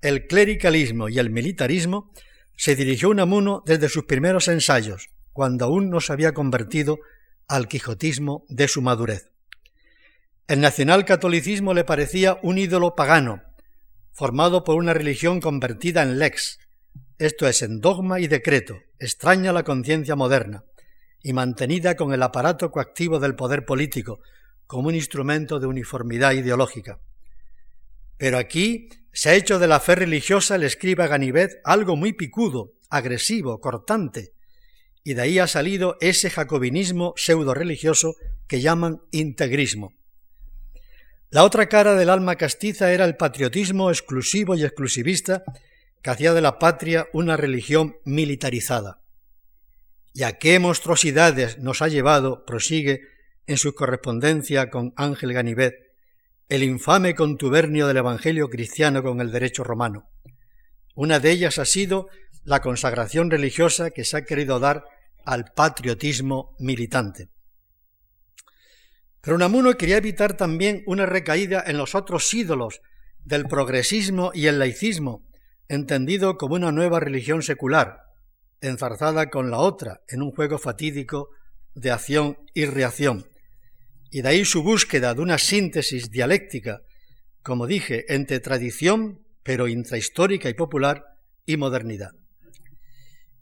el 0.00 0.28
clericalismo 0.28 1.08
y 1.08 1.18
el 1.18 1.30
militarismo, 1.30 2.12
se 2.56 2.76
dirigió 2.76 3.08
Unamuno 3.10 3.64
desde 3.66 3.88
sus 3.88 4.04
primeros 4.04 4.46
ensayos, 4.46 5.08
cuando 5.32 5.64
aún 5.64 5.90
no 5.90 6.00
se 6.00 6.12
había 6.12 6.32
convertido 6.34 7.00
al 7.48 7.66
quijotismo 7.66 8.44
de 8.48 8.68
su 8.68 8.80
madurez. 8.80 9.32
El 10.46 10.60
nacionalcatolicismo 10.60 11.74
le 11.74 11.82
parecía 11.82 12.38
un 12.42 12.58
ídolo 12.58 12.94
pagano, 12.94 13.42
formado 14.12 14.62
por 14.62 14.76
una 14.76 14.94
religión 14.94 15.40
convertida 15.40 16.02
en 16.02 16.20
lex, 16.20 16.60
esto 17.18 17.48
es, 17.48 17.62
en 17.62 17.80
dogma 17.80 18.20
y 18.20 18.28
decreto, 18.28 18.76
extraña 19.00 19.52
la 19.52 19.64
conciencia 19.64 20.14
moderna, 20.14 20.62
y 21.24 21.32
mantenida 21.32 21.96
con 21.96 22.12
el 22.12 22.22
aparato 22.22 22.70
coactivo 22.70 23.18
del 23.18 23.34
poder 23.34 23.64
político 23.64 24.20
como 24.66 24.88
un 24.88 24.94
instrumento 24.94 25.58
de 25.58 25.66
uniformidad 25.66 26.32
ideológica. 26.32 27.00
Pero 28.18 28.38
aquí 28.38 28.90
se 29.12 29.30
ha 29.30 29.34
hecho 29.34 29.58
de 29.58 29.66
la 29.66 29.80
fe 29.80 29.94
religiosa, 29.94 30.56
el 30.56 30.64
escriba 30.64 31.06
Ganivet, 31.06 31.60
algo 31.64 31.96
muy 31.96 32.12
picudo, 32.12 32.74
agresivo, 32.90 33.58
cortante, 33.60 34.32
y 35.02 35.14
de 35.14 35.22
ahí 35.22 35.38
ha 35.38 35.46
salido 35.46 35.96
ese 36.00 36.28
jacobinismo 36.28 37.14
pseudo-religioso 37.16 38.14
que 38.46 38.60
llaman 38.60 39.00
integrismo. 39.10 39.94
La 41.30 41.42
otra 41.42 41.68
cara 41.68 41.94
del 41.94 42.10
alma 42.10 42.36
castiza 42.36 42.92
era 42.92 43.06
el 43.06 43.16
patriotismo 43.16 43.90
exclusivo 43.90 44.54
y 44.56 44.62
exclusivista 44.62 45.42
que 46.02 46.10
hacía 46.10 46.34
de 46.34 46.42
la 46.42 46.58
patria 46.58 47.06
una 47.14 47.36
religión 47.36 47.96
militarizada. 48.04 49.00
¿Y 50.16 50.22
a 50.22 50.34
qué 50.34 50.60
monstruosidades 50.60 51.58
nos 51.58 51.82
ha 51.82 51.88
llevado, 51.88 52.44
prosigue 52.44 53.00
en 53.48 53.58
su 53.58 53.74
correspondencia 53.74 54.70
con 54.70 54.92
Ángel 54.96 55.32
Ganivet, 55.32 55.74
el 56.48 56.62
infame 56.62 57.16
contubernio 57.16 57.88
del 57.88 57.96
Evangelio 57.96 58.48
cristiano 58.48 59.02
con 59.02 59.20
el 59.20 59.32
derecho 59.32 59.64
romano? 59.64 60.08
Una 60.94 61.18
de 61.18 61.32
ellas 61.32 61.58
ha 61.58 61.64
sido 61.64 62.06
la 62.44 62.60
consagración 62.60 63.28
religiosa 63.28 63.90
que 63.90 64.04
se 64.04 64.16
ha 64.16 64.24
querido 64.24 64.60
dar 64.60 64.84
al 65.24 65.46
patriotismo 65.46 66.54
militante. 66.60 67.30
Pero 69.20 69.36
quería 69.76 69.96
evitar 69.96 70.36
también 70.36 70.84
una 70.86 71.06
recaída 71.06 71.64
en 71.66 71.76
los 71.76 71.96
otros 71.96 72.32
ídolos 72.32 72.80
del 73.24 73.46
progresismo 73.46 74.30
y 74.32 74.46
el 74.46 74.60
laicismo, 74.60 75.26
entendido 75.66 76.36
como 76.36 76.54
una 76.54 76.70
nueva 76.70 77.00
religión 77.00 77.42
secular, 77.42 78.03
enzarzada 78.68 79.30
con 79.30 79.50
la 79.50 79.58
otra 79.58 80.00
en 80.08 80.22
un 80.22 80.30
juego 80.30 80.58
fatídico 80.58 81.30
de 81.74 81.90
acción 81.90 82.38
y 82.54 82.64
reacción. 82.66 83.26
Y 84.10 84.22
de 84.22 84.28
ahí 84.28 84.44
su 84.44 84.62
búsqueda 84.62 85.14
de 85.14 85.20
una 85.22 85.38
síntesis 85.38 86.10
dialéctica, 86.10 86.82
como 87.42 87.66
dije, 87.66 88.12
entre 88.14 88.40
tradición, 88.40 89.24
pero 89.42 89.68
intrahistórica 89.68 90.48
y 90.48 90.54
popular, 90.54 91.04
y 91.46 91.56
modernidad. 91.56 92.12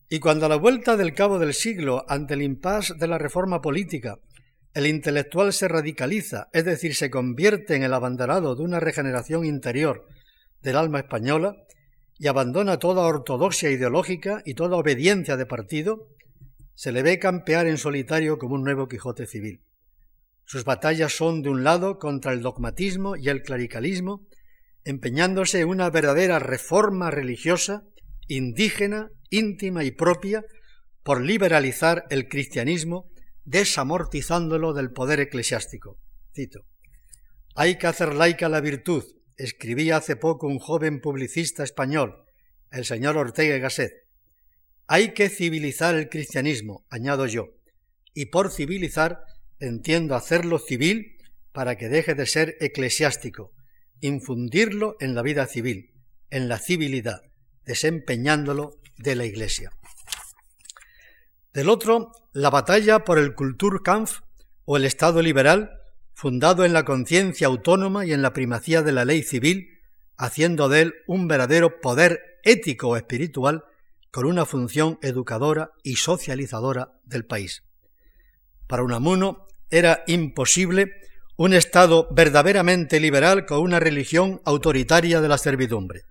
Y 0.08 0.18
cuando 0.18 0.46
a 0.46 0.48
la 0.48 0.56
vuelta 0.56 0.96
del 0.96 1.14
cabo 1.14 1.38
del 1.38 1.54
siglo, 1.54 2.04
ante 2.08 2.34
el 2.34 2.42
impasse 2.42 2.94
de 2.98 3.06
la 3.06 3.18
reforma 3.18 3.60
política, 3.60 4.18
el 4.74 4.86
intelectual 4.86 5.52
se 5.52 5.68
radicaliza, 5.68 6.48
es 6.52 6.64
decir, 6.64 6.94
se 6.94 7.10
convierte 7.10 7.76
en 7.76 7.82
el 7.82 7.94
abanderado 7.94 8.54
de 8.54 8.62
una 8.62 8.80
regeneración 8.80 9.44
interior 9.44 10.06
del 10.62 10.76
alma 10.76 11.00
española, 11.00 11.56
y 12.22 12.28
abandona 12.28 12.78
toda 12.78 13.02
ortodoxia 13.02 13.72
ideológica 13.72 14.42
y 14.44 14.54
toda 14.54 14.76
obediencia 14.76 15.36
de 15.36 15.44
partido, 15.44 16.06
se 16.76 16.92
le 16.92 17.02
ve 17.02 17.18
campear 17.18 17.66
en 17.66 17.78
solitario 17.78 18.38
como 18.38 18.54
un 18.54 18.62
nuevo 18.62 18.86
Quijote 18.86 19.26
civil. 19.26 19.60
Sus 20.44 20.62
batallas 20.64 21.16
son, 21.16 21.42
de 21.42 21.48
un 21.48 21.64
lado, 21.64 21.98
contra 21.98 22.32
el 22.32 22.40
dogmatismo 22.40 23.16
y 23.16 23.28
el 23.28 23.42
clericalismo, 23.42 24.24
empeñándose 24.84 25.62
en 25.62 25.68
una 25.68 25.90
verdadera 25.90 26.38
reforma 26.38 27.10
religiosa, 27.10 27.82
indígena, 28.28 29.10
íntima 29.30 29.82
y 29.82 29.90
propia, 29.90 30.44
por 31.02 31.22
liberalizar 31.22 32.04
el 32.08 32.28
cristianismo, 32.28 33.10
desamortizándolo 33.44 34.74
del 34.74 34.92
poder 34.92 35.18
eclesiástico. 35.18 35.98
Cito. 36.32 36.60
Hay 37.56 37.78
que 37.78 37.88
hacer 37.88 38.14
laica 38.14 38.48
la 38.48 38.60
virtud, 38.60 39.02
escribía 39.36 39.96
hace 39.96 40.16
poco 40.16 40.46
un 40.46 40.58
joven 40.58 41.00
publicista 41.00 41.64
español, 41.64 42.24
el 42.70 42.84
señor 42.84 43.16
Ortega 43.16 43.56
y 43.56 43.60
Gasset. 43.60 43.92
Hay 44.86 45.12
que 45.14 45.28
civilizar 45.28 45.94
el 45.94 46.08
cristianismo, 46.08 46.84
añado 46.90 47.26
yo, 47.26 47.54
y 48.14 48.26
por 48.26 48.50
civilizar 48.50 49.24
entiendo 49.58 50.14
hacerlo 50.14 50.58
civil 50.58 51.16
para 51.52 51.76
que 51.76 51.88
deje 51.88 52.14
de 52.14 52.26
ser 52.26 52.56
eclesiástico, 52.60 53.52
infundirlo 54.00 54.96
en 55.00 55.14
la 55.14 55.22
vida 55.22 55.46
civil, 55.46 55.94
en 56.30 56.48
la 56.48 56.58
civilidad, 56.58 57.22
desempeñándolo 57.64 58.78
de 58.96 59.14
la 59.16 59.24
Iglesia. 59.24 59.70
Del 61.52 61.68
otro, 61.68 62.12
la 62.32 62.50
batalla 62.50 63.04
por 63.04 63.18
el 63.18 63.34
Kulturkampf 63.34 64.20
o 64.64 64.76
el 64.76 64.84
Estado 64.84 65.20
liberal 65.20 65.81
fundado 66.14 66.64
en 66.64 66.72
la 66.72 66.84
conciencia 66.84 67.46
autónoma 67.46 68.04
y 68.06 68.12
en 68.12 68.22
la 68.22 68.32
primacía 68.32 68.82
de 68.82 68.92
la 68.92 69.04
ley 69.04 69.22
civil, 69.22 69.68
haciendo 70.16 70.68
de 70.68 70.82
él 70.82 70.94
un 71.06 71.28
verdadero 71.28 71.80
poder 71.80 72.20
ético 72.44 72.88
o 72.88 72.96
espiritual 72.96 73.64
con 74.10 74.26
una 74.26 74.44
función 74.44 74.98
educadora 75.02 75.72
y 75.82 75.96
socializadora 75.96 76.92
del 77.04 77.24
país. 77.24 77.64
Para 78.66 78.82
Unamuno 78.82 79.46
era 79.70 80.04
imposible 80.06 80.92
un 81.36 81.54
Estado 81.54 82.08
verdaderamente 82.12 83.00
liberal 83.00 83.46
con 83.46 83.60
una 83.60 83.80
religión 83.80 84.40
autoritaria 84.44 85.20
de 85.20 85.28
la 85.28 85.38
servidumbre. 85.38 86.02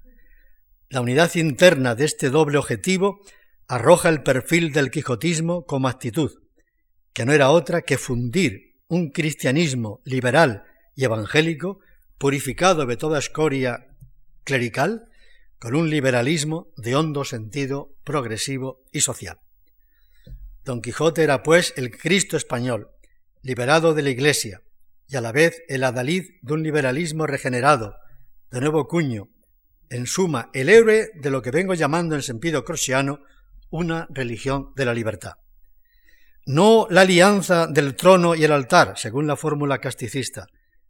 La 0.90 1.02
unidad 1.02 1.34
interna 1.36 1.96
de 1.96 2.06
este 2.06 2.30
doble 2.30 2.58
objetivo 2.58 3.22
arroja 3.68 4.10
el 4.10 4.24
perfil 4.24 4.74
del 4.74 4.92
quijotismo 4.92 5.64
como 5.66 5.88
actitud, 5.88 6.32
que 7.14 7.26
no 7.26 7.34
era 7.34 7.52
otra 7.52 7.84
que 7.84 7.98
fundir 7.98 8.71
un 8.92 9.10
cristianismo 9.10 10.02
liberal 10.04 10.66
y 10.96 11.06
evangélico, 11.06 11.80
purificado 12.18 12.86
de 12.86 12.98
toda 12.98 13.20
escoria 13.20 13.88
clerical, 14.44 15.06
con 15.60 15.76
un 15.76 15.90
liberalismo 15.90 16.68
de 16.76 16.98
hondo 16.98 17.24
sentido 17.24 17.96
progresivo 18.04 18.84
y 18.92 19.00
social. 19.00 19.40
Don 20.66 20.82
Quijote 20.82 21.24
era, 21.24 21.42
pues, 21.42 21.74
el 21.78 21.90
Cristo 21.98 22.36
español, 22.36 22.90
liberado 23.42 23.94
de 23.94 24.02
la 24.02 24.10
Iglesia, 24.10 24.62
y 25.08 25.16
a 25.16 25.22
la 25.22 25.32
vez 25.32 25.64
el 25.70 25.86
adalid 25.86 26.26
de 26.42 26.54
un 26.54 26.62
liberalismo 26.62 27.26
regenerado, 27.28 27.96
de 28.52 28.60
nuevo 28.60 28.90
cuño, 28.90 29.30
en 29.90 30.06
suma, 30.06 30.50
el 30.52 30.68
héroe 30.68 31.12
de 31.16 31.32
lo 31.32 31.42
que 31.42 31.52
vengo 31.52 31.76
llamando 31.76 32.16
en 32.16 32.24
sentido 32.24 32.66
crociano 32.66 33.22
una 33.70 34.06
religión 34.12 34.74
de 34.76 34.84
la 34.84 34.94
libertad 34.94 35.36
no 36.46 36.88
la 36.90 37.02
alianza 37.02 37.68
del 37.68 37.96
trono 37.96 38.36
y 38.36 38.44
el 38.44 38.52
altar, 38.52 38.94
según 38.98 39.28
la 39.28 39.36
fórmula 39.36 39.80
casticista, 39.80 40.48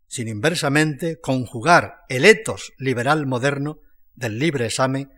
sino 0.07 0.29
inversamente 0.29 1.19
conjugar 1.19 1.99
el 2.09 2.25
etos 2.25 2.73
liberal 2.77 3.25
moderno 3.25 3.79
del 4.15 4.39
libre 4.39 4.65
examen 4.65 5.11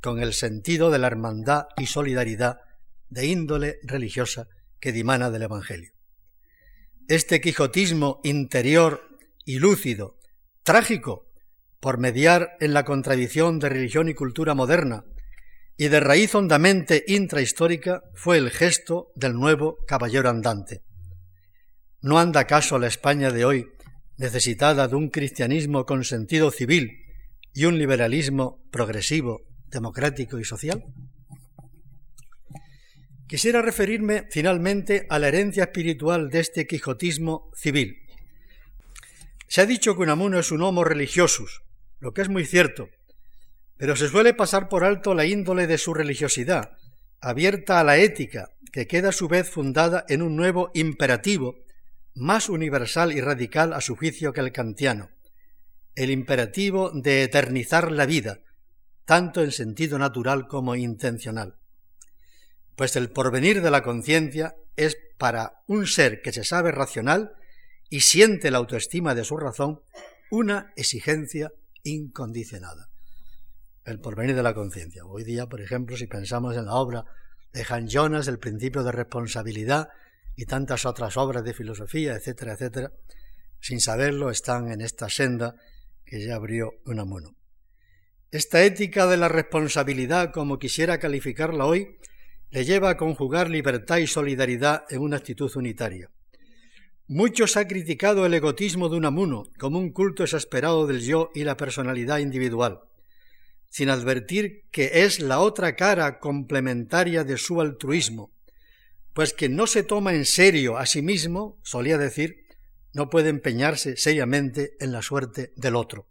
con 0.00 0.20
el 0.20 0.32
sentido 0.32 0.90
de 0.90 0.98
la 0.98 1.06
hermandad 1.06 1.66
y 1.76 1.86
solidaridad 1.86 2.58
de 3.08 3.26
índole 3.26 3.78
religiosa 3.82 4.48
que 4.80 4.92
dimana 4.92 5.30
del 5.30 5.42
Evangelio. 5.42 5.92
este 7.08 7.40
quijotismo 7.40 8.20
interior 8.22 9.08
y 9.44 9.58
lúcido, 9.58 10.16
trágico, 10.62 11.26
por 11.80 11.98
mediar 11.98 12.56
en 12.60 12.72
la 12.72 12.84
contradicción 12.84 13.58
de 13.58 13.68
religión 13.68 14.08
y 14.08 14.14
cultura 14.14 14.54
moderna, 14.54 15.04
y 15.80 15.88
de 15.88 15.98
raíz 15.98 16.34
hondamente 16.34 17.04
intrahistórica, 17.06 18.02
fue 18.12 18.36
el 18.36 18.50
gesto 18.50 19.12
del 19.14 19.32
nuevo 19.32 19.78
caballero 19.86 20.28
andante. 20.28 20.82
¿No 22.02 22.18
anda 22.18 22.40
acaso 22.40 22.78
la 22.78 22.86
España 22.86 23.30
de 23.30 23.46
hoy 23.46 23.66
necesitada 24.18 24.88
de 24.88 24.96
un 24.96 25.08
cristianismo 25.08 25.86
con 25.86 26.04
sentido 26.04 26.50
civil 26.50 26.98
y 27.54 27.64
un 27.64 27.78
liberalismo 27.78 28.62
progresivo, 28.70 29.40
democrático 29.68 30.38
y 30.38 30.44
social? 30.44 30.84
Quisiera 33.26 33.62
referirme 33.62 34.26
finalmente 34.30 35.06
a 35.08 35.18
la 35.18 35.28
herencia 35.28 35.64
espiritual 35.64 36.28
de 36.28 36.40
este 36.40 36.66
quijotismo 36.66 37.50
civil. 37.54 37.96
Se 39.48 39.62
ha 39.62 39.66
dicho 39.66 39.96
que 39.96 40.02
Unamuno 40.02 40.40
es 40.40 40.52
un 40.52 40.60
homo 40.60 40.84
religiosus, 40.84 41.62
lo 42.00 42.12
que 42.12 42.20
es 42.20 42.28
muy 42.28 42.44
cierto, 42.44 42.90
pero 43.80 43.96
se 43.96 44.10
suele 44.10 44.34
pasar 44.34 44.68
por 44.68 44.84
alto 44.84 45.14
la 45.14 45.24
índole 45.24 45.66
de 45.66 45.78
su 45.78 45.94
religiosidad, 45.94 46.76
abierta 47.18 47.80
a 47.80 47.84
la 47.84 47.96
ética, 47.96 48.50
que 48.72 48.86
queda 48.86 49.08
a 49.08 49.12
su 49.12 49.26
vez 49.26 49.48
fundada 49.48 50.04
en 50.10 50.20
un 50.20 50.36
nuevo 50.36 50.70
imperativo 50.74 51.56
más 52.14 52.50
universal 52.50 53.10
y 53.10 53.22
radical 53.22 53.72
a 53.72 53.80
su 53.80 53.96
juicio 53.96 54.34
que 54.34 54.40
el 54.40 54.52
kantiano, 54.52 55.08
el 55.94 56.10
imperativo 56.10 56.90
de 56.92 57.22
eternizar 57.22 57.90
la 57.90 58.04
vida, 58.04 58.40
tanto 59.06 59.42
en 59.42 59.50
sentido 59.50 59.98
natural 59.98 60.46
como 60.46 60.76
intencional. 60.76 61.56
Pues 62.76 62.96
el 62.96 63.08
porvenir 63.08 63.62
de 63.62 63.70
la 63.70 63.82
conciencia 63.82 64.56
es 64.76 64.98
para 65.16 65.62
un 65.66 65.86
ser 65.86 66.20
que 66.20 66.32
se 66.32 66.44
sabe 66.44 66.70
racional 66.70 67.32
y 67.88 68.00
siente 68.00 68.50
la 68.50 68.58
autoestima 68.58 69.14
de 69.14 69.24
su 69.24 69.38
razón 69.38 69.80
una 70.30 70.70
exigencia 70.76 71.50
incondicionada. 71.82 72.89
El 73.84 73.98
porvenir 73.98 74.36
de 74.36 74.42
la 74.42 74.54
conciencia. 74.54 75.04
Hoy 75.04 75.24
día, 75.24 75.46
por 75.46 75.60
ejemplo, 75.60 75.96
si 75.96 76.06
pensamos 76.06 76.56
en 76.56 76.66
la 76.66 76.74
obra 76.74 77.04
de 77.52 77.64
Han 77.68 77.88
Jonas, 77.88 78.28
El 78.28 78.38
principio 78.38 78.82
de 78.84 78.92
responsabilidad, 78.92 79.88
y 80.36 80.44
tantas 80.44 80.86
otras 80.86 81.16
obras 81.16 81.44
de 81.44 81.54
filosofía, 81.54 82.14
etcétera, 82.14 82.54
etcétera, 82.54 82.92
sin 83.60 83.80
saberlo 83.80 84.30
están 84.30 84.70
en 84.70 84.80
esta 84.80 85.08
senda 85.08 85.54
que 86.04 86.24
ya 86.24 86.36
abrió 86.36 86.72
Unamuno. 86.86 87.36
Esta 88.30 88.62
ética 88.64 89.06
de 89.06 89.16
la 89.16 89.28
responsabilidad, 89.28 90.30
como 90.32 90.58
quisiera 90.58 90.98
calificarla 90.98 91.66
hoy, 91.66 91.98
le 92.50 92.64
lleva 92.64 92.90
a 92.90 92.96
conjugar 92.96 93.50
libertad 93.50 93.98
y 93.98 94.06
solidaridad 94.06 94.84
en 94.88 95.02
una 95.02 95.16
actitud 95.18 95.50
unitaria. 95.56 96.10
Muchos 97.06 97.56
ha 97.56 97.66
criticado 97.66 98.24
el 98.24 98.34
egotismo 98.34 98.88
de 98.88 98.96
Unamuno 98.96 99.44
como 99.58 99.78
un 99.78 99.90
culto 99.92 100.22
exasperado 100.22 100.86
del 100.86 101.00
yo 101.00 101.30
y 101.34 101.44
la 101.44 101.56
personalidad 101.56 102.18
individual, 102.18 102.80
sin 103.70 103.88
advertir 103.88 104.66
que 104.70 105.04
es 105.04 105.20
la 105.20 105.38
otra 105.38 105.76
cara 105.76 106.18
complementaria 106.18 107.24
de 107.24 107.38
su 107.38 107.60
altruismo, 107.60 108.32
pues 109.14 109.32
que 109.32 109.48
no 109.48 109.66
se 109.66 109.82
toma 109.82 110.12
en 110.12 110.26
serio 110.26 110.76
a 110.76 110.86
sí 110.86 111.02
mismo, 111.02 111.58
solía 111.62 111.96
decir, 111.96 112.44
no 112.92 113.08
puede 113.08 113.28
empeñarse 113.28 113.96
seriamente 113.96 114.72
en 114.80 114.92
la 114.92 115.02
suerte 115.02 115.52
del 115.56 115.76
otro. 115.76 116.08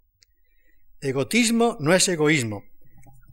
Egotismo 1.01 1.77
no 1.79 1.93
es 1.93 2.07
egoísmo, 2.07 2.63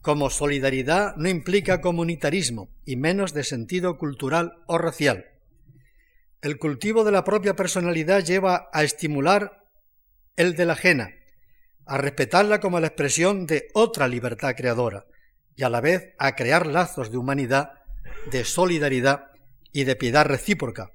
como 0.03 0.31
solidaridad 0.31 1.17
no 1.17 1.29
implica 1.29 1.81
comunitarismo, 1.81 2.69
y 2.85 2.97
menos 2.97 3.33
de 3.33 3.45
sentido 3.45 3.97
cultural 3.97 4.55
o 4.67 4.79
racial. 4.79 5.27
El 6.43 6.59
cultivo 6.59 7.03
de 7.03 7.13
la 7.13 7.25
propia 7.25 7.57
personalidad 7.57 8.25
lleva 8.25 8.69
a 8.73 8.85
estimular 8.85 9.65
el 10.37 10.55
de 10.55 10.67
la 10.67 10.75
ajena, 10.75 11.11
a 11.87 11.99
respetarla 11.99 12.61
como 12.61 12.81
la 12.81 12.89
expresión 12.89 13.47
de 13.47 13.69
otra 13.73 14.09
libertad 14.09 14.55
creadora, 14.57 15.07
y 15.55 15.63
a 15.63 15.71
la 15.71 15.81
vez 15.81 16.15
a 16.19 16.35
crear 16.35 16.67
lazos 16.67 17.11
de 17.11 17.17
humanidad, 17.17 17.71
de 18.31 18.45
solidaridad 18.45 19.31
y 19.73 19.85
de 19.85 19.97
piedad 19.97 20.27
recíproca, 20.27 20.91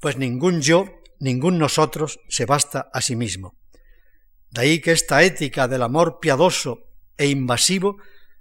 pues 0.00 0.16
ningún 0.16 0.62
yo, 0.62 0.86
ningún 1.18 1.58
nosotros 1.58 2.20
se 2.28 2.46
basta 2.46 2.88
a 2.92 3.00
sí 3.00 3.16
mismo. 3.16 3.56
De 4.50 4.62
ahí 4.62 4.80
que 4.80 4.92
esta 4.92 5.22
ética 5.22 5.68
del 5.68 5.82
amor 5.82 6.20
piadoso 6.20 6.84
e 7.16 7.26
invasivo 7.26 7.98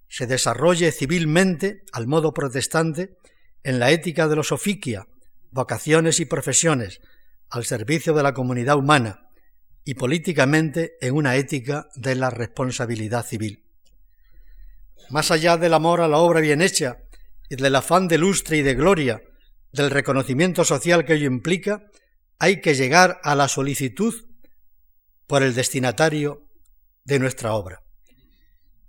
se 0.07 0.27
desarrolle 0.27 0.91
civilmente, 0.91 1.83
al 1.91 2.07
modo 2.07 2.33
protestante, 2.33 3.17
en 3.63 3.79
la 3.79 3.91
ética 3.91 4.27
de 4.27 4.35
los 4.35 4.51
oficia, 4.51 5.07
vocaciones 5.51 6.19
y 6.19 6.25
profesiones, 6.25 7.01
al 7.49 7.65
servicio 7.65 8.13
de 8.13 8.23
la 8.23 8.33
comunidad 8.33 8.77
humana, 8.77 9.26
y 9.87 9.93
políticamente 9.93 10.97
en 10.99 11.15
una 11.15 11.37
ética 11.37 11.87
de 11.95 12.13
la 12.13 12.29
responsabilidad 12.29 13.25
civil. 13.25 13.63
Más 15.09 15.31
allá 15.31 15.55
del 15.55 15.73
amor 15.73 16.01
a 16.01 16.09
la 16.09 16.17
obra 16.17 16.41
bien 16.41 16.61
hecha 16.61 16.97
y 17.49 17.55
del 17.55 17.73
afán 17.73 18.09
de 18.09 18.17
lustre 18.17 18.57
y 18.57 18.63
de 18.63 18.75
gloria 18.75 19.21
del 19.71 19.89
reconocimiento 19.89 20.65
social 20.65 21.05
que 21.05 21.13
ello 21.13 21.27
implica, 21.27 21.85
hay 22.37 22.59
que 22.59 22.75
llegar 22.75 23.21
a 23.23 23.33
la 23.33 23.47
solicitud 23.47 24.13
por 25.25 25.41
el 25.41 25.55
destinatario 25.55 26.49
de 27.05 27.19
nuestra 27.19 27.53
obra. 27.53 27.81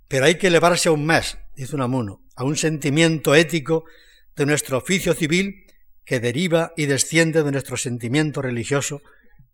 Pero 0.09 0.25
hay 0.25 0.35
que 0.35 0.47
elevarse 0.47 0.89
aún 0.89 1.05
más, 1.05 1.37
dice 1.55 1.75
Unamuno, 1.75 2.25
a 2.35 2.43
un 2.43 2.57
sentimiento 2.57 3.35
ético 3.35 3.85
de 4.35 4.45
nuestro 4.45 4.77
oficio 4.77 5.13
civil 5.13 5.63
que 6.03 6.19
deriva 6.19 6.73
y 6.75 6.87
desciende 6.87 7.41
de 7.43 7.53
nuestro 7.53 7.77
sentimiento 7.77 8.41
religioso 8.41 9.01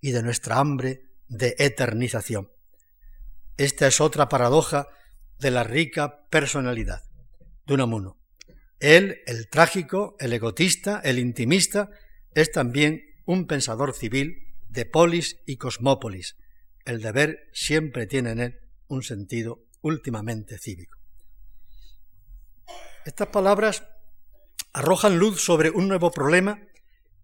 y 0.01 0.09
de 0.09 0.23
nuestra 0.23 0.57
hambre 0.57 1.03
de 1.27 1.55
eternización. 1.59 2.51
Esta 3.57 3.87
es 3.87 4.01
otra 4.01 4.29
paradoja 4.29 4.87
de 5.39 5.51
la 5.51 5.63
rica 5.63 6.27
personalidad 6.29 7.03
de 7.65 7.73
Unamuno. 7.73 8.17
Él, 8.79 9.21
el 9.25 9.49
trágico, 9.49 10.15
el 10.19 10.33
egotista, 10.33 11.01
el 11.03 11.19
intimista, 11.19 11.89
es 12.33 12.51
también 12.51 13.01
un 13.25 13.47
pensador 13.47 13.93
civil 13.93 14.53
de 14.67 14.85
polis 14.85 15.39
y 15.45 15.57
cosmópolis. 15.57 16.35
El 16.83 17.01
deber 17.01 17.49
siempre 17.53 18.05
tiene 18.05 18.31
en 18.31 18.39
él 18.39 18.59
un 18.87 19.01
sentido 19.01 19.63
últimamente 19.81 20.57
cívico. 20.57 20.99
Estas 23.05 23.27
palabras 23.29 23.87
arrojan 24.73 25.17
luz 25.17 25.41
sobre 25.41 25.69
un 25.69 25.87
nuevo 25.87 26.11
problema, 26.11 26.59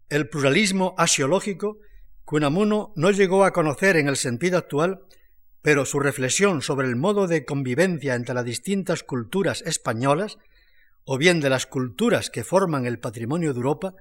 el 0.10 0.30
pluralismo 0.30 0.95
asiológico, 0.97 1.80
que 2.32 2.38
Unamuno 2.38 2.93
no 2.95 3.11
llegó 3.11 3.43
a 3.43 3.51
conocer 3.51 3.97
en 3.97 4.07
el 4.07 4.15
sentido 4.15 4.57
actual, 4.57 5.01
pero 5.61 5.84
su 5.84 5.99
reflexión 5.99 6.61
sobre 6.61 6.88
el 6.88 6.95
modo 6.95 7.27
de 7.27 7.43
convivencia 7.43 8.15
entre 8.15 8.34
las 8.34 8.45
distintas 8.45 9.03
culturas 9.03 9.61
españolas 9.65 10.38
o 11.03 11.17
bien 11.17 11.41
de 11.41 11.49
las 11.49 11.65
culturas 11.65 12.29
que 12.29 12.45
forman 12.45 12.86
el 12.86 12.99
patrimonio 12.99 13.51
de 13.51 13.57
Europa 13.57 13.95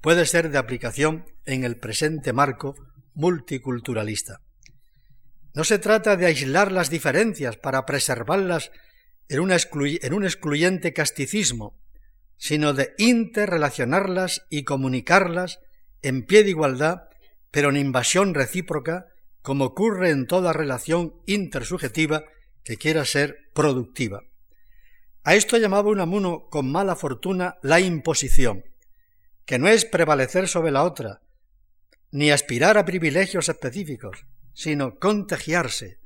puede 0.00 0.24
ser 0.24 0.50
de 0.50 0.56
aplicación 0.56 1.26
en 1.44 1.62
el 1.62 1.76
presente 1.76 2.32
marco 2.32 2.74
multiculturalista. 3.12 4.40
No 5.52 5.62
se 5.62 5.78
trata 5.78 6.16
de 6.16 6.24
aislar 6.24 6.72
las 6.72 6.88
diferencias 6.88 7.58
para 7.58 7.84
preservarlas 7.84 8.70
en, 9.28 9.40
en 9.40 10.14
un 10.14 10.24
excluyente 10.24 10.94
casticismo, 10.94 11.78
sino 12.38 12.72
de 12.72 12.94
interrelacionarlas 12.96 14.46
y 14.48 14.64
comunicarlas 14.64 15.58
en 16.00 16.24
pie 16.24 16.44
de 16.44 16.50
igualdad, 16.50 17.08
pero 17.54 17.70
en 17.70 17.76
invasión 17.76 18.34
recíproca, 18.34 19.06
como 19.40 19.66
ocurre 19.66 20.10
en 20.10 20.26
toda 20.26 20.52
relación 20.52 21.14
intersubjetiva 21.24 22.24
que 22.64 22.78
quiera 22.78 23.04
ser 23.04 23.48
productiva. 23.54 24.22
A 25.22 25.36
esto 25.36 25.56
llamaba 25.56 25.88
Unamuno 25.88 26.48
con 26.50 26.72
mala 26.72 26.96
fortuna 26.96 27.58
la 27.62 27.78
imposición, 27.78 28.64
que 29.46 29.60
no 29.60 29.68
es 29.68 29.84
prevalecer 29.84 30.48
sobre 30.48 30.72
la 30.72 30.82
otra, 30.82 31.20
ni 32.10 32.32
aspirar 32.32 32.76
a 32.76 32.84
privilegios 32.84 33.48
específicos, 33.48 34.26
sino 34.52 34.98
contagiarse, 34.98 36.00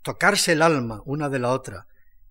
tocarse 0.00 0.52
el 0.52 0.62
alma 0.62 1.02
una 1.04 1.28
de 1.28 1.38
la 1.38 1.50
otra, 1.50 1.86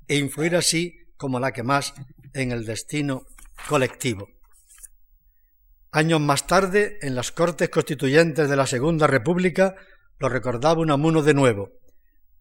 e 0.08 0.18
influir 0.18 0.56
así 0.56 0.98
como 1.16 1.40
la 1.40 1.52
que 1.52 1.62
más 1.62 1.94
en 2.34 2.52
el 2.52 2.66
destino 2.66 3.28
colectivo. 3.70 4.33
Años 5.96 6.20
más 6.22 6.48
tarde, 6.48 6.98
en 7.04 7.14
las 7.14 7.32
Cortes 7.32 7.70
Constituyentes 7.70 8.50
de 8.50 8.56
la 8.56 8.66
Segunda 8.66 9.06
República, 9.06 9.76
lo 10.18 10.28
recordaba 10.28 10.82
Unamuno 10.82 11.22
de 11.22 11.36
nuevo. 11.36 11.70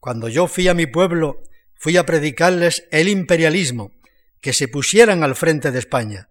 Cuando 0.00 0.30
yo 0.30 0.46
fui 0.46 0.68
a 0.68 0.74
mi 0.74 0.86
pueblo 0.86 1.42
fui 1.74 1.98
a 1.98 2.06
predicarles 2.06 2.88
el 2.90 3.08
imperialismo, 3.08 3.92
que 4.40 4.54
se 4.54 4.68
pusieran 4.68 5.22
al 5.22 5.34
frente 5.34 5.70
de 5.70 5.80
España, 5.80 6.30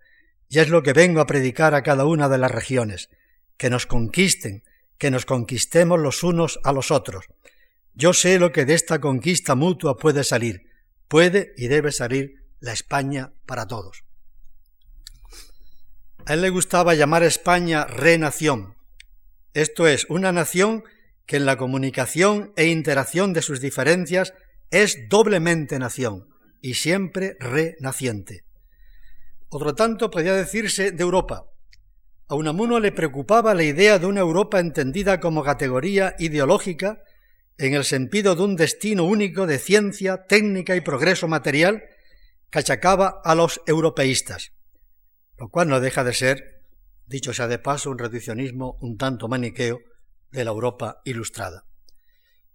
y 0.50 0.58
es 0.58 0.70
lo 0.70 0.82
que 0.82 0.94
vengo 0.94 1.22
a 1.22 1.28
predicar 1.28 1.76
a 1.76 1.84
cada 1.84 2.06
una 2.06 2.28
de 2.28 2.40
las 2.40 2.50
regiones, 2.50 3.10
que 3.56 3.70
nos 3.70 3.86
conquisten, 3.86 4.64
que 4.98 5.12
nos 5.12 5.28
conquistemos 5.28 6.00
los 6.00 6.24
unos 6.24 6.60
a 6.64 6.74
los 6.74 6.90
otros. 6.90 7.26
Yo 7.94 8.14
sé 8.14 8.40
lo 8.40 8.52
que 8.52 8.66
de 8.66 8.74
esta 8.74 9.00
conquista 9.00 9.54
mutua 9.54 9.96
puede 9.96 10.24
salir, 10.24 10.64
puede 11.08 11.54
y 11.56 11.68
debe 11.68 11.92
salir 11.92 12.46
la 12.60 12.74
España 12.74 13.32
para 13.46 13.68
todos. 13.68 14.06
A 16.26 16.34
él 16.34 16.42
le 16.42 16.50
gustaba 16.50 16.94
llamar 16.94 17.24
a 17.24 17.28
España 17.28 17.86
renación, 17.86 18.76
esto 19.54 19.88
es, 19.88 20.06
una 20.10 20.32
nación 20.32 20.84
que 21.26 21.38
en 21.38 21.46
la 21.46 21.58
comunicación 21.58 22.54
e 22.56 22.68
interacción 22.68 23.34
de 23.34 23.42
sus 23.42 23.60
diferencias 23.60 24.34
es 24.70 25.10
doblemente 25.10 25.78
nación 25.78 26.30
y 26.62 26.76
siempre 26.76 27.36
renaciente. 27.40 28.44
Otro 29.50 29.76
tanto 29.76 30.10
podría 30.10 30.34
decirse 30.34 30.92
de 30.92 31.04
Europa. 31.04 31.48
A 32.30 32.36
Unamuno 32.36 32.80
le 32.80 32.94
preocupaba 32.94 33.54
la 33.54 33.64
idea 33.64 34.00
de 34.00 34.06
una 34.06 34.22
Europa 34.22 34.60
entendida 34.60 35.20
como 35.20 35.44
categoría 35.44 36.16
ideológica 36.18 37.00
en 37.58 37.74
el 37.74 37.84
sentido 37.84 38.36
de 38.36 38.44
un 38.44 38.56
destino 38.56 39.04
único 39.04 39.48
de 39.48 39.60
ciencia, 39.60 40.24
técnica 40.28 40.78
y 40.78 40.82
progreso 40.82 41.28
material 41.28 41.84
que 42.50 42.60
achacaba 42.60 43.22
a 43.26 43.36
los 43.36 43.62
europeístas, 43.66 44.54
lo 45.42 45.50
cual 45.50 45.70
no 45.70 45.80
deja 45.80 46.04
de 46.04 46.14
ser, 46.14 46.62
dicho 47.08 47.34
sea 47.34 47.48
de 47.48 47.58
paso, 47.58 47.90
un 47.90 47.98
reduccionismo 47.98 48.78
un 48.80 48.96
tanto 48.96 49.28
maniqueo 49.28 49.80
de 50.30 50.46
la 50.46 50.52
Europa 50.52 51.02
ilustrada. 51.04 51.66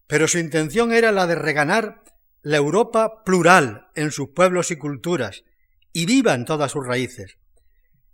Pero 0.07 0.29
su 0.29 0.39
intención 0.39 0.93
era 0.93 1.11
la 1.11 1.27
de 1.27 1.35
reganar 1.35 2.05
la 2.43 2.59
Europa 2.59 3.25
plural 3.25 3.89
en 3.97 4.13
sus 4.13 4.29
pueblos 4.29 4.71
y 4.71 4.77
culturas, 4.77 5.43
y 5.93 6.07
viva 6.07 6.33
en 6.35 6.45
todas 6.45 6.71
sus 6.71 6.87
raíces. 6.87 7.39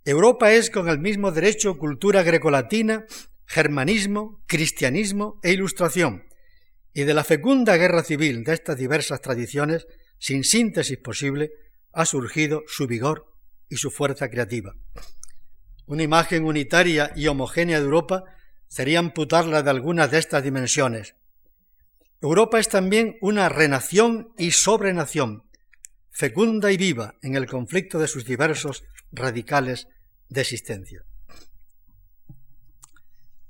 Europa 0.05 0.51
es 0.51 0.71
con 0.71 0.89
el 0.89 0.97
mismo 0.97 1.31
derecho 1.31 1.77
cultura 1.77 2.23
grecolatina, 2.23 3.05
germanismo, 3.45 4.43
cristianismo 4.47 5.39
e 5.43 5.51
ilustración, 5.51 6.23
y 6.95 7.03
de 7.03 7.13
la 7.13 7.23
fecunda 7.23 7.77
guerra 7.77 8.01
civil 8.01 8.43
de 8.43 8.53
estas 8.53 8.75
diversas 8.75 9.21
tradiciones, 9.21 9.85
sin 10.17 10.43
síntesis 10.43 10.97
posible, 10.97 11.51
ha 11.91 12.07
surgido 12.07 12.63
su 12.65 12.87
vigor 12.87 13.32
y 13.73 13.77
su 13.77 13.89
fuerza 13.89 14.29
creativa. 14.29 14.75
Una 15.87 16.03
imagen 16.03 16.45
unitaria 16.45 17.11
y 17.15 17.25
homogénea 17.25 17.79
de 17.79 17.85
Europa 17.85 18.23
sería 18.67 18.99
amputarla 18.99 19.63
de 19.63 19.71
algunas 19.71 20.11
de 20.11 20.19
estas 20.19 20.43
dimensiones. 20.43 21.15
Europa 22.21 22.59
es 22.59 22.69
también 22.69 23.17
una 23.19 23.49
renación 23.49 24.31
y 24.37 24.51
sobrenación, 24.51 25.43
fecunda 26.11 26.71
y 26.71 26.77
viva 26.77 27.15
en 27.23 27.35
el 27.35 27.47
conflicto 27.47 27.97
de 27.97 28.07
sus 28.07 28.25
diversos 28.25 28.83
radicales 29.11 29.87
de 30.29 30.41
existencia. 30.41 31.03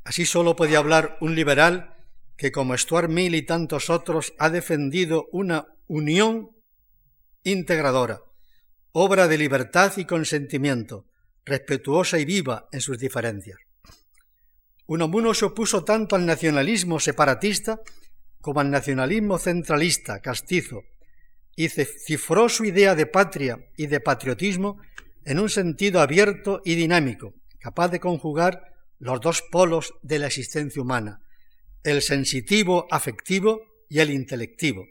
Así 0.06 0.26
solo 0.26 0.56
podía 0.56 0.78
hablar 0.78 1.18
un 1.20 1.36
liberal 1.36 1.98
que, 2.38 2.54
como 2.54 2.78
Stuart 2.78 3.10
Mill 3.10 3.36
y 3.36 3.46
tantos 3.46 3.90
otros, 3.90 4.34
ha 4.40 4.50
defendido 4.50 5.28
una 5.34 5.68
unión 5.88 6.52
integradora, 7.44 8.22
obra 8.94 9.28
de 9.28 9.38
libertad 9.38 9.92
y 9.98 10.06
consentimiento, 10.06 11.06
respetuosa 11.46 12.20
y 12.20 12.26
viva 12.26 12.70
en 12.72 12.80
sus 12.80 13.00
diferencias. 13.00 13.58
Unamuno 14.86 15.34
se 15.34 15.46
opuso 15.46 15.84
tanto 15.84 16.16
al 16.16 16.26
nacionalismo 16.26 17.00
separatista 17.00 17.82
como 18.40 18.60
al 18.60 18.70
nacionalismo 18.70 19.40
centralista, 19.40 20.20
castizo, 20.20 20.84
y 21.56 21.70
cifró 21.70 22.50
su 22.50 22.66
idea 22.66 22.94
de 22.94 23.06
patria 23.06 23.58
y 23.78 23.88
de 23.88 24.00
patriotismo 24.00 24.80
en 25.26 25.40
un 25.40 25.50
sentido 25.50 26.00
abierto 26.00 26.62
y 26.64 26.76
dinámico, 26.76 27.34
capaz 27.60 27.90
de 27.90 28.00
conjugar 28.00 28.74
los 29.00 29.22
dos 29.22 29.42
polos 29.52 29.94
de 30.04 30.20
la 30.20 30.28
existencia 30.28 30.82
humana, 30.82 31.22
el 31.84 32.02
sensitivo 32.02 32.88
afectivo 32.92 33.62
y 33.90 34.00
el 34.00 34.12
intelectivo, 34.12 34.86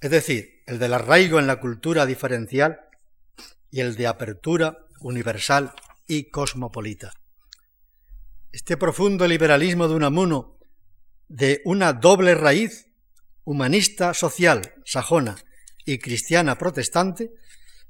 es 0.00 0.10
decir, 0.10 0.59
el 0.70 0.78
del 0.78 0.94
arraigo 0.94 1.40
en 1.40 1.48
la 1.48 1.58
cultura 1.58 2.06
diferencial 2.06 2.78
y 3.72 3.80
el 3.80 3.96
de 3.96 4.06
apertura 4.06 4.86
universal 5.00 5.72
y 6.06 6.30
cosmopolita. 6.30 7.12
Este 8.52 8.76
profundo 8.76 9.26
liberalismo 9.26 9.88
de 9.88 9.96
Unamuno, 9.96 10.60
de 11.26 11.60
una 11.64 11.92
doble 11.92 12.36
raíz, 12.36 12.86
humanista 13.42 14.14
social, 14.14 14.74
sajona 14.84 15.34
y 15.84 15.98
cristiana 15.98 16.56
protestante, 16.56 17.32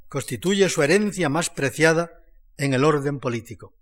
constituye 0.08 0.66
su 0.70 0.82
herencia 0.82 1.28
más 1.28 1.50
preciada 1.50 2.22
en 2.56 2.72
el 2.72 2.84
orden 2.84 3.20
político. 3.20 3.74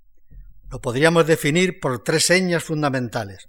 Lo 0.73 0.81
podríamos 0.81 1.25
definir 1.25 1.79
por 1.79 2.03
tres 2.03 2.27
señas 2.27 2.65
fundamentales. 2.65 3.49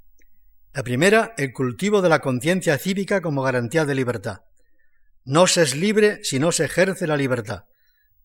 La 0.74 0.84
primera, 0.84 1.34
el 1.38 1.54
cultivo 1.54 2.04
de 2.04 2.10
la 2.10 2.20
conciencia 2.20 2.78
cívica 2.78 3.20
como 3.20 3.42
garantía 3.42 3.86
de 3.86 3.96
libertad. 3.96 4.42
No 5.30 5.46
se 5.46 5.62
es 5.62 5.76
libre 5.76 6.24
si 6.24 6.40
no 6.40 6.52
se 6.52 6.66
ejerce 6.66 7.06
la 7.06 7.16
libertad, 7.16 7.66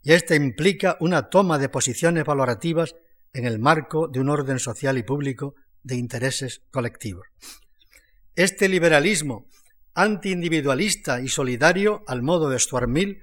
y 0.00 0.14
esta 0.14 0.36
implica 0.36 0.96
una 1.00 1.28
toma 1.28 1.59
de 1.59 1.68
posiciones 1.68 2.24
valorativas 2.24 2.94
en 3.34 3.44
el 3.44 3.59
marco 3.59 4.09
de 4.09 4.20
un 4.20 4.30
orden 4.30 4.59
social 4.59 4.96
y 4.96 5.02
público 5.02 5.55
de 5.82 5.96
intereses 5.96 6.62
colectivos. 6.70 7.26
Este 8.36 8.70
liberalismo 8.70 9.50
antiindividualista 9.92 11.20
y 11.20 11.28
solidario, 11.28 12.05
al 12.07 12.22
modo 12.22 12.48
de 12.48 12.59
Stuart 12.59 12.88
Mill, 12.88 13.20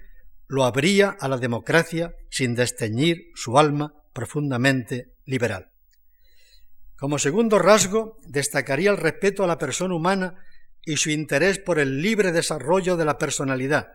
lo 0.47 0.63
abría 0.63 1.17
a 1.19 1.27
la 1.27 1.39
democracia 1.39 2.13
sin 2.29 2.53
desteñir 2.53 3.31
su 3.33 3.57
alma 3.57 3.95
profundamente 4.13 5.15
liberal. 5.25 5.71
Como 6.97 7.17
segundo 7.17 7.57
rasgo, 7.57 8.19
destacaría 8.27 8.91
el 8.91 8.97
respeto 8.97 9.43
a 9.43 9.47
la 9.47 9.57
persona 9.57 9.95
humana 9.95 10.35
y 10.85 10.97
su 10.97 11.09
interés 11.09 11.59
por 11.59 11.79
el 11.79 12.01
libre 12.01 12.31
desarrollo 12.31 12.97
de 12.97 13.05
la 13.05 13.17
personalidad, 13.17 13.91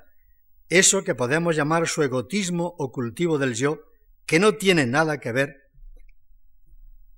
eso 0.69 1.05
que 1.05 1.15
podemos 1.15 1.57
llamar 1.57 1.87
su 1.89 2.03
egotismo 2.03 2.75
o 2.79 2.91
cultivo 2.91 3.39
del 3.39 3.55
yo, 3.55 3.81
que 4.25 4.39
no 4.39 4.57
tiene 4.57 4.87
nada 4.87 5.21
que 5.21 5.33
ver 5.33 5.71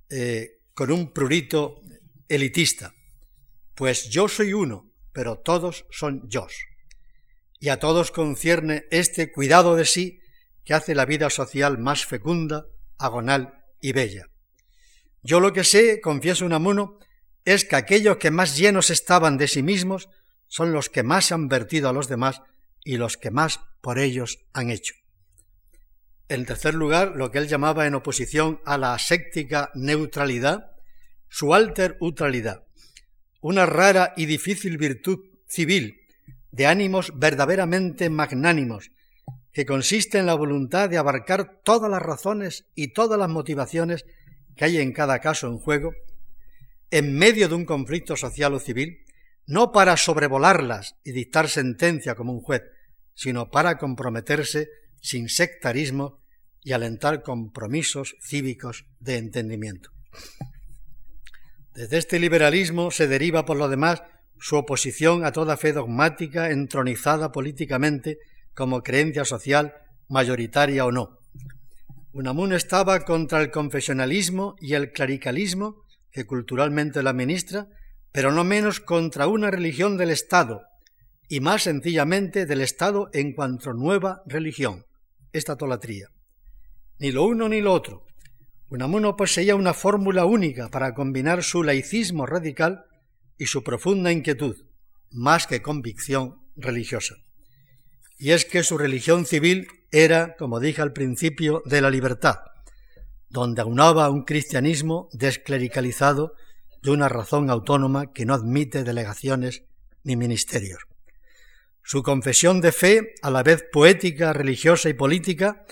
eh, 0.09 0.59
con 0.73 0.91
un 0.91 1.11
prurito 1.11 1.81
elitista, 2.27 2.93
pues 3.75 4.09
yo 4.09 4.27
soy 4.27 4.53
uno, 4.53 4.91
pero 5.11 5.39
todos 5.39 5.85
son 5.89 6.27
yo. 6.29 6.47
Y 7.59 7.69
a 7.69 7.79
todos 7.79 8.11
concierne 8.11 8.85
este 8.91 9.31
cuidado 9.31 9.75
de 9.75 9.85
sí 9.85 10.19
que 10.63 10.73
hace 10.73 10.95
la 10.95 11.05
vida 11.05 11.29
social 11.29 11.77
más 11.77 12.05
fecunda, 12.05 12.65
agonal 12.97 13.65
y 13.81 13.91
bella. 13.91 14.27
Yo 15.21 15.39
lo 15.39 15.51
que 15.51 15.63
sé, 15.63 15.99
confieso 15.99 16.45
Unamuno, 16.45 16.99
es 17.45 17.65
que 17.65 17.75
aquellos 17.75 18.17
que 18.17 18.31
más 18.31 18.57
llenos 18.57 18.89
estaban 18.89 19.37
de 19.37 19.47
sí 19.47 19.63
mismos 19.63 20.09
son 20.47 20.73
los 20.73 20.89
que 20.89 21.03
más 21.03 21.31
han 21.31 21.47
vertido 21.47 21.89
a 21.89 21.93
los 21.93 22.07
demás 22.07 22.41
y 22.83 22.97
los 22.97 23.17
que 23.17 23.31
más 23.31 23.59
por 23.81 23.99
ellos 23.99 24.39
han 24.53 24.69
hecho. 24.69 24.95
En 26.27 26.45
tercer 26.45 26.75
lugar, 26.75 27.13
lo 27.15 27.31
que 27.31 27.39
él 27.39 27.47
llamaba 27.47 27.87
en 27.87 27.95
oposición 27.95 28.61
a 28.65 28.77
la 28.77 28.93
aséptica 28.93 29.71
neutralidad, 29.73 30.71
su 31.27 31.53
alter 31.53 31.97
neutralidad, 32.01 32.63
una 33.41 33.65
rara 33.65 34.13
y 34.15 34.25
difícil 34.25 34.77
virtud 34.77 35.19
civil 35.47 36.01
de 36.51 36.67
ánimos 36.67 37.11
verdaderamente 37.15 38.09
magnánimos, 38.09 38.91
que 39.51 39.65
consiste 39.65 40.17
en 40.17 40.25
la 40.25 40.35
voluntad 40.35 40.89
de 40.89 40.97
abarcar 40.97 41.61
todas 41.63 41.89
las 41.89 42.01
razones 42.01 42.65
y 42.75 42.93
todas 42.93 43.17
las 43.19 43.29
motivaciones 43.29 44.05
que 44.55 44.65
hay 44.65 44.77
en 44.77 44.93
cada 44.93 45.19
caso 45.19 45.47
en 45.47 45.57
juego, 45.57 45.93
en 46.91 47.15
medio 47.15 47.47
de 47.47 47.55
un 47.55 47.65
conflicto 47.65 48.15
social 48.15 48.53
o 48.53 48.59
civil, 48.59 49.05
no 49.45 49.71
para 49.71 49.97
sobrevolarlas 49.97 50.95
y 51.03 51.11
dictar 51.11 51.49
sentencia 51.49 52.15
como 52.15 52.33
un 52.33 52.41
juez, 52.41 52.63
sino 53.13 53.49
para 53.49 53.77
comprometerse 53.77 54.69
sin 55.01 55.29
sectarismo 55.29 56.21
y 56.63 56.73
alentar 56.73 57.23
compromisos 57.23 58.15
cívicos 58.21 58.85
de 58.99 59.17
entendimiento. 59.17 59.91
Desde 61.73 61.97
este 61.97 62.19
liberalismo 62.19 62.91
se 62.91 63.07
deriva, 63.07 63.45
por 63.45 63.57
lo 63.57 63.69
demás, 63.69 64.03
su 64.39 64.55
oposición 64.55 65.25
a 65.25 65.31
toda 65.31 65.57
fe 65.57 65.73
dogmática 65.73 66.49
entronizada 66.49 67.31
políticamente 67.31 68.19
como 68.53 68.83
creencia 68.83 69.25
social, 69.25 69.73
mayoritaria 70.07 70.85
o 70.85 70.91
no, 70.91 71.19
Unamuno 72.11 72.55
estaba 72.55 73.05
contra 73.05 73.39
el 73.41 73.51
confesionalismo 73.51 74.55
y 74.59 74.73
el 74.73 74.91
clericalismo 74.91 75.83
que 76.11 76.25
culturalmente 76.25 77.03
la 77.03 77.13
ministra, 77.13 77.67
pero 78.11 78.31
no 78.31 78.43
menos 78.43 78.79
contra 78.79 79.27
una 79.27 79.51
religión 79.51 79.97
del 79.97 80.09
Estado, 80.09 80.61
y 81.27 81.41
más 81.41 81.63
sencillamente 81.63 82.45
del 82.45 82.61
Estado 82.61 83.09
en 83.13 83.33
cuanto 83.33 83.73
nueva 83.73 84.23
religión, 84.25 84.85
esta 85.31 85.55
tolatría. 85.55 86.07
Ni 86.97 87.11
lo 87.11 87.25
uno 87.25 87.47
ni 87.47 87.61
lo 87.61 87.73
otro. 87.73 88.03
Unamuno 88.69 89.15
poseía 89.15 89.55
una 89.55 89.73
fórmula 89.73 90.25
única 90.25 90.69
para 90.69 90.93
combinar 90.93 91.43
su 91.43 91.63
laicismo 91.63 92.25
radical 92.25 92.83
y 93.37 93.45
su 93.45 93.63
profunda 93.63 94.11
inquietud, 94.11 94.55
más 95.11 95.47
que 95.47 95.61
convicción 95.61 96.35
religiosa. 96.55 97.15
Y 98.17 98.31
es 98.31 98.45
que 98.45 98.63
su 98.63 98.77
religión 98.77 99.25
civil 99.25 99.67
era, 99.91 100.35
como 100.35 100.59
dije 100.59 100.81
al 100.81 100.93
principio, 100.93 101.63
de 101.65 101.81
la 101.81 101.89
libertad, 101.89 102.39
donde 103.29 103.61
aunaba 103.61 104.09
un 104.09 104.23
cristianismo 104.23 105.09
desclericalizado 105.13 106.33
de 106.81 106.91
una 106.91 107.09
razón 107.09 107.49
autónoma 107.49 108.11
que 108.11 108.25
no 108.25 108.33
admite 108.33 108.83
delegaciones 108.83 109.63
ni 110.03 110.15
ministerios. 110.15 110.79
Su 111.83 112.03
confesión 112.03 112.61
de 112.61 112.71
fe, 112.71 113.15
a 113.21 113.31
la 113.31 113.43
vez 113.43 113.63
poética, 113.71 114.33
religiosa 114.33 114.89
y 114.89 114.93
política, 114.93 115.65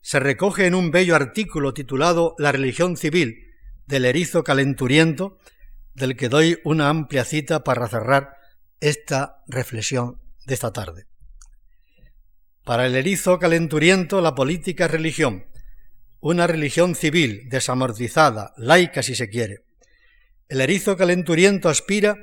se 0.00 0.20
recoge 0.20 0.66
en 0.66 0.74
un 0.74 0.90
bello 0.90 1.14
artículo 1.14 1.72
titulado 1.74 2.34
La 2.38 2.52
religión 2.52 2.96
civil 2.96 3.52
del 3.86 4.04
erizo 4.04 4.44
calenturiento, 4.44 5.38
del 5.94 6.16
que 6.16 6.28
doy 6.28 6.58
una 6.64 6.88
amplia 6.88 7.24
cita 7.24 7.64
para 7.64 7.88
cerrar 7.88 8.36
esta 8.80 9.42
reflexión 9.46 10.20
de 10.46 10.54
esta 10.54 10.72
tarde. 10.72 11.06
Para 12.64 12.86
el 12.86 12.94
erizo 12.94 13.38
calenturiento 13.38 14.20
la 14.20 14.34
política 14.34 14.86
es 14.86 14.90
religión, 14.90 15.46
una 16.22 16.46
religión 16.46 16.94
civil, 16.94 17.48
desamortizada, 17.48 18.54
laica 18.56 19.02
si 19.02 19.16
se 19.16 19.28
quiere. 19.28 19.64
El 20.48 20.60
erizo 20.60 20.96
calenturiento 20.96 21.68
aspira 21.68 22.16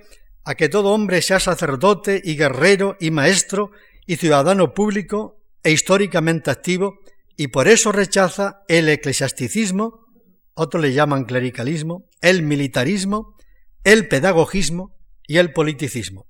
a 0.45 0.56
que 0.56 0.70
todo 0.70 0.93
hombre 0.93 1.22
sea 1.22 1.41
sacerdote 1.41 2.22
y 2.24 2.38
guerrero 2.38 2.95
y 3.02 3.12
maestro 3.12 3.72
y 4.08 4.16
ciudadano 4.16 4.74
público 4.74 5.41
e 5.64 5.72
históricamente 5.72 6.50
activo 6.50 7.00
y 7.36 7.50
por 7.50 7.68
eso 7.68 7.91
rechaza 7.91 8.64
el 8.70 8.88
eclesiasticismo, 8.88 10.06
otros 10.54 10.82
le 10.82 10.93
llaman 10.93 11.26
clericalismo, 11.26 12.08
el 12.22 12.41
militarismo, 12.41 13.36
el 13.84 14.08
pedagogismo 14.08 14.95
y 15.28 15.38
el 15.38 15.52
politicismo. 15.52 16.26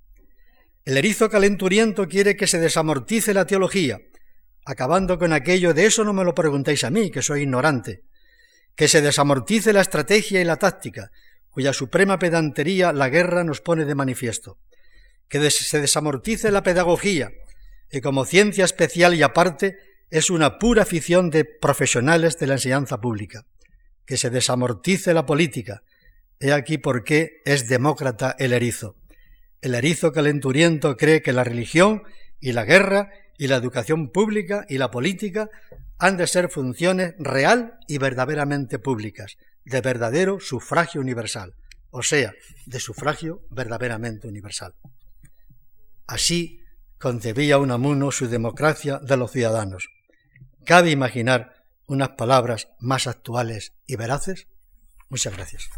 El 0.86 0.98
erizo 0.98 1.30
calenturiento 1.30 2.08
quiere 2.08 2.36
que 2.36 2.48
se 2.48 2.60
desamortice 2.60 3.36
la 3.36 3.46
teología, 3.46 4.00
acabando 4.70 5.18
con 5.18 5.34
aquello 5.34 5.74
de 5.74 5.88
eso 5.88 6.04
no 6.04 6.14
me 6.14 6.24
lo 6.24 6.36
preguntéis 6.36 6.84
a 6.84 6.92
mí, 6.92 7.10
que 7.10 7.24
soy 7.24 7.42
ignorante, 7.42 8.04
que 8.76 8.88
se 8.88 9.02
desamortice 9.02 9.74
la 9.74 9.82
estrategia 9.82 10.42
y 10.42 10.46
la 10.46 10.58
táctica, 10.58 11.10
cuya 11.50 11.74
suprema 11.74 12.20
pedantería 12.20 12.94
la 12.94 13.10
guerra 13.10 13.44
nos 13.44 13.62
pone 13.62 13.86
de 13.86 13.96
manifiesto, 13.96 14.60
que 15.28 15.50
se 15.50 15.82
desamortice 15.82 16.52
la 16.52 16.62
pedagogía, 16.62 17.32
que 17.90 18.00
como 18.00 18.26
ciencia 18.26 18.64
especial 18.64 19.16
y 19.16 19.24
aparte 19.24 19.80
es 20.12 20.30
una 20.30 20.60
pura 20.60 20.84
afición 20.84 21.32
de 21.32 21.46
profesionales 21.46 22.38
de 22.38 22.46
la 22.46 22.54
enseñanza 22.54 23.02
pública, 23.02 23.48
que 24.06 24.18
se 24.18 24.30
desamortice 24.30 25.16
la 25.16 25.26
política, 25.26 25.82
he 26.40 26.54
aquí 26.54 26.78
por 26.78 27.04
qué 27.04 27.42
es 27.44 27.68
demócrata 27.68 28.36
el 28.38 28.54
erizo. 28.54 28.98
El 29.62 29.74
erizo 29.74 30.12
calenturiento 30.12 30.96
cree 30.96 31.24
que 31.24 31.34
la 31.34 31.44
religión 31.44 32.04
y 32.40 32.52
la 32.52 32.66
guerra 32.66 33.10
y 33.40 33.48
la 33.48 33.56
educación 33.56 34.10
pública 34.10 34.66
y 34.68 34.78
la 34.78 34.92
política 34.92 35.50
han 35.98 36.18
de 36.18 36.28
ser 36.28 36.50
funciones 36.50 37.16
real 37.18 37.80
y 37.88 37.98
verdaderamente 37.98 38.80
públicas, 38.80 39.38
de 39.64 39.80
verdadero 39.80 40.42
sufragio 40.42 41.00
universal, 41.00 41.56
o 41.90 42.04
sea, 42.04 42.34
de 42.66 42.80
sufragio 42.82 43.42
verdaderamente 43.50 44.28
universal. 44.28 44.76
Así 46.06 46.60
concebía 47.00 47.60
Unamuno 47.60 48.12
su 48.12 48.28
democracia 48.28 49.00
de 49.00 49.16
los 49.16 49.32
ciudadanos. 49.32 49.88
¿Cabe 50.66 50.92
imaginar 50.92 51.64
unas 51.88 52.10
palabras 52.10 52.68
más 52.80 53.08
actuales 53.08 53.72
y 53.88 53.96
veraces? 53.96 54.48
Muchas 55.08 55.34
gracias. 55.34 55.70